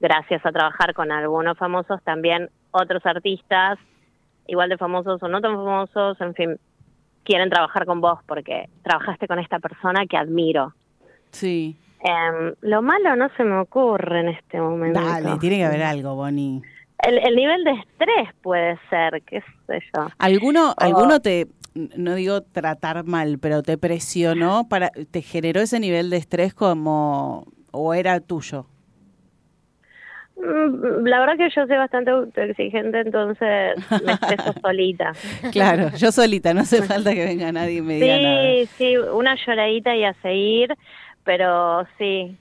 [0.00, 3.78] gracias a trabajar con algunos famosos también otros artistas,
[4.46, 6.60] igual de famosos o no tan famosos, en fin,
[7.26, 10.72] quieren trabajar con vos porque trabajaste con esta persona que admiro.
[11.32, 11.76] Sí.
[12.00, 15.00] Em, lo malo no se me ocurre en este momento.
[15.00, 16.62] Dale, tiene que haber algo, Bonnie.
[16.98, 20.08] El, el nivel de estrés puede ser, qué sé yo.
[20.18, 25.78] ¿Alguno, O- alguno te, no digo tratar mal, pero te presionó, para, te generó ese
[25.80, 28.66] nivel de estrés como, o era tuyo?
[30.36, 35.12] Mm, La verdad que yo soy bastante autoexigente, entonces me estreso solita.
[35.52, 38.42] Claro, yo solita, no hace falta que venga nadie y me diga nada.
[38.42, 40.74] Sí, sí, una lloradita y a seguir,
[41.24, 42.36] pero sí,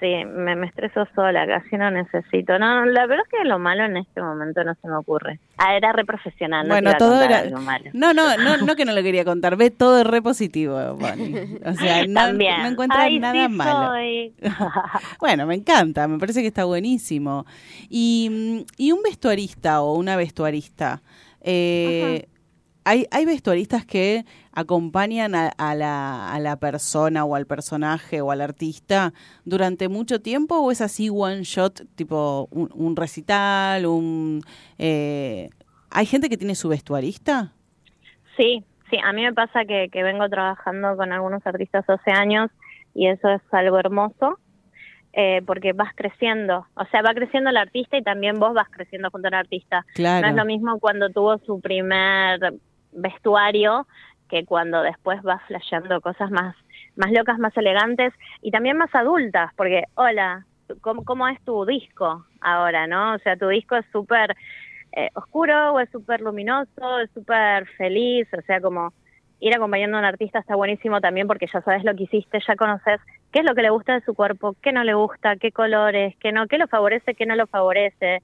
[0.00, 2.58] sí, me, me estreso sola, casi no necesito.
[2.58, 5.38] No, no, la verdad es que lo malo en este momento no se me ocurre.
[5.58, 7.38] Ah, era re profesional, no Bueno, te iba a todo era.
[7.40, 7.90] algo malo.
[7.92, 9.56] No, no, no, no que no lo quería contar.
[9.56, 11.58] Ve todo re positivo, Bonnie.
[11.64, 12.20] O sea, no,
[12.90, 13.88] Ay, nada sí malo.
[13.88, 14.34] soy.
[15.20, 17.46] Bueno, me encanta, me parece que está buenísimo.
[17.88, 21.02] Y, mm, y un vestuarista o una vestuarista,
[21.40, 22.28] eh,
[22.84, 24.24] hay, hay vestuaristas que
[24.56, 29.12] acompañan a, a la, a la persona o al personaje o al artista
[29.44, 34.40] durante mucho tiempo o es así one shot, tipo un, un recital, un...
[34.78, 35.50] eh,
[35.90, 37.52] ¿Hay gente que tiene su vestuarista?
[38.36, 42.50] Sí, sí, a mí me pasa que, que vengo trabajando con algunos artistas hace años
[42.94, 44.38] y eso es algo hermoso.
[45.18, 49.08] eh, porque vas creciendo, o sea, va creciendo el artista y también vos vas creciendo
[49.10, 49.86] junto al artista.
[49.94, 50.26] Claro.
[50.26, 52.52] No es lo mismo cuando tuvo su primer
[52.92, 53.86] vestuario
[54.28, 56.56] que cuando después vas flasheando cosas más,
[56.96, 58.12] más locas, más elegantes
[58.42, 60.44] y también más adultas, porque, hola,
[60.80, 63.14] ¿cómo, cómo es tu disco ahora, no?
[63.14, 64.34] O sea, tu disco es súper
[64.92, 68.92] eh, oscuro o es súper luminoso, es súper feliz, o sea, como
[69.40, 72.56] ir acompañando a un artista está buenísimo también porque ya sabes lo que hiciste, ya
[72.56, 73.00] conoces
[73.32, 76.14] qué es lo que le gusta de su cuerpo, qué no le gusta, qué colores,
[76.20, 78.22] qué no, qué lo favorece, qué no lo favorece.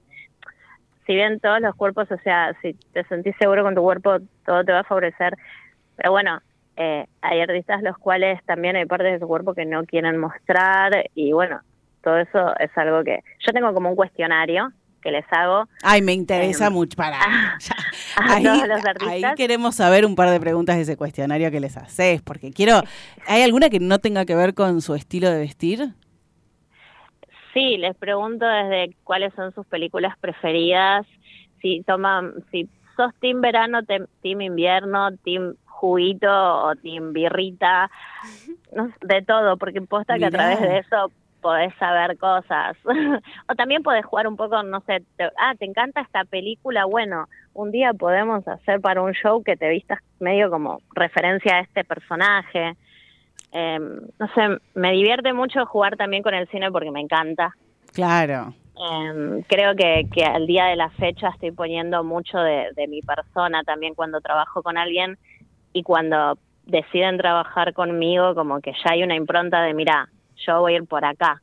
[1.05, 4.63] Si bien todos los cuerpos, o sea, si te sentís seguro con tu cuerpo, todo
[4.63, 5.35] te va a favorecer.
[5.95, 6.39] Pero bueno,
[6.77, 11.09] eh, hay artistas los cuales también hay partes de su cuerpo que no quieren mostrar
[11.15, 11.61] y bueno,
[12.03, 14.71] todo eso es algo que yo tengo como un cuestionario
[15.01, 16.95] que les hago Ay, me interesa Eh, mucho.
[16.95, 17.19] Para.
[18.17, 19.35] a Ahí, todos los ahí artistas.
[19.35, 22.81] queremos saber un par de preguntas de ese cuestionario que les haces, porque quiero.
[23.27, 25.89] ¿Hay alguna que no tenga que ver con su estilo de vestir?
[27.53, 31.05] Sí, les pregunto desde cuáles son sus películas preferidas,
[31.61, 37.91] si toman, si sos team verano, team invierno, team juguito o team birrita,
[38.75, 41.11] no de todo, porque posta que a través de eso
[41.41, 42.77] podés saber cosas.
[43.49, 47.27] o también podés jugar un poco, no sé, te- ah, te encanta esta película, bueno,
[47.53, 51.83] un día podemos hacer para un show que te vistas medio como referencia a este
[51.83, 52.75] personaje.
[53.51, 57.53] Eh, no sé, me divierte mucho jugar también con el cine porque me encanta.
[57.93, 58.53] Claro.
[58.75, 63.01] Eh, creo que, que al día de la fecha estoy poniendo mucho de, de mi
[63.01, 65.17] persona también cuando trabajo con alguien
[65.73, 70.73] y cuando deciden trabajar conmigo, como que ya hay una impronta de, mira, yo voy
[70.73, 71.41] a ir por acá.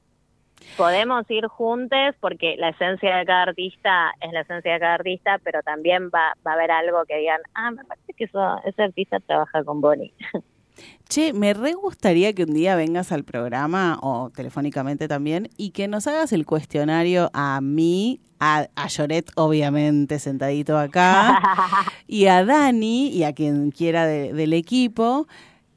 [0.77, 5.39] Podemos ir juntos porque la esencia de cada artista es la esencia de cada artista,
[5.43, 8.83] pero también va, va a haber algo que digan, ah, me parece que eso, ese
[8.83, 10.13] artista trabaja con Bonnie.
[11.11, 15.89] Che, me re gustaría que un día vengas al programa, o telefónicamente también, y que
[15.89, 21.43] nos hagas el cuestionario a mí, a, a Lloret, obviamente, sentadito acá,
[22.07, 25.27] y a Dani, y a quien quiera de- del equipo,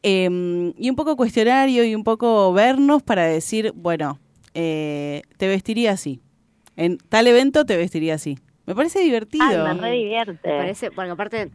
[0.03, 4.19] em, y un poco cuestionario y un poco vernos para decir, bueno,
[4.53, 6.21] eh, te vestiría así.
[6.75, 8.37] En tal evento te vestiría así.
[8.67, 9.43] Me parece divertido.
[9.45, 10.47] Ay, me re divierte.
[10.47, 11.49] Me parece, porque aparte,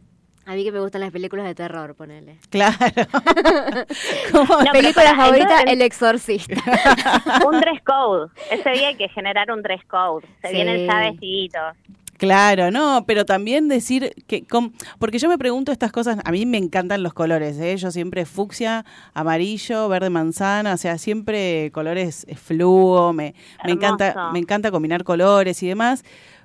[0.48, 2.38] a mí que me gustan las películas de terror, ponele.
[2.50, 2.76] Claro.
[4.32, 6.54] No, pero Película favorita, entonces- El Exorcista.
[7.46, 8.30] un dress code.
[8.50, 10.26] Ese día hay que generar un dress code.
[10.42, 10.54] Se Sí.
[10.54, 11.76] vienen ya vestiditos.
[12.16, 14.44] Claro, no, pero también decir que,
[14.98, 17.76] porque yo me pregunto estas cosas, a mí me encantan los colores, ¿eh?
[17.76, 18.84] yo siempre fucsia,
[19.14, 25.04] amarillo, verde manzana, o sea, siempre colores eh, fluo, me, me encanta, me encanta combinar
[25.04, 26.04] colores y demás,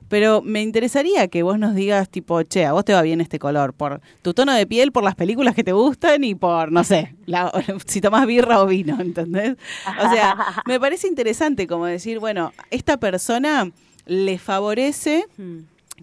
[0.09, 3.39] pero me interesaría que vos nos digas tipo, che, a vos te va bien este
[3.39, 6.84] color, por tu tono de piel, por las películas que te gustan y por, no
[6.84, 7.51] sé, la-
[7.85, 9.55] si tomás birra o vino, ¿entendés?
[9.88, 13.71] O sea, me parece interesante como decir, bueno, esta persona
[14.05, 15.25] le favorece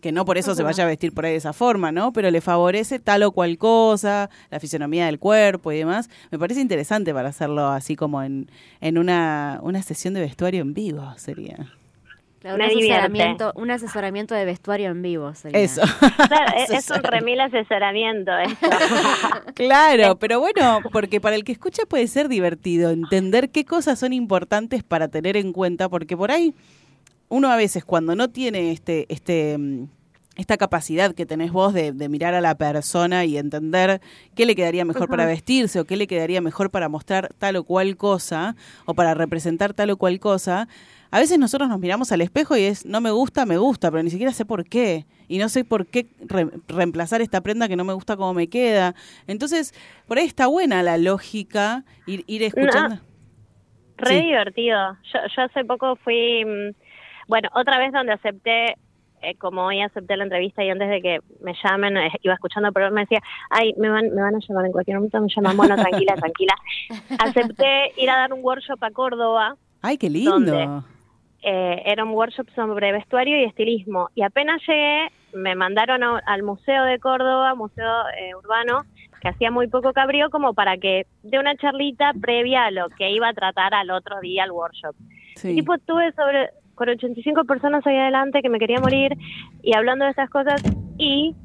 [0.01, 2.13] que no por eso se vaya a vestir por ahí de esa forma, ¿no?
[2.13, 6.09] Pero le favorece tal o cual cosa, la fisonomía del cuerpo y demás.
[6.31, 8.49] Me parece interesante para hacerlo así como en,
[8.81, 11.73] en una, una sesión de vestuario en vivo, sería.
[12.41, 12.95] Claro, Me un, divierte.
[12.95, 15.35] asesoramiento, un asesoramiento de vestuario en vivo.
[15.35, 15.61] sería.
[15.61, 15.83] Eso.
[16.29, 18.67] Claro, es, es un remil asesoramiento esto.
[19.55, 24.13] Claro, pero bueno, porque para el que escucha puede ser divertido entender qué cosas son
[24.15, 26.55] importantes para tener en cuenta, porque por ahí
[27.29, 29.85] uno a veces cuando no tiene este, este, mm,
[30.41, 34.01] esta capacidad que tenés vos de, de mirar a la persona y entender
[34.35, 37.65] qué le quedaría mejor para vestirse o qué le quedaría mejor para mostrar tal o
[37.65, 38.57] cual cosa
[38.87, 40.69] o para representar tal o cual cosa,
[41.13, 44.03] a veces nosotros nos miramos al espejo y es, no me gusta, me gusta, pero
[44.03, 45.07] ni siquiera sé por qué.
[45.29, 48.49] Y no sé por qué re- reemplazar esta prenda que no me gusta cómo me
[48.49, 48.95] queda.
[49.27, 49.75] Entonces,
[50.07, 53.01] por ahí está buena la lógica, ir, ir escuchando.
[53.97, 54.23] Re Sí.
[54.27, 54.97] divertido.
[55.13, 56.75] Yo, yo hace poco fui, mm,
[57.29, 58.77] bueno, otra vez donde acepté,
[59.23, 62.69] eh, como hoy acepté la entrevista y antes de que me llamen, eh, iba escuchando
[62.69, 63.21] el programa y decía,
[63.51, 66.55] ay, me van, me van a llamar en cualquier momento, me llaman, bueno, tranquila, tranquila.
[67.19, 69.57] Acepté ir a dar un workshop a Córdoba.
[69.83, 70.85] Ay, qué lindo.
[71.43, 74.11] Eh, era un workshop sobre vestuario y estilismo.
[74.15, 77.89] Y apenas llegué, me mandaron a- al Museo de Córdoba, Museo
[78.19, 78.83] eh, Urbano,
[79.23, 82.89] que hacía muy poco que abrió, como para que dé una charlita previa a lo
[82.91, 84.95] que iba a tratar al otro día el workshop.
[85.37, 85.53] Sí.
[85.53, 86.51] Y tipo, tuve sobre
[86.81, 89.15] con 85 personas ahí adelante que me quería morir
[89.63, 90.63] y hablando de estas cosas
[90.97, 91.37] y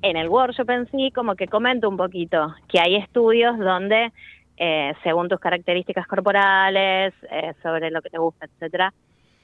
[0.00, 4.10] en el workshop en sí como que comento un poquito que hay estudios donde
[4.56, 8.94] eh, según tus características corporales, eh, sobre lo que te gusta, etcétera,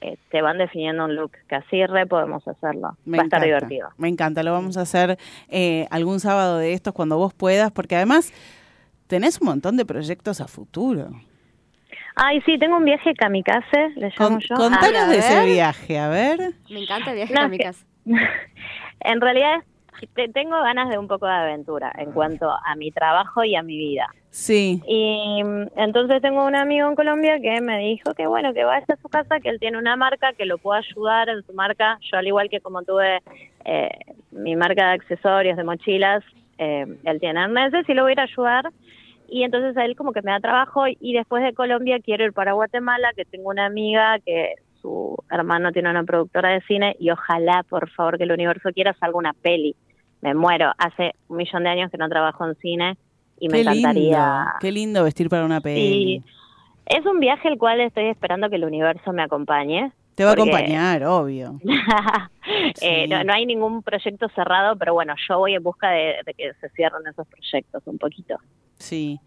[0.01, 2.97] eh, te van definiendo un look que así re podemos hacerlo.
[3.05, 3.89] Me Va a estar divertido.
[3.97, 7.95] Me encanta, lo vamos a hacer eh, algún sábado de estos cuando vos puedas, porque
[7.95, 8.33] además
[9.05, 11.11] tenés un montón de proyectos a futuro.
[12.15, 14.55] Ay, sí, tengo un viaje kamikaze, le llamo Con- yo.
[14.55, 16.39] contanos Ay, de ese viaje, a ver.
[16.69, 17.85] Me encanta el viaje No, casa.
[19.01, 19.61] En realidad
[20.13, 23.63] te- tengo ganas de un poco de aventura en cuanto a mi trabajo y a
[23.63, 24.07] mi vida.
[24.29, 24.81] Sí.
[24.87, 28.85] Y mm, entonces tengo un amigo en Colombia que me dijo que bueno, que vaya
[28.89, 31.97] a su casa, que él tiene una marca, que lo puedo ayudar en su marca.
[32.11, 33.21] Yo al igual que como tuve
[33.65, 33.89] eh,
[34.31, 36.23] mi marca de accesorios, de mochilas,
[36.57, 38.71] eh, él tiene arneses y lo voy a ir a ayudar.
[39.27, 42.33] Y entonces a él como que me da trabajo y después de Colombia quiero ir
[42.33, 47.09] para Guatemala, que tengo una amiga que su hermano tiene una productora de cine y
[47.09, 49.75] ojalá, por favor, que el universo quiera salga una peli.
[50.21, 50.71] Me muero.
[50.77, 52.97] Hace un millón de años que no trabajo en cine
[53.39, 54.01] y me qué encantaría.
[54.01, 56.23] lindo, qué lindo vestir para una peli.
[56.23, 56.23] Sí.
[56.85, 59.91] Es un viaje el cual estoy esperando que el universo me acompañe.
[60.13, 61.59] Te va a acompañar, obvio.
[62.81, 66.33] eh, no, no hay ningún proyecto cerrado, pero bueno, yo voy en busca de, de
[66.33, 68.37] que se cierren esos proyectos un poquito.
[68.79, 69.19] Sí.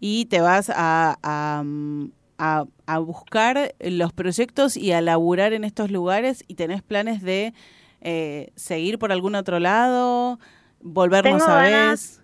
[0.00, 5.64] Y te vas a, a, mm, a- a buscar los proyectos y a laburar en
[5.64, 7.52] estos lugares y tenés planes de
[8.00, 10.38] eh, seguir por algún otro lado,
[10.80, 12.16] volvernos Tengo a.
[12.16, 12.17] Ten-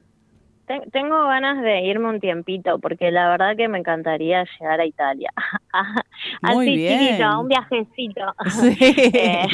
[0.93, 5.31] Tengo ganas de irme un tiempito, porque la verdad que me encantaría llegar a Italia.
[6.43, 6.99] Muy Así bien.
[7.17, 8.35] chiquito, un viajecito.
[8.51, 8.77] Sí.
[9.15, 9.47] Eh,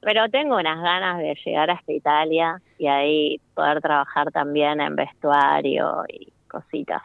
[0.00, 6.04] pero tengo unas ganas de llegar hasta Italia y ahí poder trabajar también en vestuario
[6.08, 7.00] y cositas.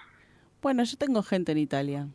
[0.61, 2.07] Bueno, yo tengo gente en Italia.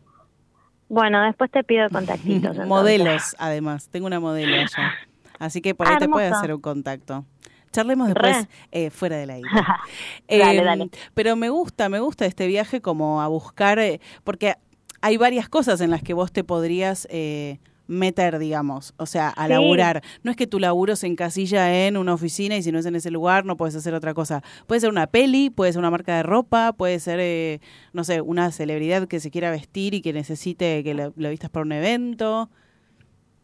[0.89, 2.57] Bueno, después te pido contactitos.
[2.67, 3.89] Modelos, además.
[3.89, 4.93] Tengo una modelo allá.
[5.39, 7.25] Así que por ahí Ah, te puede hacer un contacto.
[7.73, 8.37] Charlemos después
[8.71, 9.81] eh, fuera de la isla.
[10.29, 10.91] Dale, dale.
[11.15, 14.55] Pero me gusta, me gusta este viaje como a buscar, eh, porque
[15.01, 17.59] hay varias cosas en las que vos te podrías eh,
[17.89, 19.51] meter, digamos, o sea, a Sí.
[19.53, 20.03] laburar.
[20.23, 22.95] No es que tu laburo se encasilla en una oficina y si no es en
[22.95, 24.43] ese lugar no puedes hacer otra cosa.
[24.67, 27.61] Puede ser una peli, puede ser una marca de ropa, puede ser, eh,
[27.93, 31.51] no sé, una celebridad que se quiera vestir y que necesite que lo, lo vistas
[31.51, 32.49] para un evento.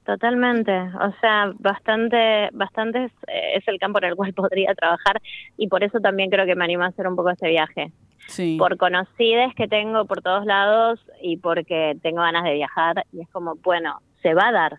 [0.08, 5.20] Totalmente, o sea, bastante, bastante es, es el campo en el cual podría trabajar
[5.58, 7.92] y por eso también creo que me animo a hacer un poco este viaje.
[8.26, 8.56] Sí.
[8.58, 13.28] Por conocides que tengo por todos lados y porque tengo ganas de viajar y es
[13.28, 14.78] como, bueno, se va a dar.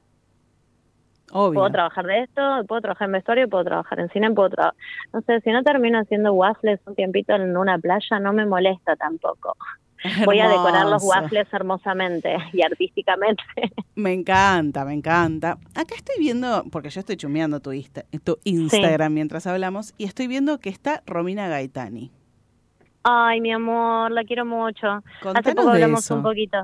[1.32, 1.60] Obvio.
[1.60, 4.80] Puedo trabajar de esto, puedo trabajar en vestuario, puedo trabajar en cine, puedo trabajar...
[5.14, 8.96] No sé, si no termino haciendo waffles un tiempito en una playa, no me molesta
[8.96, 9.56] tampoco.
[10.26, 13.44] Voy a decorar los waffles hermosamente y artísticamente.
[13.96, 15.58] Me encanta, me encanta.
[15.76, 20.28] Acá estoy viendo, porque yo estoy chumeando tu, Insta- tu Instagram mientras hablamos, y estoy
[20.28, 22.12] viendo que está Romina Gaetani.
[23.04, 24.88] Ay, mi amor, la quiero mucho.
[24.88, 26.16] Hace Contanos poco de hablamos eso.
[26.16, 26.58] un poquito.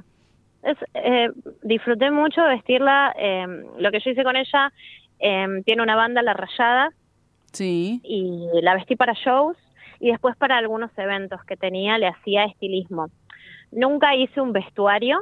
[0.63, 1.29] Es, eh,
[1.63, 3.13] disfruté mucho vestirla.
[3.17, 3.45] eh,
[3.79, 4.71] lo que yo hice con ella,
[5.19, 6.89] eh, tiene una banda, La Rayada,
[7.51, 8.01] Sí.
[8.03, 9.55] y la vestí para shows
[9.99, 13.07] y después para algunos eventos que tenía le hacía estilismo.
[13.75, 15.19] Nunca hice un vestuario,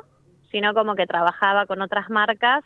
[0.51, 2.63] sino como que trabajaba con otras marcas,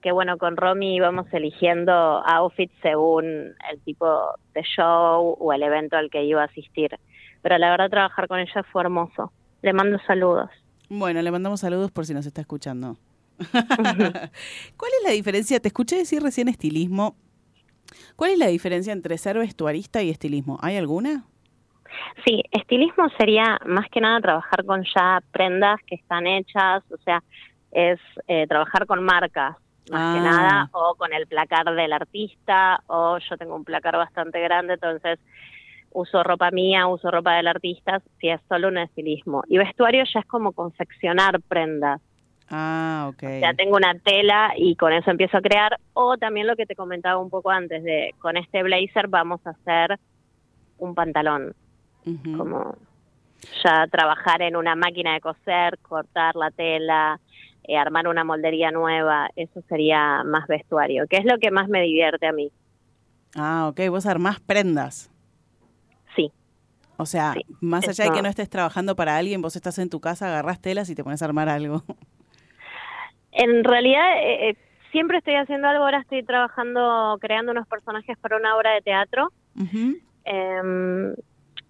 [0.00, 3.24] que bueno, con Romy íbamos eligiendo outfits según
[3.68, 4.06] el tipo
[4.54, 6.96] de show o el evento al que iba a asistir.
[7.42, 9.32] Pero la verdad trabajar con ella fue hermoso.
[9.62, 10.48] Le mando saludos.
[10.88, 12.96] Bueno, le mandamos saludos por si nos está escuchando.
[13.50, 15.58] ¿Cuál es la diferencia?
[15.58, 17.16] Te escuché decir recién estilismo.
[18.14, 20.58] ¿Cuál es la diferencia entre ser vestuarista y estilismo?
[20.62, 21.24] ¿Hay alguna?
[22.24, 27.22] Sí, estilismo sería más que nada trabajar con ya prendas que están hechas, o sea,
[27.72, 29.56] es eh, trabajar con marcas
[29.90, 30.22] más que Ah.
[30.22, 35.20] nada, o con el placar del artista, o yo tengo un placar bastante grande, entonces
[35.92, 39.44] uso ropa mía, uso ropa del artista, si es solo un estilismo.
[39.48, 42.00] Y vestuario ya es como confeccionar prendas.
[42.50, 43.22] Ah, ok.
[43.40, 45.78] Ya tengo una tela y con eso empiezo a crear.
[45.94, 49.50] O también lo que te comentaba un poco antes de con este blazer vamos a
[49.50, 49.98] hacer
[50.78, 51.54] un pantalón.
[52.36, 52.76] Como
[53.64, 57.20] ya trabajar en una máquina de coser, cortar la tela,
[57.64, 61.82] eh, armar una moldería nueva, eso sería más vestuario, que es lo que más me
[61.82, 62.50] divierte a mí.
[63.34, 63.88] Ah, ok.
[63.90, 65.10] Vos armás prendas.
[66.14, 66.30] Sí.
[66.96, 70.00] O sea, más allá de que no estés trabajando para alguien, vos estás en tu
[70.00, 71.82] casa, agarrás telas y te pones a armar algo.
[73.38, 74.56] En realidad, eh, eh,
[74.92, 79.30] siempre estoy haciendo algo, ahora estoy trabajando, creando unos personajes para una obra de teatro.
[80.24, 81.14] Em,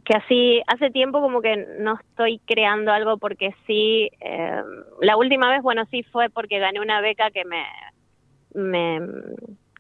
[0.07, 4.65] que así hace tiempo como que no estoy creando algo porque sí em,
[5.01, 7.65] la última vez bueno sí fue porque gané una beca que me
[8.55, 9.01] me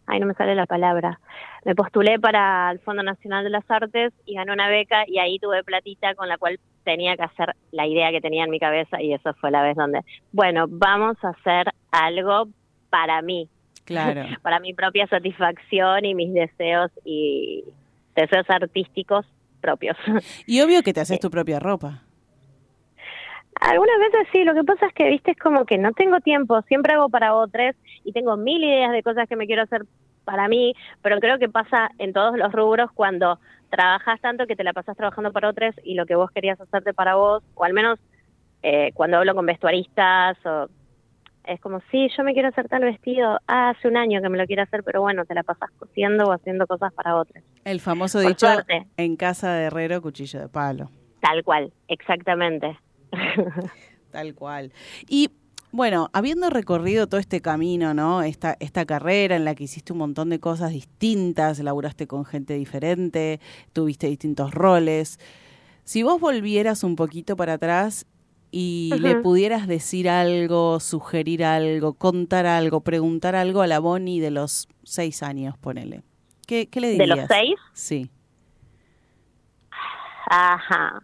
[0.06, 1.20] ay no me sale la palabra
[1.64, 5.38] me postulé para el Fondo Nacional de las Artes y gané una beca y ahí
[5.38, 9.00] tuve platita con la cual tenía que hacer la idea que tenía en mi cabeza
[9.00, 10.00] y eso fue la vez donde
[10.32, 12.48] bueno vamos a hacer algo
[12.90, 13.48] para mí
[13.84, 14.24] Claro.
[14.42, 17.62] para mi propia satisfacción y mis deseos y
[18.16, 19.24] deseos artísticos
[19.66, 19.96] propios.
[20.46, 22.02] Y obvio que te haces tu propia ropa.
[23.60, 26.60] Algunas veces sí, lo que pasa es que, viste, es como que no tengo tiempo,
[26.62, 27.74] siempre hago para otros
[28.04, 29.86] y tengo mil ideas de cosas que me quiero hacer
[30.24, 33.38] para mí, pero creo que pasa en todos los rubros cuando
[33.70, 36.92] trabajas tanto que te la pasas trabajando para otros y lo que vos querías hacerte
[36.92, 37.98] para vos, o al menos
[38.62, 40.68] eh, cuando hablo con vestuaristas, o
[41.46, 44.38] es como, sí, yo me quiero hacer tal vestido, ah, hace un año que me
[44.38, 47.42] lo quiero hacer, pero bueno, te la pasas cosiendo o haciendo cosas para otros.
[47.64, 48.86] El famoso Por dicho, suerte.
[48.96, 50.90] en casa de herrero, cuchillo de palo.
[51.20, 52.78] Tal cual, exactamente.
[54.10, 54.72] Tal cual.
[55.08, 55.30] Y
[55.72, 58.22] bueno, habiendo recorrido todo este camino, ¿no?
[58.22, 62.54] Esta, esta carrera en la que hiciste un montón de cosas distintas, laburaste con gente
[62.54, 63.40] diferente,
[63.72, 65.18] tuviste distintos roles.
[65.84, 68.06] Si vos volvieras un poquito para atrás
[68.58, 74.30] y le pudieras decir algo, sugerir algo, contar algo, preguntar algo a la Bonnie de
[74.30, 76.00] los seis años, ponele.
[76.46, 77.18] ¿Qué, qué le ¿De dirías?
[77.18, 77.54] los seis?
[77.74, 78.10] Sí.
[80.30, 81.02] Ajá.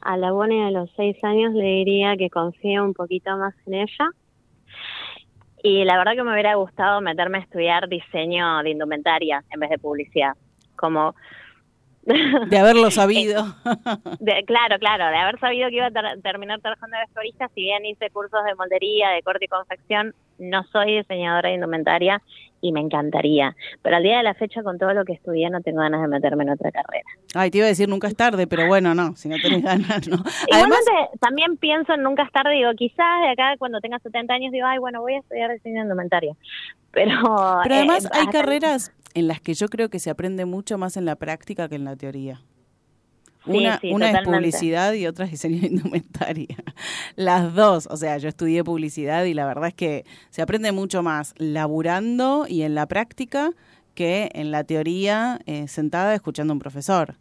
[0.00, 3.74] A la Bonnie de los seis años le diría que confíe un poquito más en
[3.74, 4.10] ella.
[5.62, 9.68] Y la verdad que me hubiera gustado meterme a estudiar diseño de indumentaria en vez
[9.68, 10.32] de publicidad.
[10.74, 11.14] Como
[12.48, 13.44] De haberlo sabido.
[14.20, 17.60] De- claro, claro, de haber sabido que iba a ter- terminar trabajando de vestuarista, si
[17.62, 22.22] bien hice cursos de moldería, de corte y confección, no soy diseñadora de indumentaria
[22.60, 23.54] y me encantaría.
[23.82, 26.08] Pero al día de la fecha, con todo lo que estudié, no tengo ganas de
[26.08, 27.04] meterme en otra carrera.
[27.34, 30.08] Ay, te iba a decir nunca es tarde, pero bueno, no, si no tenés ganas,
[30.08, 30.16] no.
[30.52, 34.32] Además, Igualmente, también pienso en nunca es tarde, digo, quizás de acá cuando tenga 70
[34.34, 36.34] años, digo, ay, bueno, voy a estudiar diseño de indumentaria.
[36.90, 37.12] Pero,
[37.62, 40.96] Pero además eh, hay carreras en las que yo creo que se aprende mucho más
[40.96, 42.40] en la práctica que en la teoría.
[43.46, 46.56] Una, sí, una es publicidad y otra es diseño de indumentaria.
[47.16, 51.02] Las dos, o sea, yo estudié publicidad y la verdad es que se aprende mucho
[51.02, 53.50] más laburando y en la práctica
[53.94, 57.16] que en la teoría eh, sentada escuchando a un profesor.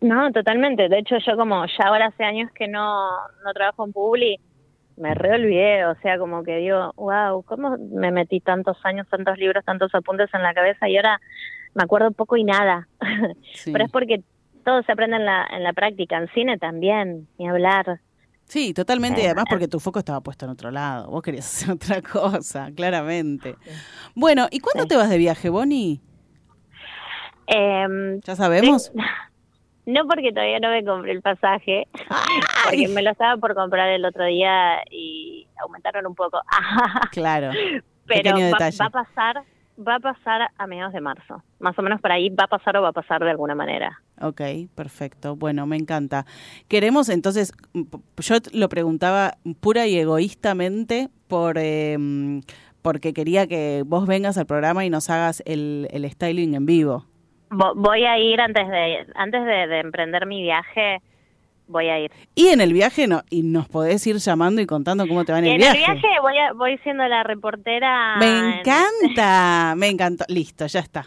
[0.00, 0.88] No, totalmente.
[0.88, 3.10] De hecho, yo como ya ahora hace años que no,
[3.44, 4.40] no trabajo en Publi,
[4.96, 9.64] me reolvidé, o sea, como que digo, wow, ¿cómo me metí tantos años, tantos libros,
[9.64, 11.20] tantos apuntes en la cabeza y ahora
[11.74, 12.88] me acuerdo poco y nada?
[13.64, 14.22] Pero es porque
[14.64, 18.00] todo se aprende en la, en la práctica, en cine también, ni hablar.
[18.44, 21.08] Sí, totalmente, y Eh, además porque tu foco estaba puesto en otro lado.
[21.10, 23.56] Vos querías hacer otra cosa, claramente.
[24.14, 26.00] Bueno, ¿y cuándo te vas de viaje, Bonnie?
[27.46, 28.92] Em, ¿Ya sabemos?
[29.84, 31.88] No porque todavía no me compré el pasaje,
[32.64, 36.40] porque me lo estaba por comprar el otro día y aumentaron un poco.
[37.10, 37.50] Claro.
[38.06, 39.44] Pero va, a pasar,
[39.78, 41.42] va a pasar a mediados de marzo.
[41.60, 44.00] Más o menos por ahí va a pasar o va a pasar de alguna manera.
[44.20, 44.40] Ok,
[44.74, 45.36] perfecto.
[45.36, 46.26] Bueno, me encanta.
[46.68, 52.40] Queremos entonces, yo lo preguntaba pura y egoístamente por eh, mm,
[52.82, 57.06] porque quería que vos vengas al programa y nos hagas el, el styling en vivo.
[57.52, 61.00] Vo- Voy a ir antes de antes de, de emprender mi viaje,
[61.68, 62.10] voy a ir.
[62.34, 65.38] Y en el viaje no, y nos podés ir llamando y contando cómo te va
[65.38, 65.78] en el en viaje.
[65.78, 68.16] el viaje voy a, voy siendo la reportera.
[68.18, 70.24] Me en- encanta, me encantó.
[70.28, 71.06] Listo, ya está.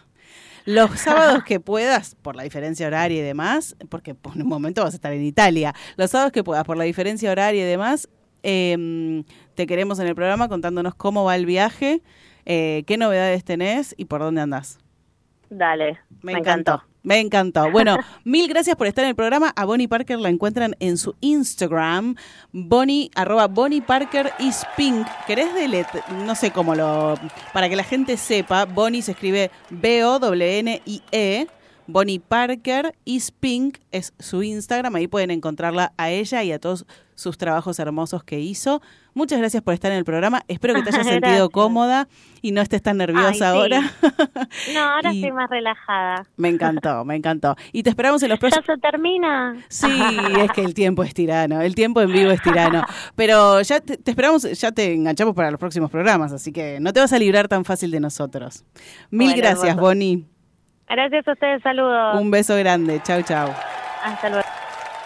[0.66, 4.94] Los sábados que puedas, por la diferencia horaria y demás, porque por un momento vas
[4.94, 8.10] a estar en Italia, los sábados que puedas, por la diferencia horaria y demás,
[8.42, 9.24] eh,
[9.54, 12.02] te queremos en el programa contándonos cómo va el viaje,
[12.46, 14.80] eh, qué novedades tenés y por dónde andás.
[15.50, 16.84] Dale, Me, encantó.
[17.04, 17.70] Me encantó.
[17.72, 19.54] Bueno, mil gracias por estar en el programa.
[19.56, 22.16] A Bonnie Parker la encuentran en su Instagram,
[22.52, 25.08] Bonnie, arroba Bonnie Parker is Pink.
[25.28, 25.88] ¿Querés delet
[26.26, 27.16] No sé cómo lo...
[27.54, 31.48] Para que la gente sepa, Bonnie se escribe B-O-N-N-I-E.
[31.88, 34.96] Bonnie Parker is Pink es su Instagram.
[34.96, 38.82] Ahí pueden encontrarla a ella y a todos sus trabajos hermosos que hizo.
[39.16, 40.44] Muchas gracias por estar en el programa.
[40.48, 41.50] Espero que te hayas sentido Gracias.
[41.50, 42.08] cómoda
[42.42, 43.44] y no estés tan nerviosa Ay, sí.
[43.46, 43.82] ahora.
[44.74, 46.26] No, ahora Y- estoy más relajada.
[46.38, 47.56] Me encantó, me encantó.
[47.72, 48.66] Y te esperamos en los Ya próximos...
[48.66, 49.56] se termina.
[49.70, 49.88] Sí,
[50.42, 52.84] es que el tiempo es tirano, el tiempo en vivo es tirano.
[53.16, 56.92] Pero ya te, te esperamos, ya te enganchamos para los próximos programas, así que no
[56.94, 58.66] te vas a librar tan fácil de nosotros.
[59.10, 59.76] Mil Bueno, gracias.
[59.78, 60.26] Bonnie.
[60.88, 62.20] Gracias a ustedes, saludos.
[62.20, 63.02] Un beso grande.
[63.04, 63.50] Chau, chau.
[64.04, 64.46] Hasta luego.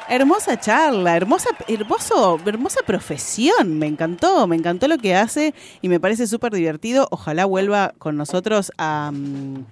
[0.09, 3.77] Hermosa charla, hermosa, hermoso, hermosa profesión.
[3.77, 5.53] Me encantó, me encantó lo que hace
[5.83, 7.07] y me parece súper divertido.
[7.11, 9.65] Ojalá vuelva con nosotros a, mm,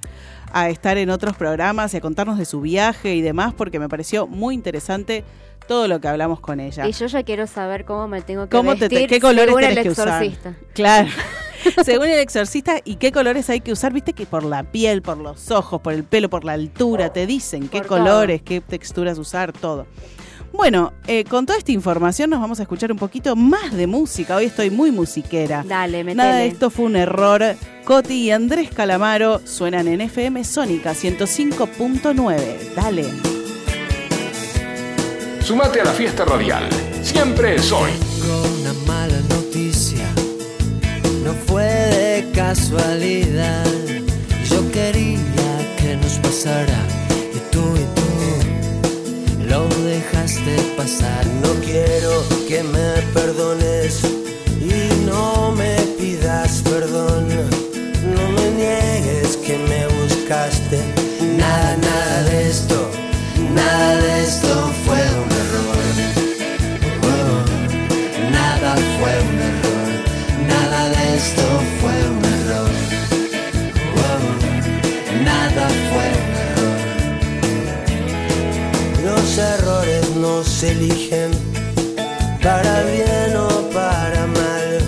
[0.53, 3.89] a estar en otros programas y a contarnos de su viaje y demás, porque me
[3.89, 5.23] pareció muy interesante
[5.67, 6.87] todo lo que hablamos con ella.
[6.87, 9.63] Y yo ya quiero saber cómo me tengo que ¿Cómo te- vestir qué colores según
[9.63, 10.07] el tenés que usar?
[10.23, 10.53] exorcista.
[10.73, 11.09] Claro.
[11.83, 13.91] Según el exorcista, ¿y qué colores hay que usar?
[13.91, 17.25] Viste que por la piel, por los ojos, por el pelo, por la altura, te
[17.25, 17.89] dicen qué todo.
[17.97, 19.85] colores, qué texturas usar, todo.
[20.57, 24.35] Bueno, eh, con toda esta información nos vamos a escuchar un poquito más de música.
[24.35, 25.63] Hoy estoy muy musiquera.
[25.63, 26.15] Dale, metele.
[26.15, 27.55] Nada de esto fue un error.
[27.85, 32.73] Coti y Andrés Calamaro suenan en FM Sónica 105.9.
[32.75, 33.05] Dale.
[35.41, 36.67] Sumate a la fiesta radial.
[37.03, 37.91] Siempre es hoy.
[38.19, 40.09] Tengo una mala noticia,
[41.23, 43.63] no fue de casualidad.
[44.49, 46.96] Yo quería que nos pasara
[49.87, 51.25] dejaste pasar.
[51.41, 54.01] No quiero que me perdones
[54.61, 57.27] y no me pidas perdón.
[58.15, 60.79] No me niegues que me buscaste.
[80.63, 81.31] Errores no se eligen
[82.41, 84.79] para bien o para mal.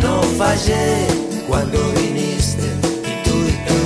[0.00, 1.06] No fallé
[1.48, 2.66] cuando viniste
[3.04, 3.80] y tú y tú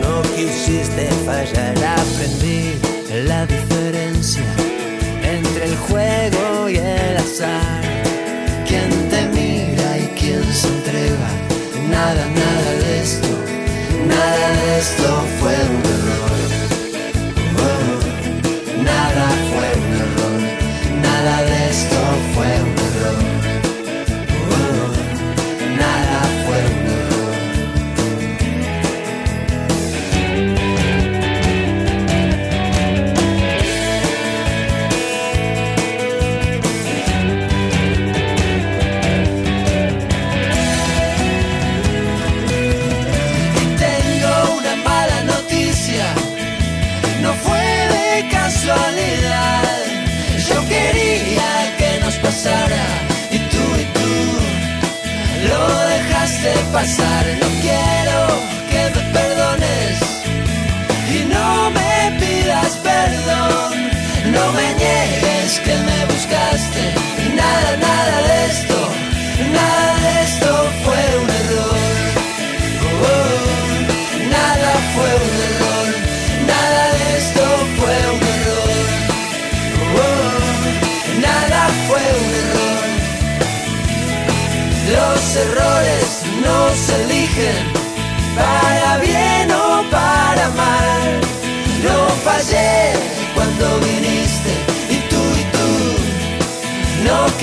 [0.00, 1.76] no quisiste fallar.
[1.98, 2.78] Aprendí
[3.26, 4.71] la diferencia
[56.82, 57.41] pasar.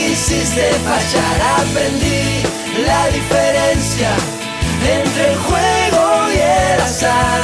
[0.10, 1.42] No quisiste fallar.
[1.60, 2.44] Aprendí
[2.86, 4.10] la diferencia
[5.04, 7.42] entre el juego y el azar.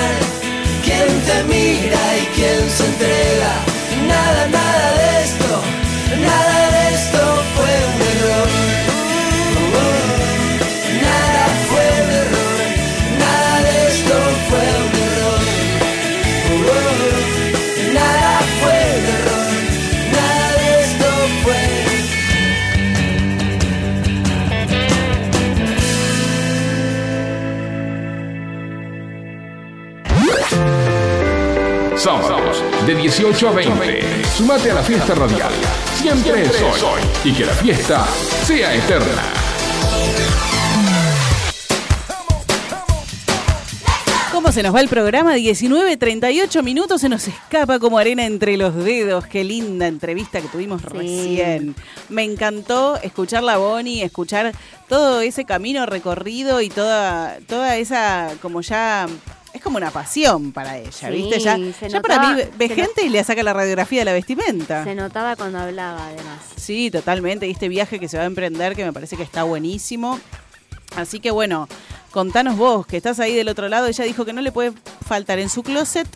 [0.84, 3.75] Quien te mira y quien se entrega.
[32.96, 34.26] De 18 a 20.
[34.38, 35.52] Sumate a la fiesta radial.
[35.96, 37.02] Siempre es hoy.
[37.24, 38.06] Y que la fiesta
[38.44, 39.24] sea eterna.
[44.32, 45.34] ¿Cómo se nos va el programa?
[45.34, 49.26] 19, 38 minutos, se nos escapa como arena entre los dedos.
[49.26, 51.76] Qué linda entrevista que tuvimos recién.
[52.10, 54.54] Me encantó escuchar la Bonnie, escuchar
[54.88, 59.08] todo ese camino recorrido y toda, toda esa, como ya...
[59.56, 61.40] Es como una pasión para ella, ¿viste?
[61.40, 64.84] Ya, se ya para mí ve gente y le saca la radiografía de la vestimenta.
[64.84, 66.40] Se notaba cuando hablaba, además.
[66.58, 67.48] Sí, totalmente.
[67.48, 70.20] Y este viaje que se va a emprender, que me parece que está buenísimo.
[70.98, 71.70] Así que bueno,
[72.12, 73.88] contanos vos, que estás ahí del otro lado.
[73.88, 74.74] Ella dijo que no le puede
[75.08, 76.08] faltar en su closet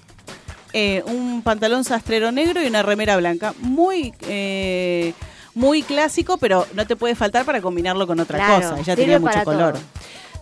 [0.74, 3.54] eh, un pantalón sastrero negro y una remera blanca.
[3.60, 5.14] Muy, eh,
[5.56, 8.82] muy clásico, pero no te puede faltar para combinarlo con otra Claro, cosa.
[8.82, 9.76] Ella tenía mucho color.
[9.76, 9.84] todo.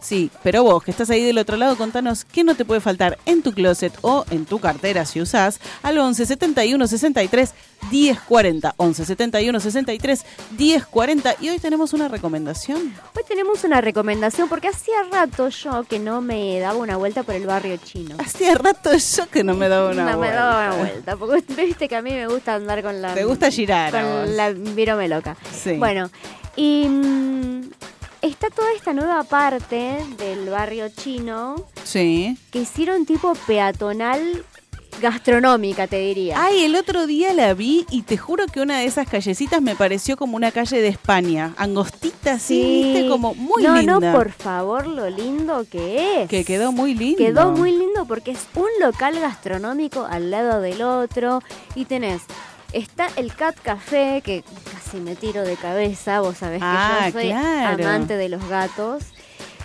[0.02, 3.18] Sí, pero vos que estás ahí del otro lado, contanos qué no te puede faltar
[3.26, 7.54] en tu closet o en tu cartera si usás al 11 71 63
[7.92, 8.74] 10 40.
[8.78, 10.26] 11 71 63
[10.58, 11.36] 10 40.
[11.42, 12.94] Y hoy tenemos una recomendación.
[13.16, 17.36] Hoy tenemos una recomendación porque hacía rato yo que no me daba una vuelta por
[17.36, 18.16] el barrio chino.
[18.20, 20.36] Hacía rato yo que no me daba una no me vuelta.
[20.36, 23.14] daba una vuelta, porque viste que a mí me gusta andar con la...
[23.14, 23.92] Te gusta girar.
[23.92, 25.38] Con la virome loca.
[25.54, 25.74] Sí.
[25.78, 26.10] Bueno,
[26.56, 27.62] y mm,
[28.22, 32.38] está toda esta nueva parte del barrio chino Sí.
[32.52, 34.44] que hicieron tipo peatonal
[35.02, 36.36] gastronómica, te diría.
[36.44, 39.76] Ay, el otro día la vi y te juro que una de esas callecitas me
[39.76, 41.54] pareció como una calle de España.
[41.58, 44.00] Angostita, así, viste, como muy no, linda.
[44.00, 46.30] No, por favor, lo lindo que es.
[46.30, 47.18] Que quedó muy lindo.
[47.18, 51.44] Quedó muy lindo porque es un local gastronómico al lado del otro
[51.76, 52.22] y tenés
[52.74, 54.44] está el Cat Café que
[54.88, 57.84] casi me tiro de cabeza, vos sabés que Ah, yo soy claro.
[57.84, 59.04] amante de los gatos.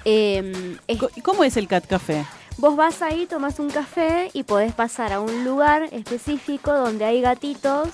[0.04, 2.24] Eh, es- ¿Cómo es el Cat Café?
[2.58, 7.20] Vos vas ahí, tomas un café y podés pasar a un lugar específico donde hay
[7.20, 7.88] gatitos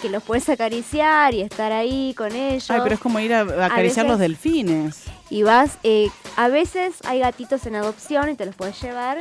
[0.00, 2.70] que los puedes acariciar y estar ahí con ellos.
[2.70, 5.02] Ay, pero es como ir a, a acariciar los veces- delfines.
[5.30, 9.18] y vas, eh, a veces hay gatitos en adopción y te los puedes llevar,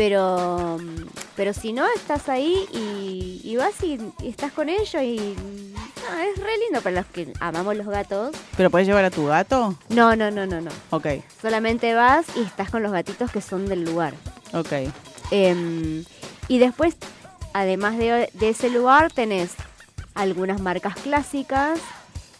[0.00, 0.78] pero
[1.36, 6.18] pero si no, estás ahí y, y vas y, y estás con ellos y no,
[6.20, 8.34] es re lindo para los que amamos los gatos.
[8.56, 9.74] ¿Pero podés llevar a tu gato?
[9.90, 10.70] No, no, no, no, no.
[10.88, 11.06] Ok,
[11.42, 14.14] Solamente vas y estás con los gatitos que son del lugar.
[14.54, 14.72] ok.
[15.30, 16.02] Em,
[16.48, 16.96] y después,
[17.52, 19.50] además de, de ese lugar, tenés
[20.14, 21.78] algunas marcas clásicas.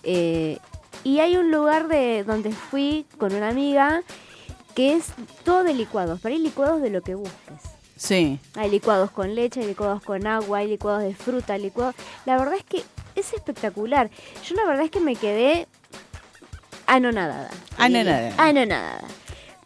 [0.03, 0.57] eh,
[1.05, 4.03] y hay un lugar de donde fui con una amiga
[4.81, 5.13] que es
[5.45, 6.21] todo de licuados.
[6.23, 7.61] Pero hay licuados de lo que busques.
[7.97, 8.39] Sí.
[8.55, 11.95] Hay licuados con leche, hay licuados con agua, hay licuados de fruta, licuados...
[12.25, 12.83] La verdad es que
[13.15, 14.09] es espectacular.
[14.47, 15.67] Yo la verdad es que me quedé
[16.87, 17.51] anonadada.
[17.77, 18.35] Anonadada.
[18.39, 19.05] Anonadada.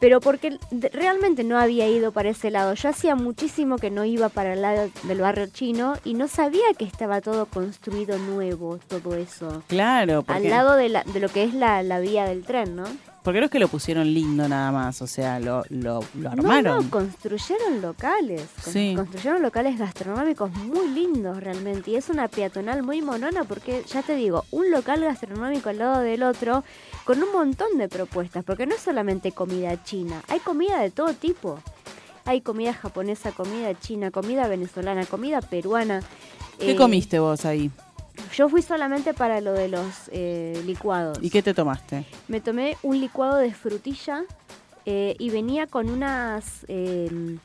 [0.00, 0.58] Pero porque
[0.92, 2.74] realmente no había ido para ese lado.
[2.74, 6.64] Yo hacía muchísimo que no iba para el lado del barrio chino y no sabía
[6.76, 9.62] que estaba todo construido nuevo, todo eso.
[9.68, 12.74] Claro, Al porque, lado de, la- de lo que es la, la vía del tren,
[12.76, 12.84] ¿no?
[13.24, 16.30] Porque no es que lo pusieron lindo nada más, o sea, lo, lo, lo No,
[16.30, 16.84] armaron.
[16.84, 18.42] no, construyeron locales.
[18.62, 18.92] Con- Sí.
[18.94, 21.90] Construyeron locales gastronómicos muy lindos realmente.
[21.90, 26.00] Y es una peatonal muy monona porque, ya te digo, un local gastronómico al lado
[26.02, 26.62] del otro
[27.04, 28.44] con un montón de propuestas.
[28.44, 31.58] Porque no es solamente comida china, hay comida de todo tipo.
[32.26, 36.00] Hay comida japonesa, comida china, comida venezolana, comida peruana.
[36.58, 37.70] ¿Qué Eh, comiste vos ahí?
[38.34, 41.18] Yo fui solamente para lo de los eh, licuados.
[41.20, 42.04] ¿Y qué te tomaste?
[42.28, 44.22] Me tomé un licuado de frutilla
[44.86, 47.38] eh, y venía con unas eh,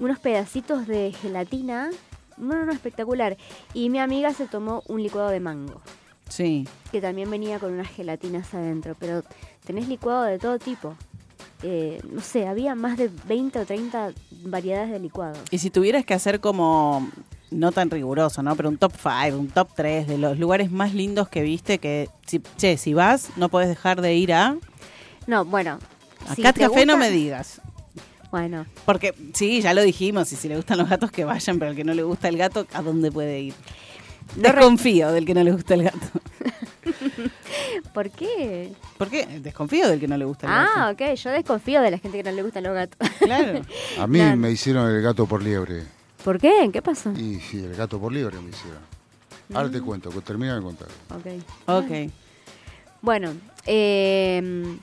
[0.00, 1.90] unos pedacitos de gelatina.
[2.36, 3.36] No, no, no, espectacular.
[3.74, 5.80] Y mi amiga se tomó un licuado de mango,
[6.28, 6.66] Sí.
[6.90, 8.96] que también venía con unas gelatinas adentro.
[8.98, 9.22] Pero
[9.64, 10.96] tenés licuado de todo tipo.
[11.62, 14.12] Eh, no sé, había más de 20 o 30
[14.42, 15.38] variedades de licuados.
[15.50, 17.08] Y si tuvieras que hacer como,
[17.54, 18.54] no tan riguroso, ¿no?
[18.56, 22.08] Pero un top 5, un top 3 de los lugares más lindos que viste, que,
[22.26, 24.56] si, che, si vas, no puedes dejar de ir a...
[25.26, 25.78] No, bueno.
[26.28, 27.60] A si Cat Café no me digas.
[28.30, 31.70] Bueno, Porque sí, ya lo dijimos, y si le gustan los gatos que vayan, pero
[31.70, 33.54] al que no le gusta el gato, ¿a dónde puede ir?
[34.36, 35.98] Desconfío del que no le gusta el gato.
[37.94, 38.72] ¿por qué?
[38.98, 39.26] ¿Por qué?
[39.40, 40.72] Desconfío del que no le gusta el gato.
[40.76, 42.98] Ah, ok, yo desconfío de la gente que no le gustan los gatos.
[43.20, 43.60] Claro.
[43.98, 44.36] A mí No.
[44.36, 45.84] me hicieron el gato por liebre.
[46.24, 46.70] ¿Por qué?
[46.72, 47.12] ¿Qué pasó?
[47.12, 48.80] Y sí, el gato por liebre me hicieron.
[49.54, 49.72] Ahora Mm.
[49.72, 50.88] te cuento, que termina de contar.
[51.10, 51.26] Ok.
[51.66, 52.10] Ok.
[53.02, 53.34] Bueno,
[53.66, 54.78] eh,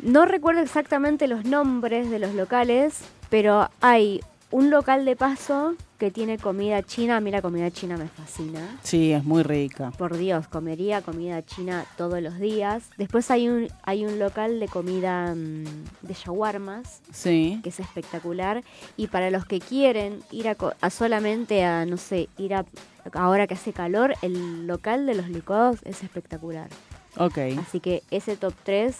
[0.00, 4.20] no recuerdo exactamente los nombres de los locales, pero hay
[4.50, 7.16] un local de paso que tiene comida china.
[7.16, 8.78] A mí la comida china me fascina.
[8.82, 9.90] Sí, es muy rica.
[9.98, 12.88] Por Dios, comería comida china todos los días.
[12.96, 15.64] Después hay un, hay un local de comida mm,
[16.02, 17.60] de shawarmas, Sí.
[17.62, 18.62] que es espectacular.
[18.96, 22.64] Y para los que quieren ir a, a solamente a, no sé, ir a,
[23.12, 26.68] ahora que hace calor, el local de los licuados es espectacular.
[27.16, 27.38] Ok.
[27.60, 28.96] Así que ese top 3,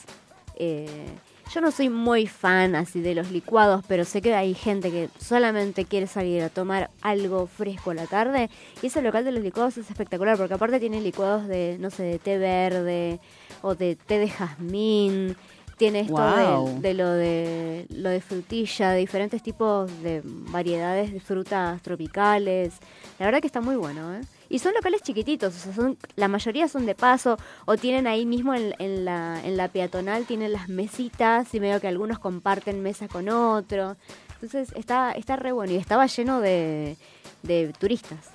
[1.53, 5.09] yo no soy muy fan así de los licuados, pero sé que hay gente que
[5.19, 8.51] solamente quiere salir a tomar algo fresco a la tarde.
[8.83, 12.03] Y ese local de los licuados es espectacular, porque aparte tiene licuados de, no sé,
[12.03, 13.21] de té verde
[13.63, 15.37] o de té de jazmín.
[15.77, 21.21] Tiene esto de, de lo de lo de frutilla, de diferentes tipos de variedades de
[21.21, 22.75] frutas tropicales.
[23.21, 24.21] La verdad que está muy bueno, ¿eh?
[24.49, 28.25] Y son locales chiquititos, o sea, son, la mayoría son de paso o tienen ahí
[28.25, 32.83] mismo en, en la, en la peatonal, tienen las mesitas y medio que algunos comparten
[32.83, 33.97] mesa con otro.
[34.35, 36.97] Entonces está, está re bueno y estaba lleno de,
[37.43, 38.31] de turistas.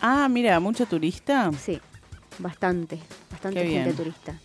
[0.00, 1.50] Ah, mira, mucho turista.
[1.58, 1.78] Sí,
[2.38, 2.98] bastante,
[3.30, 4.38] bastante gente turista.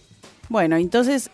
[0.49, 1.31] Bueno, entonces,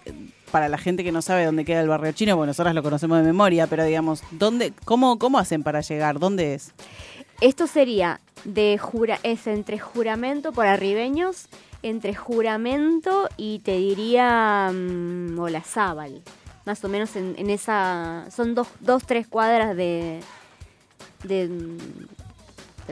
[0.51, 3.17] para la gente que no sabe dónde queda el barrio chino, bueno, nosotras lo conocemos
[3.17, 6.19] de memoria, pero digamos, ¿dónde, cómo, cómo hacen para llegar?
[6.19, 6.73] ¿Dónde es?
[7.41, 11.47] Esto sería de jura, es entre juramento por arribeños,
[11.81, 16.21] entre juramento y te diría mm, Olazábal.
[16.65, 18.27] Más o menos en, esa.
[18.29, 20.19] Son dos, dos, tres cuadras de.
[21.23, 21.77] de mm,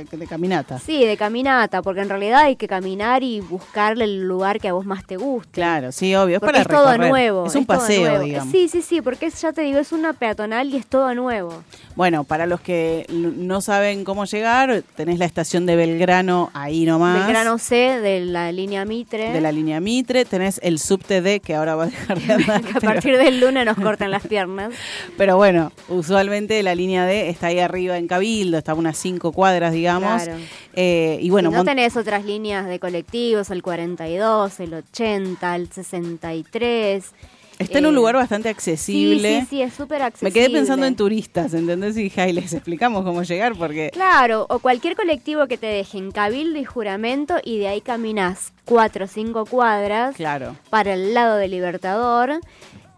[0.05, 0.79] De, caminata.
[0.79, 4.73] Sí, de caminata, porque en realidad hay que caminar y buscarle el lugar que a
[4.73, 5.49] vos más te guste.
[5.51, 7.45] Claro, sí, obvio, es Porque para es todo nuevo.
[7.45, 8.51] Es un paseo, digamos.
[8.51, 11.63] Sí, sí, sí, porque es, ya te digo, es una peatonal y es todo nuevo.
[11.95, 17.25] Bueno, para los que no saben cómo llegar, tenés la estación de Belgrano ahí nomás.
[17.25, 19.31] Belgrano C de la línea Mitre.
[19.31, 22.61] De la línea Mitre, tenés el subte D que ahora va a dejar de andar.
[22.63, 24.71] que a pero- partir del lunes nos cortan las piernas.
[25.17, 29.31] Pero bueno, usualmente la línea D está ahí arriba en Cabildo, está a unas cinco
[29.31, 29.88] cuadras, digamos.
[29.97, 30.37] Claro.
[30.73, 35.69] Eh, y bueno, y no tenés otras líneas de colectivos, el 42, el 80, el
[35.71, 37.11] 63.
[37.59, 39.41] está en un eh, lugar bastante accesible.
[39.41, 40.31] sí, sí, es súper Me accesible.
[40.33, 41.97] quedé pensando en turistas, ¿entendés?
[41.97, 43.89] Y ay, les explicamos cómo llegar porque...
[43.91, 48.53] Claro, o cualquier colectivo que te deje en Cabildo y Juramento y de ahí caminas
[48.65, 50.55] cuatro o cinco cuadras Claro.
[50.69, 52.39] para el lado del Libertador.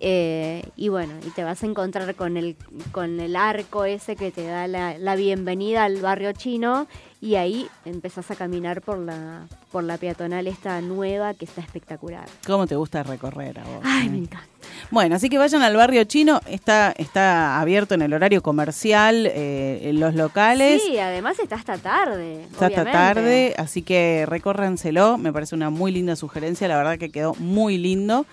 [0.03, 2.55] Eh, y bueno, y te vas a encontrar con el,
[2.91, 6.87] con el arco ese que te da la, la bienvenida al barrio chino
[7.21, 12.25] y ahí empezás a caminar por la, por la peatonal esta nueva que está espectacular.
[12.47, 13.81] ¿Cómo te gusta recorrer a vos?
[13.83, 14.09] Ay, eh?
[14.09, 14.47] me encanta.
[14.89, 19.81] Bueno, así que vayan al barrio chino, está, está abierto en el horario comercial, eh,
[19.83, 20.81] en los locales.
[20.81, 22.41] Sí, además está hasta tarde.
[22.45, 25.19] Está hasta tarde, así que recórranselo.
[25.19, 26.67] Me parece una muy linda sugerencia.
[26.67, 28.25] La verdad que quedó muy lindo.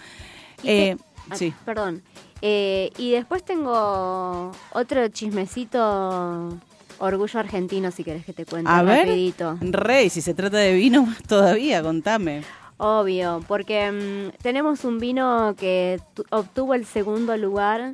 [0.65, 0.97] Eh,
[1.31, 1.53] Ah, sí.
[1.65, 2.03] Perdón.
[2.43, 6.57] Eh, y después tengo otro chismecito
[7.01, 9.57] orgullo argentino, si querés que te cuente A ver, rapidito.
[9.61, 12.43] Rey, si se trata de vino, más todavía, contame.
[12.77, 17.93] Obvio, porque mm, tenemos un vino que tu- obtuvo el segundo lugar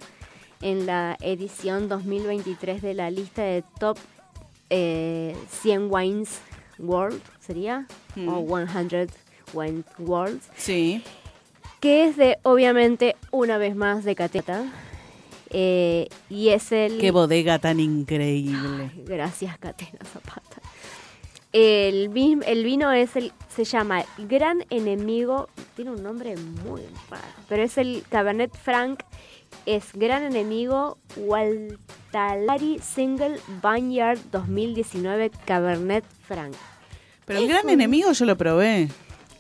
[0.61, 3.97] en la edición 2023 de la lista de top
[4.71, 6.39] eh, 100 wines
[6.79, 7.87] world, ¿sería?
[8.17, 8.29] Mm.
[8.29, 9.09] O 100
[9.53, 10.41] wines world.
[10.57, 11.03] Sí.
[11.85, 14.65] Que es de, obviamente, una vez más de Cateta.
[15.51, 16.97] Eh, y es el...
[16.99, 18.91] Qué bodega tan increíble.
[19.05, 20.63] Gracias, Catena Zapata.
[21.53, 22.11] El,
[22.47, 26.81] el vino es el, se llama Gran Enemigo, tiene un nombre muy
[27.11, 29.03] raro, pero es el Cabernet Franc,
[29.67, 36.55] es Gran Enemigo Waltalari Single Vineyard 2019 Cabernet Franc.
[37.27, 38.89] Pero el gran un- enemigo yo lo probé.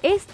[0.03, 0.27] Es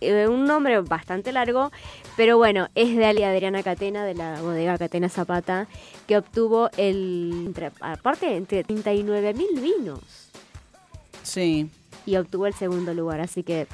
[0.00, 1.70] eh, un nombre bastante largo,
[2.16, 5.66] pero bueno, es de Ali Adriana Catena, de la bodega Catena Zapata,
[6.06, 10.00] que obtuvo el, entre- aparte, entre 39 mil vinos.
[11.22, 11.68] Sí.
[12.04, 13.66] Y obtuvo el segundo lugar, así que,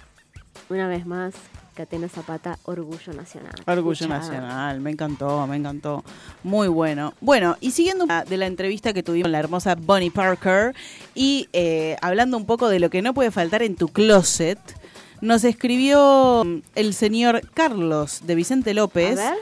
[0.70, 1.34] una vez más,
[1.74, 3.52] Catena Zapata, orgullo nacional.
[3.66, 4.06] Orgullo.
[4.08, 6.04] Nacional, me encantó, me encantó.
[6.42, 7.14] Muy bueno.
[7.20, 10.74] Bueno, y siguiendo de la entrevista que tuvimos con la hermosa Bonnie Parker
[11.14, 14.58] y eh, hablando un poco de lo que no puede faltar en tu closet,
[15.22, 19.18] nos escribió mm, el señor Carlos de Vicente López.
[19.18, 19.38] A ver.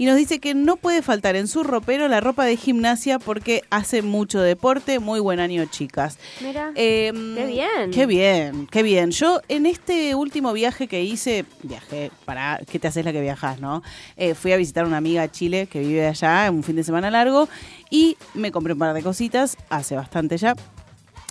[0.00, 3.64] Y nos dice que no puede faltar en su ropero la ropa de gimnasia porque
[3.68, 5.00] hace mucho deporte.
[5.00, 6.18] Muy buen año, chicas.
[6.40, 7.90] Mira, Em, qué bien.
[7.90, 9.10] Qué bien, qué bien.
[9.10, 13.60] Yo en este último viaje que hice, viajé para, ¿qué te haces la que viajas,
[13.60, 13.82] no?
[14.16, 16.76] Eh, fui a visitar a una amiga a Chile que vive allá en un fin
[16.76, 17.48] de semana largo
[17.90, 20.54] y me compré un par de cositas, hace bastante ya.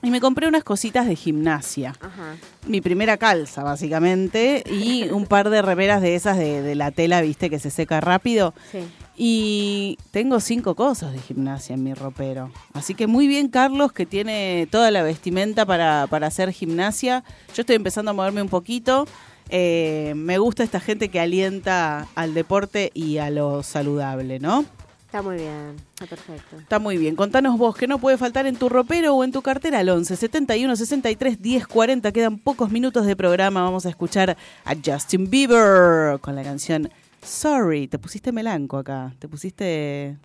[0.03, 1.95] Y me compré unas cositas de gimnasia.
[1.99, 2.35] Ajá.
[2.67, 7.21] Mi primera calza, básicamente, y un par de remeras de esas de, de la tela,
[7.21, 8.53] viste, que se seca rápido.
[8.71, 8.79] Sí.
[9.19, 12.51] Y tengo cinco cosas de gimnasia en mi ropero.
[12.73, 17.23] Así que muy bien, Carlos, que tiene toda la vestimenta para, para hacer gimnasia.
[17.55, 19.07] Yo estoy empezando a moverme un poquito.
[19.49, 24.65] Eh, me gusta esta gente que alienta al deporte y a lo saludable, ¿no?
[25.07, 26.57] Está muy bien, está perfecto.
[26.59, 27.15] Está muy bien.
[27.15, 29.79] Contanos vos, ¿qué no puede faltar en tu ropero o en tu cartera?
[29.79, 32.11] Al 11 71 63 10 40.
[32.11, 33.63] Quedan pocos minutos de programa.
[33.63, 34.35] Vamos a escuchar
[34.65, 36.89] a Justin Bieber con la canción
[37.23, 37.87] Sorry.
[37.87, 39.13] Te pusiste melanco acá.
[39.17, 40.17] Te pusiste.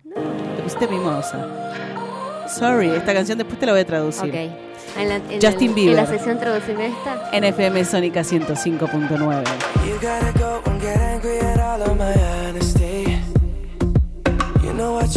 [0.57, 1.47] Te pusiste mimosa.
[2.49, 2.89] Sorry.
[2.89, 4.29] Esta canción después te la voy a traducir.
[4.29, 4.35] Ok.
[4.97, 5.97] En la, en Justin el- Bieber.
[5.97, 7.29] En la sección traducime esta.
[7.31, 9.43] NFM Sónica 105.9.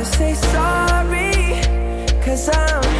[0.00, 1.60] to say sorry,
[2.24, 2.99] cause I'm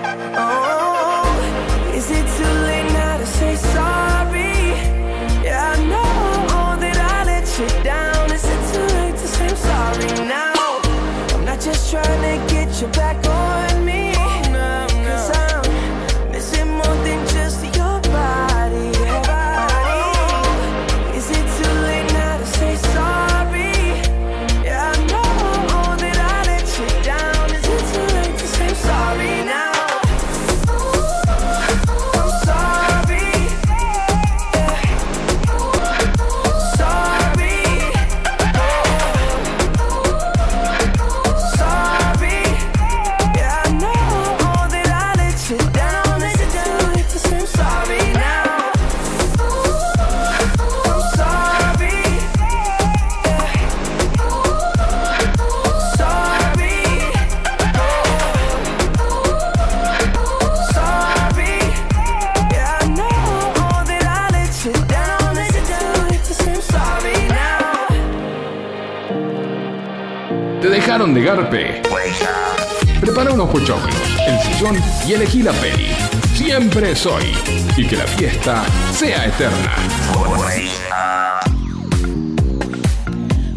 [12.81, 13.30] your back
[71.35, 71.81] garpe?
[72.99, 73.95] Prepara unos pochoclos,
[74.27, 74.75] el sillón
[75.07, 75.87] y elegí la peli.
[76.33, 77.23] Siempre es hoy.
[77.77, 79.75] Y que la fiesta sea eterna.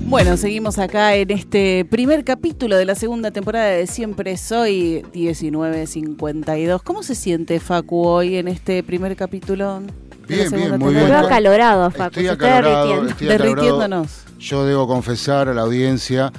[0.05, 6.80] Bueno, seguimos acá en este primer capítulo de la segunda temporada de Siempre Soy 1952.
[6.82, 9.82] ¿Cómo se siente Facu hoy en este primer capítulo?
[10.28, 11.09] Bien, bien, muy bien.
[11.09, 12.20] Veo acalorado, Facu.
[12.20, 13.10] Estoy se está acalorado, derritiendo.
[13.10, 13.55] estoy acalorado.
[13.56, 14.24] Derritiéndonos.
[14.38, 16.32] Yo debo confesar a la audiencia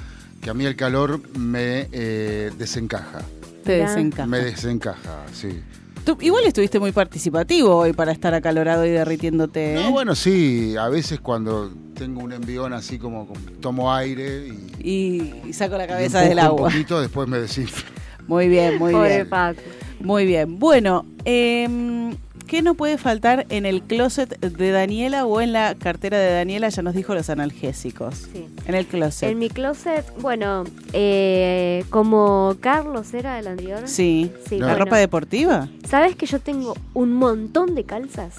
[0.46, 3.20] que a mí el calor me eh, desencaja.
[3.64, 4.28] Te desencaja.
[4.28, 5.60] Me desencaja, sí.
[6.04, 9.72] Tú igual estuviste muy participativo hoy para estar acalorado y derritiéndote.
[9.72, 9.82] ¿eh?
[9.82, 14.88] No, bueno, sí, a veces cuando tengo un envión así como, como tomo aire y,
[14.88, 16.68] y, y saco la cabeza del un agua.
[16.70, 17.90] poquito, después me desinflo.
[18.28, 19.28] Muy bien, muy Pobre bien.
[19.28, 19.60] Facu.
[19.98, 20.60] Muy bien.
[20.60, 22.14] Bueno, em,
[22.46, 26.68] ¿qué no puede faltar en el closet de Daniela o en la cartera de Daniela?
[26.68, 28.28] Ya nos dijo los analgésicos.
[28.32, 28.46] Sí.
[28.66, 29.30] En el closet.
[29.30, 33.82] En mi closet, bueno, eh, como Carlos era el anterior.
[33.86, 34.30] Sí.
[34.48, 34.84] Sí, ¿La bueno.
[34.84, 35.68] ropa deportiva?
[35.88, 38.34] ¿Sabes que yo tengo un montón de calzas?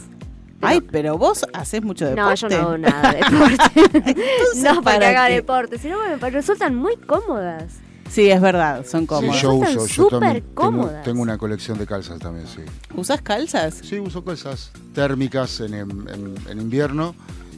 [0.62, 2.22] Ay, pero vos haces mucho deporte.
[2.22, 4.16] No, yo no hago nada de deporte.
[4.58, 5.34] no porque ¿para haga qué?
[5.36, 7.76] deporte, sino me resultan muy cómodas.
[8.10, 9.42] Sí, es verdad, son Sí, cómodas.
[9.42, 12.62] yo uso, yo también tengo, tengo una colección de calzas también, sí.
[12.96, 13.82] ¿Usás calzas?
[13.84, 17.14] Sí, uso calzas térmicas en, en- en invierno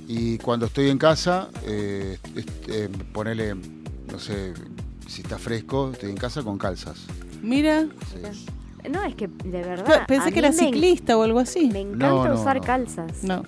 [0.08, 2.18] y cuando estoy en casa, eh,
[2.68, 4.54] eh, ponele, no sé,
[5.08, 6.98] si está fresco, estoy en casa con calzas.
[7.42, 7.86] Mira,
[8.90, 10.06] No, es que de verdad.
[10.08, 11.70] pensé que era me- ciclista o algo así.
[11.72, 12.64] Me encanta No, no, usar no.
[12.64, 13.24] calzas.
[13.24, 13.44] No.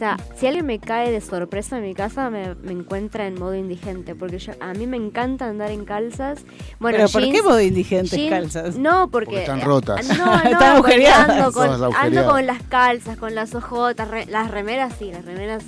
[0.00, 3.34] O sea, si alguien me cae de sorpresa en mi casa, me, me encuentra en
[3.38, 4.14] modo indigente.
[4.14, 6.42] Porque yo, a mí me encanta andar en calzas.
[6.78, 8.76] Bueno, ¿Pero por qué modo indigentes jeans- calzas?
[8.78, 9.26] No, porque.
[9.26, 10.08] Porque están rotas.
[10.16, 11.28] No, no, Están agujereadas.
[11.28, 15.64] Ando con, ando con las calzas, con las ojotas, re- las remeras, sí, las remeras.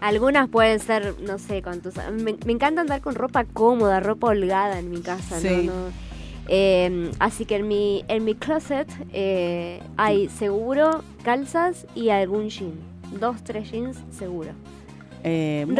[0.00, 1.94] Algunas pueden ser, no sé cuántos.
[2.12, 5.64] Me, me encanta andar con ropa cómoda, ropa holgada en mi casa, Sí.
[5.66, 5.74] ¿no?
[5.74, 6.06] no
[6.48, 12.72] eh, así que en mi, en mi closet eh, hay seguro calzas y algún jean.
[13.12, 14.50] Dos, tres jeans seguro.
[15.22, 15.74] Eh, mm,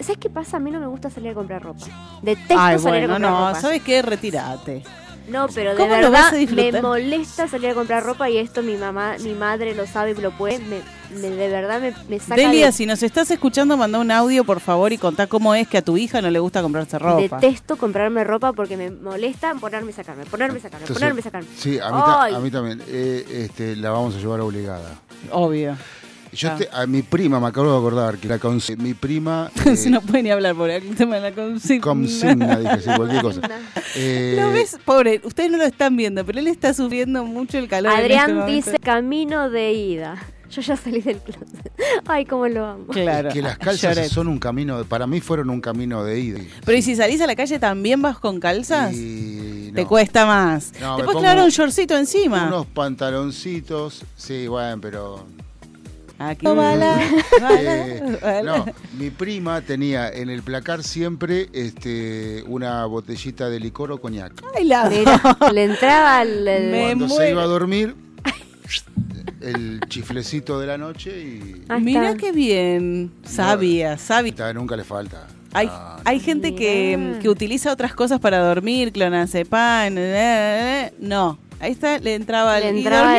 [0.00, 0.58] ¿Sabes qué pasa?
[0.58, 1.86] A mí no me gusta salir a comprar ropa.
[2.22, 2.54] Detesto.
[2.58, 3.60] Ay, salir a bueno, comprar no, ropa.
[3.60, 4.02] ¿sabes qué?
[4.02, 4.82] Retírate.
[5.28, 8.76] No, pero de ¿Cómo lo verdad me molesta salir a comprar ropa y esto mi
[8.76, 10.58] mamá, mi madre lo sabe y lo puede.
[10.60, 10.80] Me,
[11.20, 14.44] me- de verdad me, me saca Delia, de- si nos estás escuchando, manda un audio,
[14.44, 17.38] por favor, y contá cómo es que a tu hija no le gusta comprarse ropa.
[17.40, 21.22] Detesto comprarme ropa porque me molesta ponerme y sacarme, ponerme y sacarme, Entonces, ponerme y
[21.22, 21.48] sacarme.
[21.56, 22.34] Sí, a mí, ta- Ay.
[22.34, 22.82] a mí también.
[22.88, 24.94] Eh, este, la vamos a llevar obligada.
[25.32, 25.76] Obvio.
[26.36, 26.56] Yo Ah.
[26.56, 29.90] te- a mi prima, me acabo de acordar que la consi- mi prima eh, Si
[29.90, 31.80] no puede ni hablar por el tema de la consigna.
[31.82, 33.40] consigna, dije, sí, cualquier cosa.
[33.94, 34.78] Eh, ¿Lo ves?
[34.84, 37.92] Pobre, ustedes no lo están viendo, pero él está sufriendo mucho el calor.
[37.92, 40.16] este Adrián dice camino de ida.
[40.48, 41.72] Yo ya salí del closet.
[42.06, 42.86] Ay, cómo lo amo.
[42.86, 43.30] Claro.
[43.30, 44.10] que las calzas Lloret.
[44.10, 46.38] son un camino, de- para mí fueron un camino de ida.
[46.64, 48.92] Pero ¿y si salís a la calle también vas con calzas?
[48.94, 49.88] Y Te no.
[49.88, 50.72] cuesta más.
[50.80, 52.46] No, Te pongo clavar un shortcito encima.
[52.46, 55.26] Unos pantaloncitos, sí, bueno, pero...
[56.18, 56.98] Aquí bala,
[57.42, 58.42] bala, Eh, bala.
[58.42, 58.66] no,
[58.98, 64.32] mi prima tenía en el placar siempre este, una botellita de licor o coñac.
[64.56, 65.20] Ay, la Mira,
[65.52, 67.94] le entraba el, el- Cuando se iba a dormir,
[69.40, 71.62] el chiflecito de la noche y...
[71.68, 73.12] Ahí Mira qué bien.
[73.24, 74.52] Sabia, sabia.
[74.54, 75.26] Nunca le falta.
[75.52, 75.70] Hay,
[76.04, 80.94] hay gente que, que utiliza otras cosas para dormir, clonazepam, eh, eh, eh.
[81.00, 81.38] no.
[81.60, 83.18] Ahí está, le entraba, Le el, entraba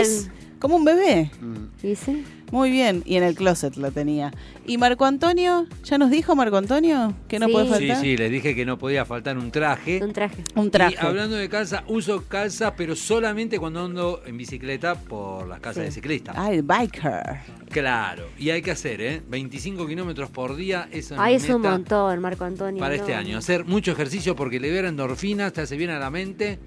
[0.60, 1.32] como un bebé.
[1.42, 2.24] mm, ¿Dice?
[2.52, 4.32] Muy bien, y en el closet lo tenía.
[4.66, 5.68] ¿Y Marco Antonio?
[5.84, 7.52] ¿Ya nos dijo Marco Antonio que no Sí.
[7.52, 7.98] puede Sí, faltar?
[8.02, 10.02] sí, les dije que no podía faltar un traje.
[10.02, 10.44] Un traje.
[10.56, 10.96] Un traje.
[11.02, 15.76] Y hablando de calza, uso calza, pero solamente cuando ando en bicicleta por las casas
[15.78, 15.82] Sí.
[15.88, 16.36] de ciclistas.
[16.38, 17.40] Ah, el biker.
[17.70, 19.22] Claro, y hay que hacer, ¿eh?
[19.28, 22.80] 25 kilómetros por día, esa es Ay, mi es un montón, Marco Antonio.
[22.80, 23.02] para no.
[23.02, 23.38] este año.
[23.38, 26.60] Hacer mucho ejercicio porque libera endorfinas, te hace bien a la mente.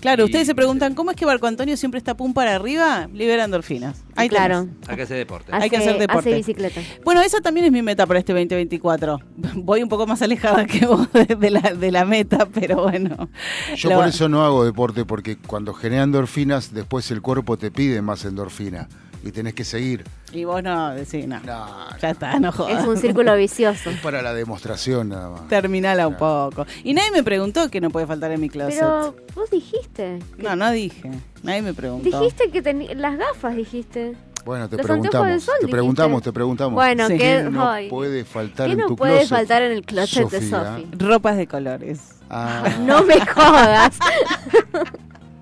[0.00, 3.08] Claro, Y- ustedes se preguntan, ¿cómo es que Marco Antonio siempre está pum para arriba?
[3.12, 4.04] Libera endorfinas.
[4.16, 4.60] Ahí claro.
[4.64, 4.88] tenés.
[4.88, 5.52] Hay que hacer deporte.
[5.52, 6.28] Hay que hacer deporte.
[6.30, 6.80] Hace bicicleta.
[7.04, 9.18] Bueno, esa también es mi meta para este 2024.
[9.56, 13.28] Voy un poco más alejada que vos de, la, de la meta, pero bueno.
[13.76, 17.70] Yo Lo- por eso no hago deporte, porque cuando genera endorfinas, después el cuerpo te
[17.70, 18.88] pide más endorfina
[19.22, 20.04] y tenés que seguir.
[20.32, 21.40] Y vos no decís, no.
[21.40, 21.66] No,
[22.00, 22.82] Ya está, no jodas.
[22.82, 23.90] Es un círculo vicioso.
[23.90, 25.48] es para la demostración nada más.
[25.48, 26.66] Terminala un poco.
[26.84, 28.78] Y nadie me preguntó que no puede faltar en mi closet.
[28.80, 30.18] Pero vos dijiste.
[30.36, 31.10] No, no dije.
[31.42, 32.04] Nadie me preguntó.
[32.04, 34.14] Dijiste que teni- las gafas, dijiste.
[34.44, 35.70] Bueno, te Los preguntamos, sol, te dijiste.
[35.72, 36.74] preguntamos, te preguntamos.
[36.74, 37.18] Bueno, Sí.
[37.18, 40.30] ¿qué, ¿Qué no puede faltar ¿qué en no tu puede closet, faltar en el closet
[40.30, 40.76] de Sofía?
[40.76, 40.88] Sofi?
[40.98, 42.00] Ropas de colores.
[42.30, 43.98] Ah, No me jodas.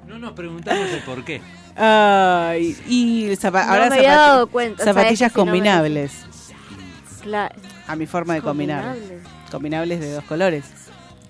[0.09, 1.43] No nos preguntamos el por qué.
[1.77, 6.13] Ay, y zapa- No ahora me había zapati- dado cuenta, zapatillas combinables.
[7.23, 7.53] Cla-
[7.87, 8.85] A mi forma de combinar.
[8.95, 9.23] combinables.
[9.51, 10.65] Combinables de dos colores.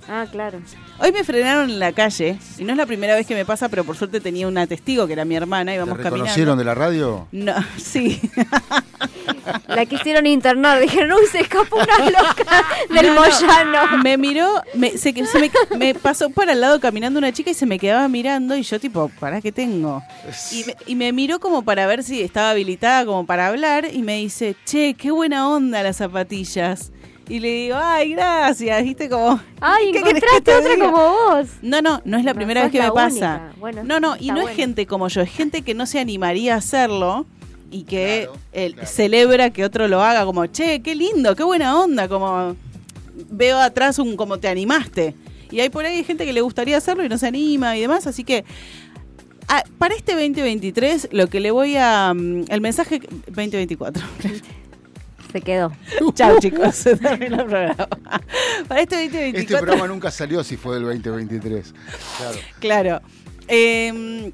[0.09, 0.61] Ah, claro.
[0.99, 3.69] Hoy me frenaron en la calle y no es la primera vez que me pasa,
[3.69, 6.57] pero por suerte tenía una testigo que era mi hermana y ¿Te vamos reconocieron caminando.
[6.59, 7.29] de la radio?
[7.33, 8.21] No, sí.
[9.69, 10.81] La quisieron internar.
[10.81, 13.21] Dijeron, uy, se escapó una loca del No, no.
[13.21, 14.03] Moyano.
[14.03, 17.55] Me miró, me, se, se me, me pasó para el lado caminando una chica y
[17.55, 20.03] se me quedaba mirando y yo tipo, ¿para qué tengo?
[20.53, 24.03] Y me, y me miró como para ver si estaba habilitada como para hablar y
[24.03, 26.93] me dice, che, qué buena onda las zapatillas.
[27.29, 29.41] Y le digo, ay, gracias, viste como...
[29.61, 31.49] Ay, ¿qué querés que encontraste te otra como vos.
[31.61, 33.53] No, no, no es la No primera vez que me pasa.
[33.59, 34.49] Bueno, no, no, y no bueno.
[34.51, 37.27] es gente como yo, es gente que no se animaría a hacerlo
[37.71, 38.29] y que
[38.85, 42.55] celebra que otro lo haga, como, che, qué lindo, qué buena onda, como
[43.31, 45.15] veo atrás un como te animaste.
[45.51, 48.07] Y hay por ahí gente que le gustaría hacerlo y no se anima y demás,
[48.07, 48.45] así que
[49.49, 52.15] ah, para este 2023 lo que le voy a...
[52.15, 54.05] mm, el mensaje 2024.
[55.33, 55.73] Se quedó.
[56.15, 57.89] Chao chicos, se terminó el programa.
[58.69, 59.41] Para este 2024...
[59.41, 61.75] Este programa nunca salió si fue del 2023.
[62.19, 62.39] Claro.
[62.61, 63.01] Claro.
[63.49, 64.33] Eh,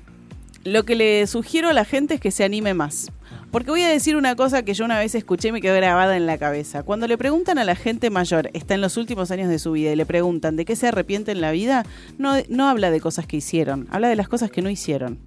[0.65, 3.11] lo que le sugiero a la gente es que se anime más.
[3.51, 6.17] Porque voy a decir una cosa que yo una vez escuché y me quedó grabada
[6.17, 6.85] en la cabeza.
[6.85, 9.93] Cuando le preguntan a la gente mayor, está en los últimos años de su vida,
[9.93, 11.85] y le preguntan de qué se arrepiente en la vida,
[12.17, 15.19] no, no habla de cosas que hicieron, habla de las cosas que no hicieron.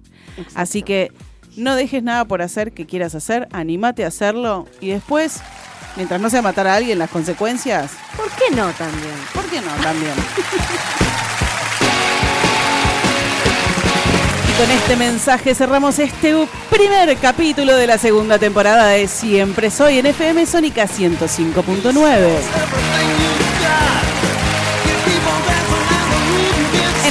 [0.54, 1.12] Así que
[1.56, 5.40] no dejes nada por hacer que quieras hacer, animate a hacerlo y después,
[5.96, 9.14] mientras no sea matar a alguien, las consecuencias, ¿Por qué no también?
[9.32, 10.12] ¿por qué no también?
[14.48, 16.34] Y con este mensaje cerramos este
[16.70, 23.35] primer capítulo de la segunda temporada de Siempre Soy en FM Sónica 105.9.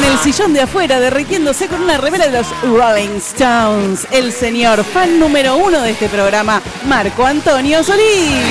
[0.05, 5.19] el sillón de afuera, derritiéndose con una remera de los Rolling Stones, el señor fan
[5.19, 8.43] número uno de este programa, Marco Antonio Solís.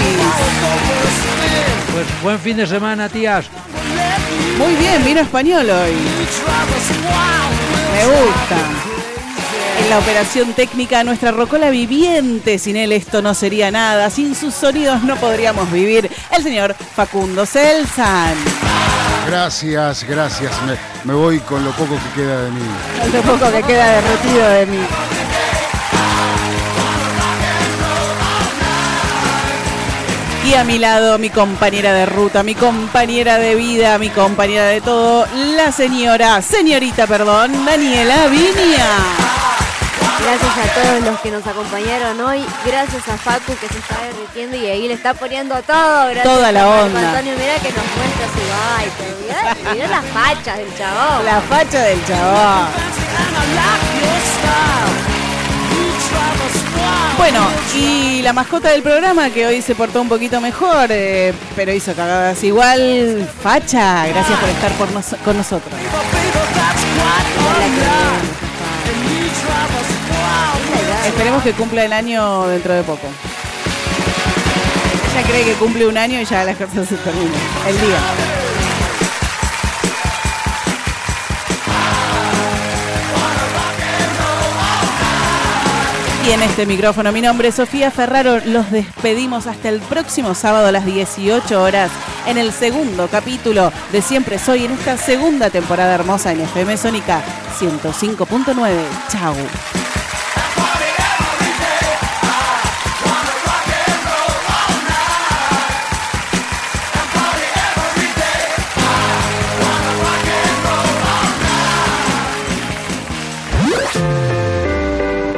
[1.92, 3.46] Pues buen fin de semana, tías.
[4.58, 5.92] Muy bien, vino español hoy.
[7.92, 8.56] Me gusta.
[9.82, 12.58] En la operación técnica, nuestra rocola viviente.
[12.58, 14.10] Sin él esto no sería nada.
[14.10, 16.10] Sin sus sonidos no podríamos vivir.
[16.30, 18.34] El señor Facundo Celsan.
[19.26, 20.52] Gracias, gracias.
[21.04, 22.60] Me, voy con lo poco que queda de mí.
[23.12, 24.80] Lo poco que queda derretido de mí.
[30.46, 34.82] Y a mi lado, mi compañera de ruta, mi compañera de vida, mi compañera de
[34.82, 35.26] todo,
[35.56, 39.53] la señora, señorita, perdón, Daniela Viña.
[40.20, 42.44] Gracias a todos los que nos acompañaron hoy.
[42.64, 46.04] Gracias a Facu que se está derritiendo y ahí le está poniendo todo.
[46.06, 47.10] Gracias Toda la a onda.
[47.10, 49.54] Antonio, mira que nos muestra su baile.
[49.64, 51.24] Mirá, mirá las fachas del chabón.
[51.24, 52.66] La facha del chabón.
[57.18, 57.40] Bueno,
[57.74, 61.94] y la mascota del programa que hoy se portó un poquito mejor, eh, pero hizo
[61.94, 63.28] cagadas igual.
[63.42, 65.72] Facha, gracias por estar por nos- con nosotros.
[71.06, 73.06] Esperemos que cumpla el año dentro de poco.
[75.12, 77.32] Ella cree que cumple un año y ya las cosas se terminan.
[77.68, 77.98] El día.
[86.26, 88.40] Y en este micrófono, mi nombre es Sofía Ferraro.
[88.46, 91.90] Los despedimos hasta el próximo sábado a las 18 horas
[92.26, 97.22] en el segundo capítulo de Siempre Soy en esta segunda temporada hermosa en FM Sónica
[97.60, 98.54] 105.9.
[99.10, 99.34] Chau.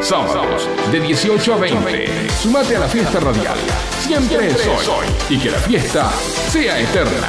[0.07, 2.31] Sábados de 18 a 20.
[2.41, 3.59] Sumate a la fiesta radial.
[3.99, 5.05] Siempre soy.
[5.29, 6.13] Y que la fiesta
[6.49, 7.27] sea eterna.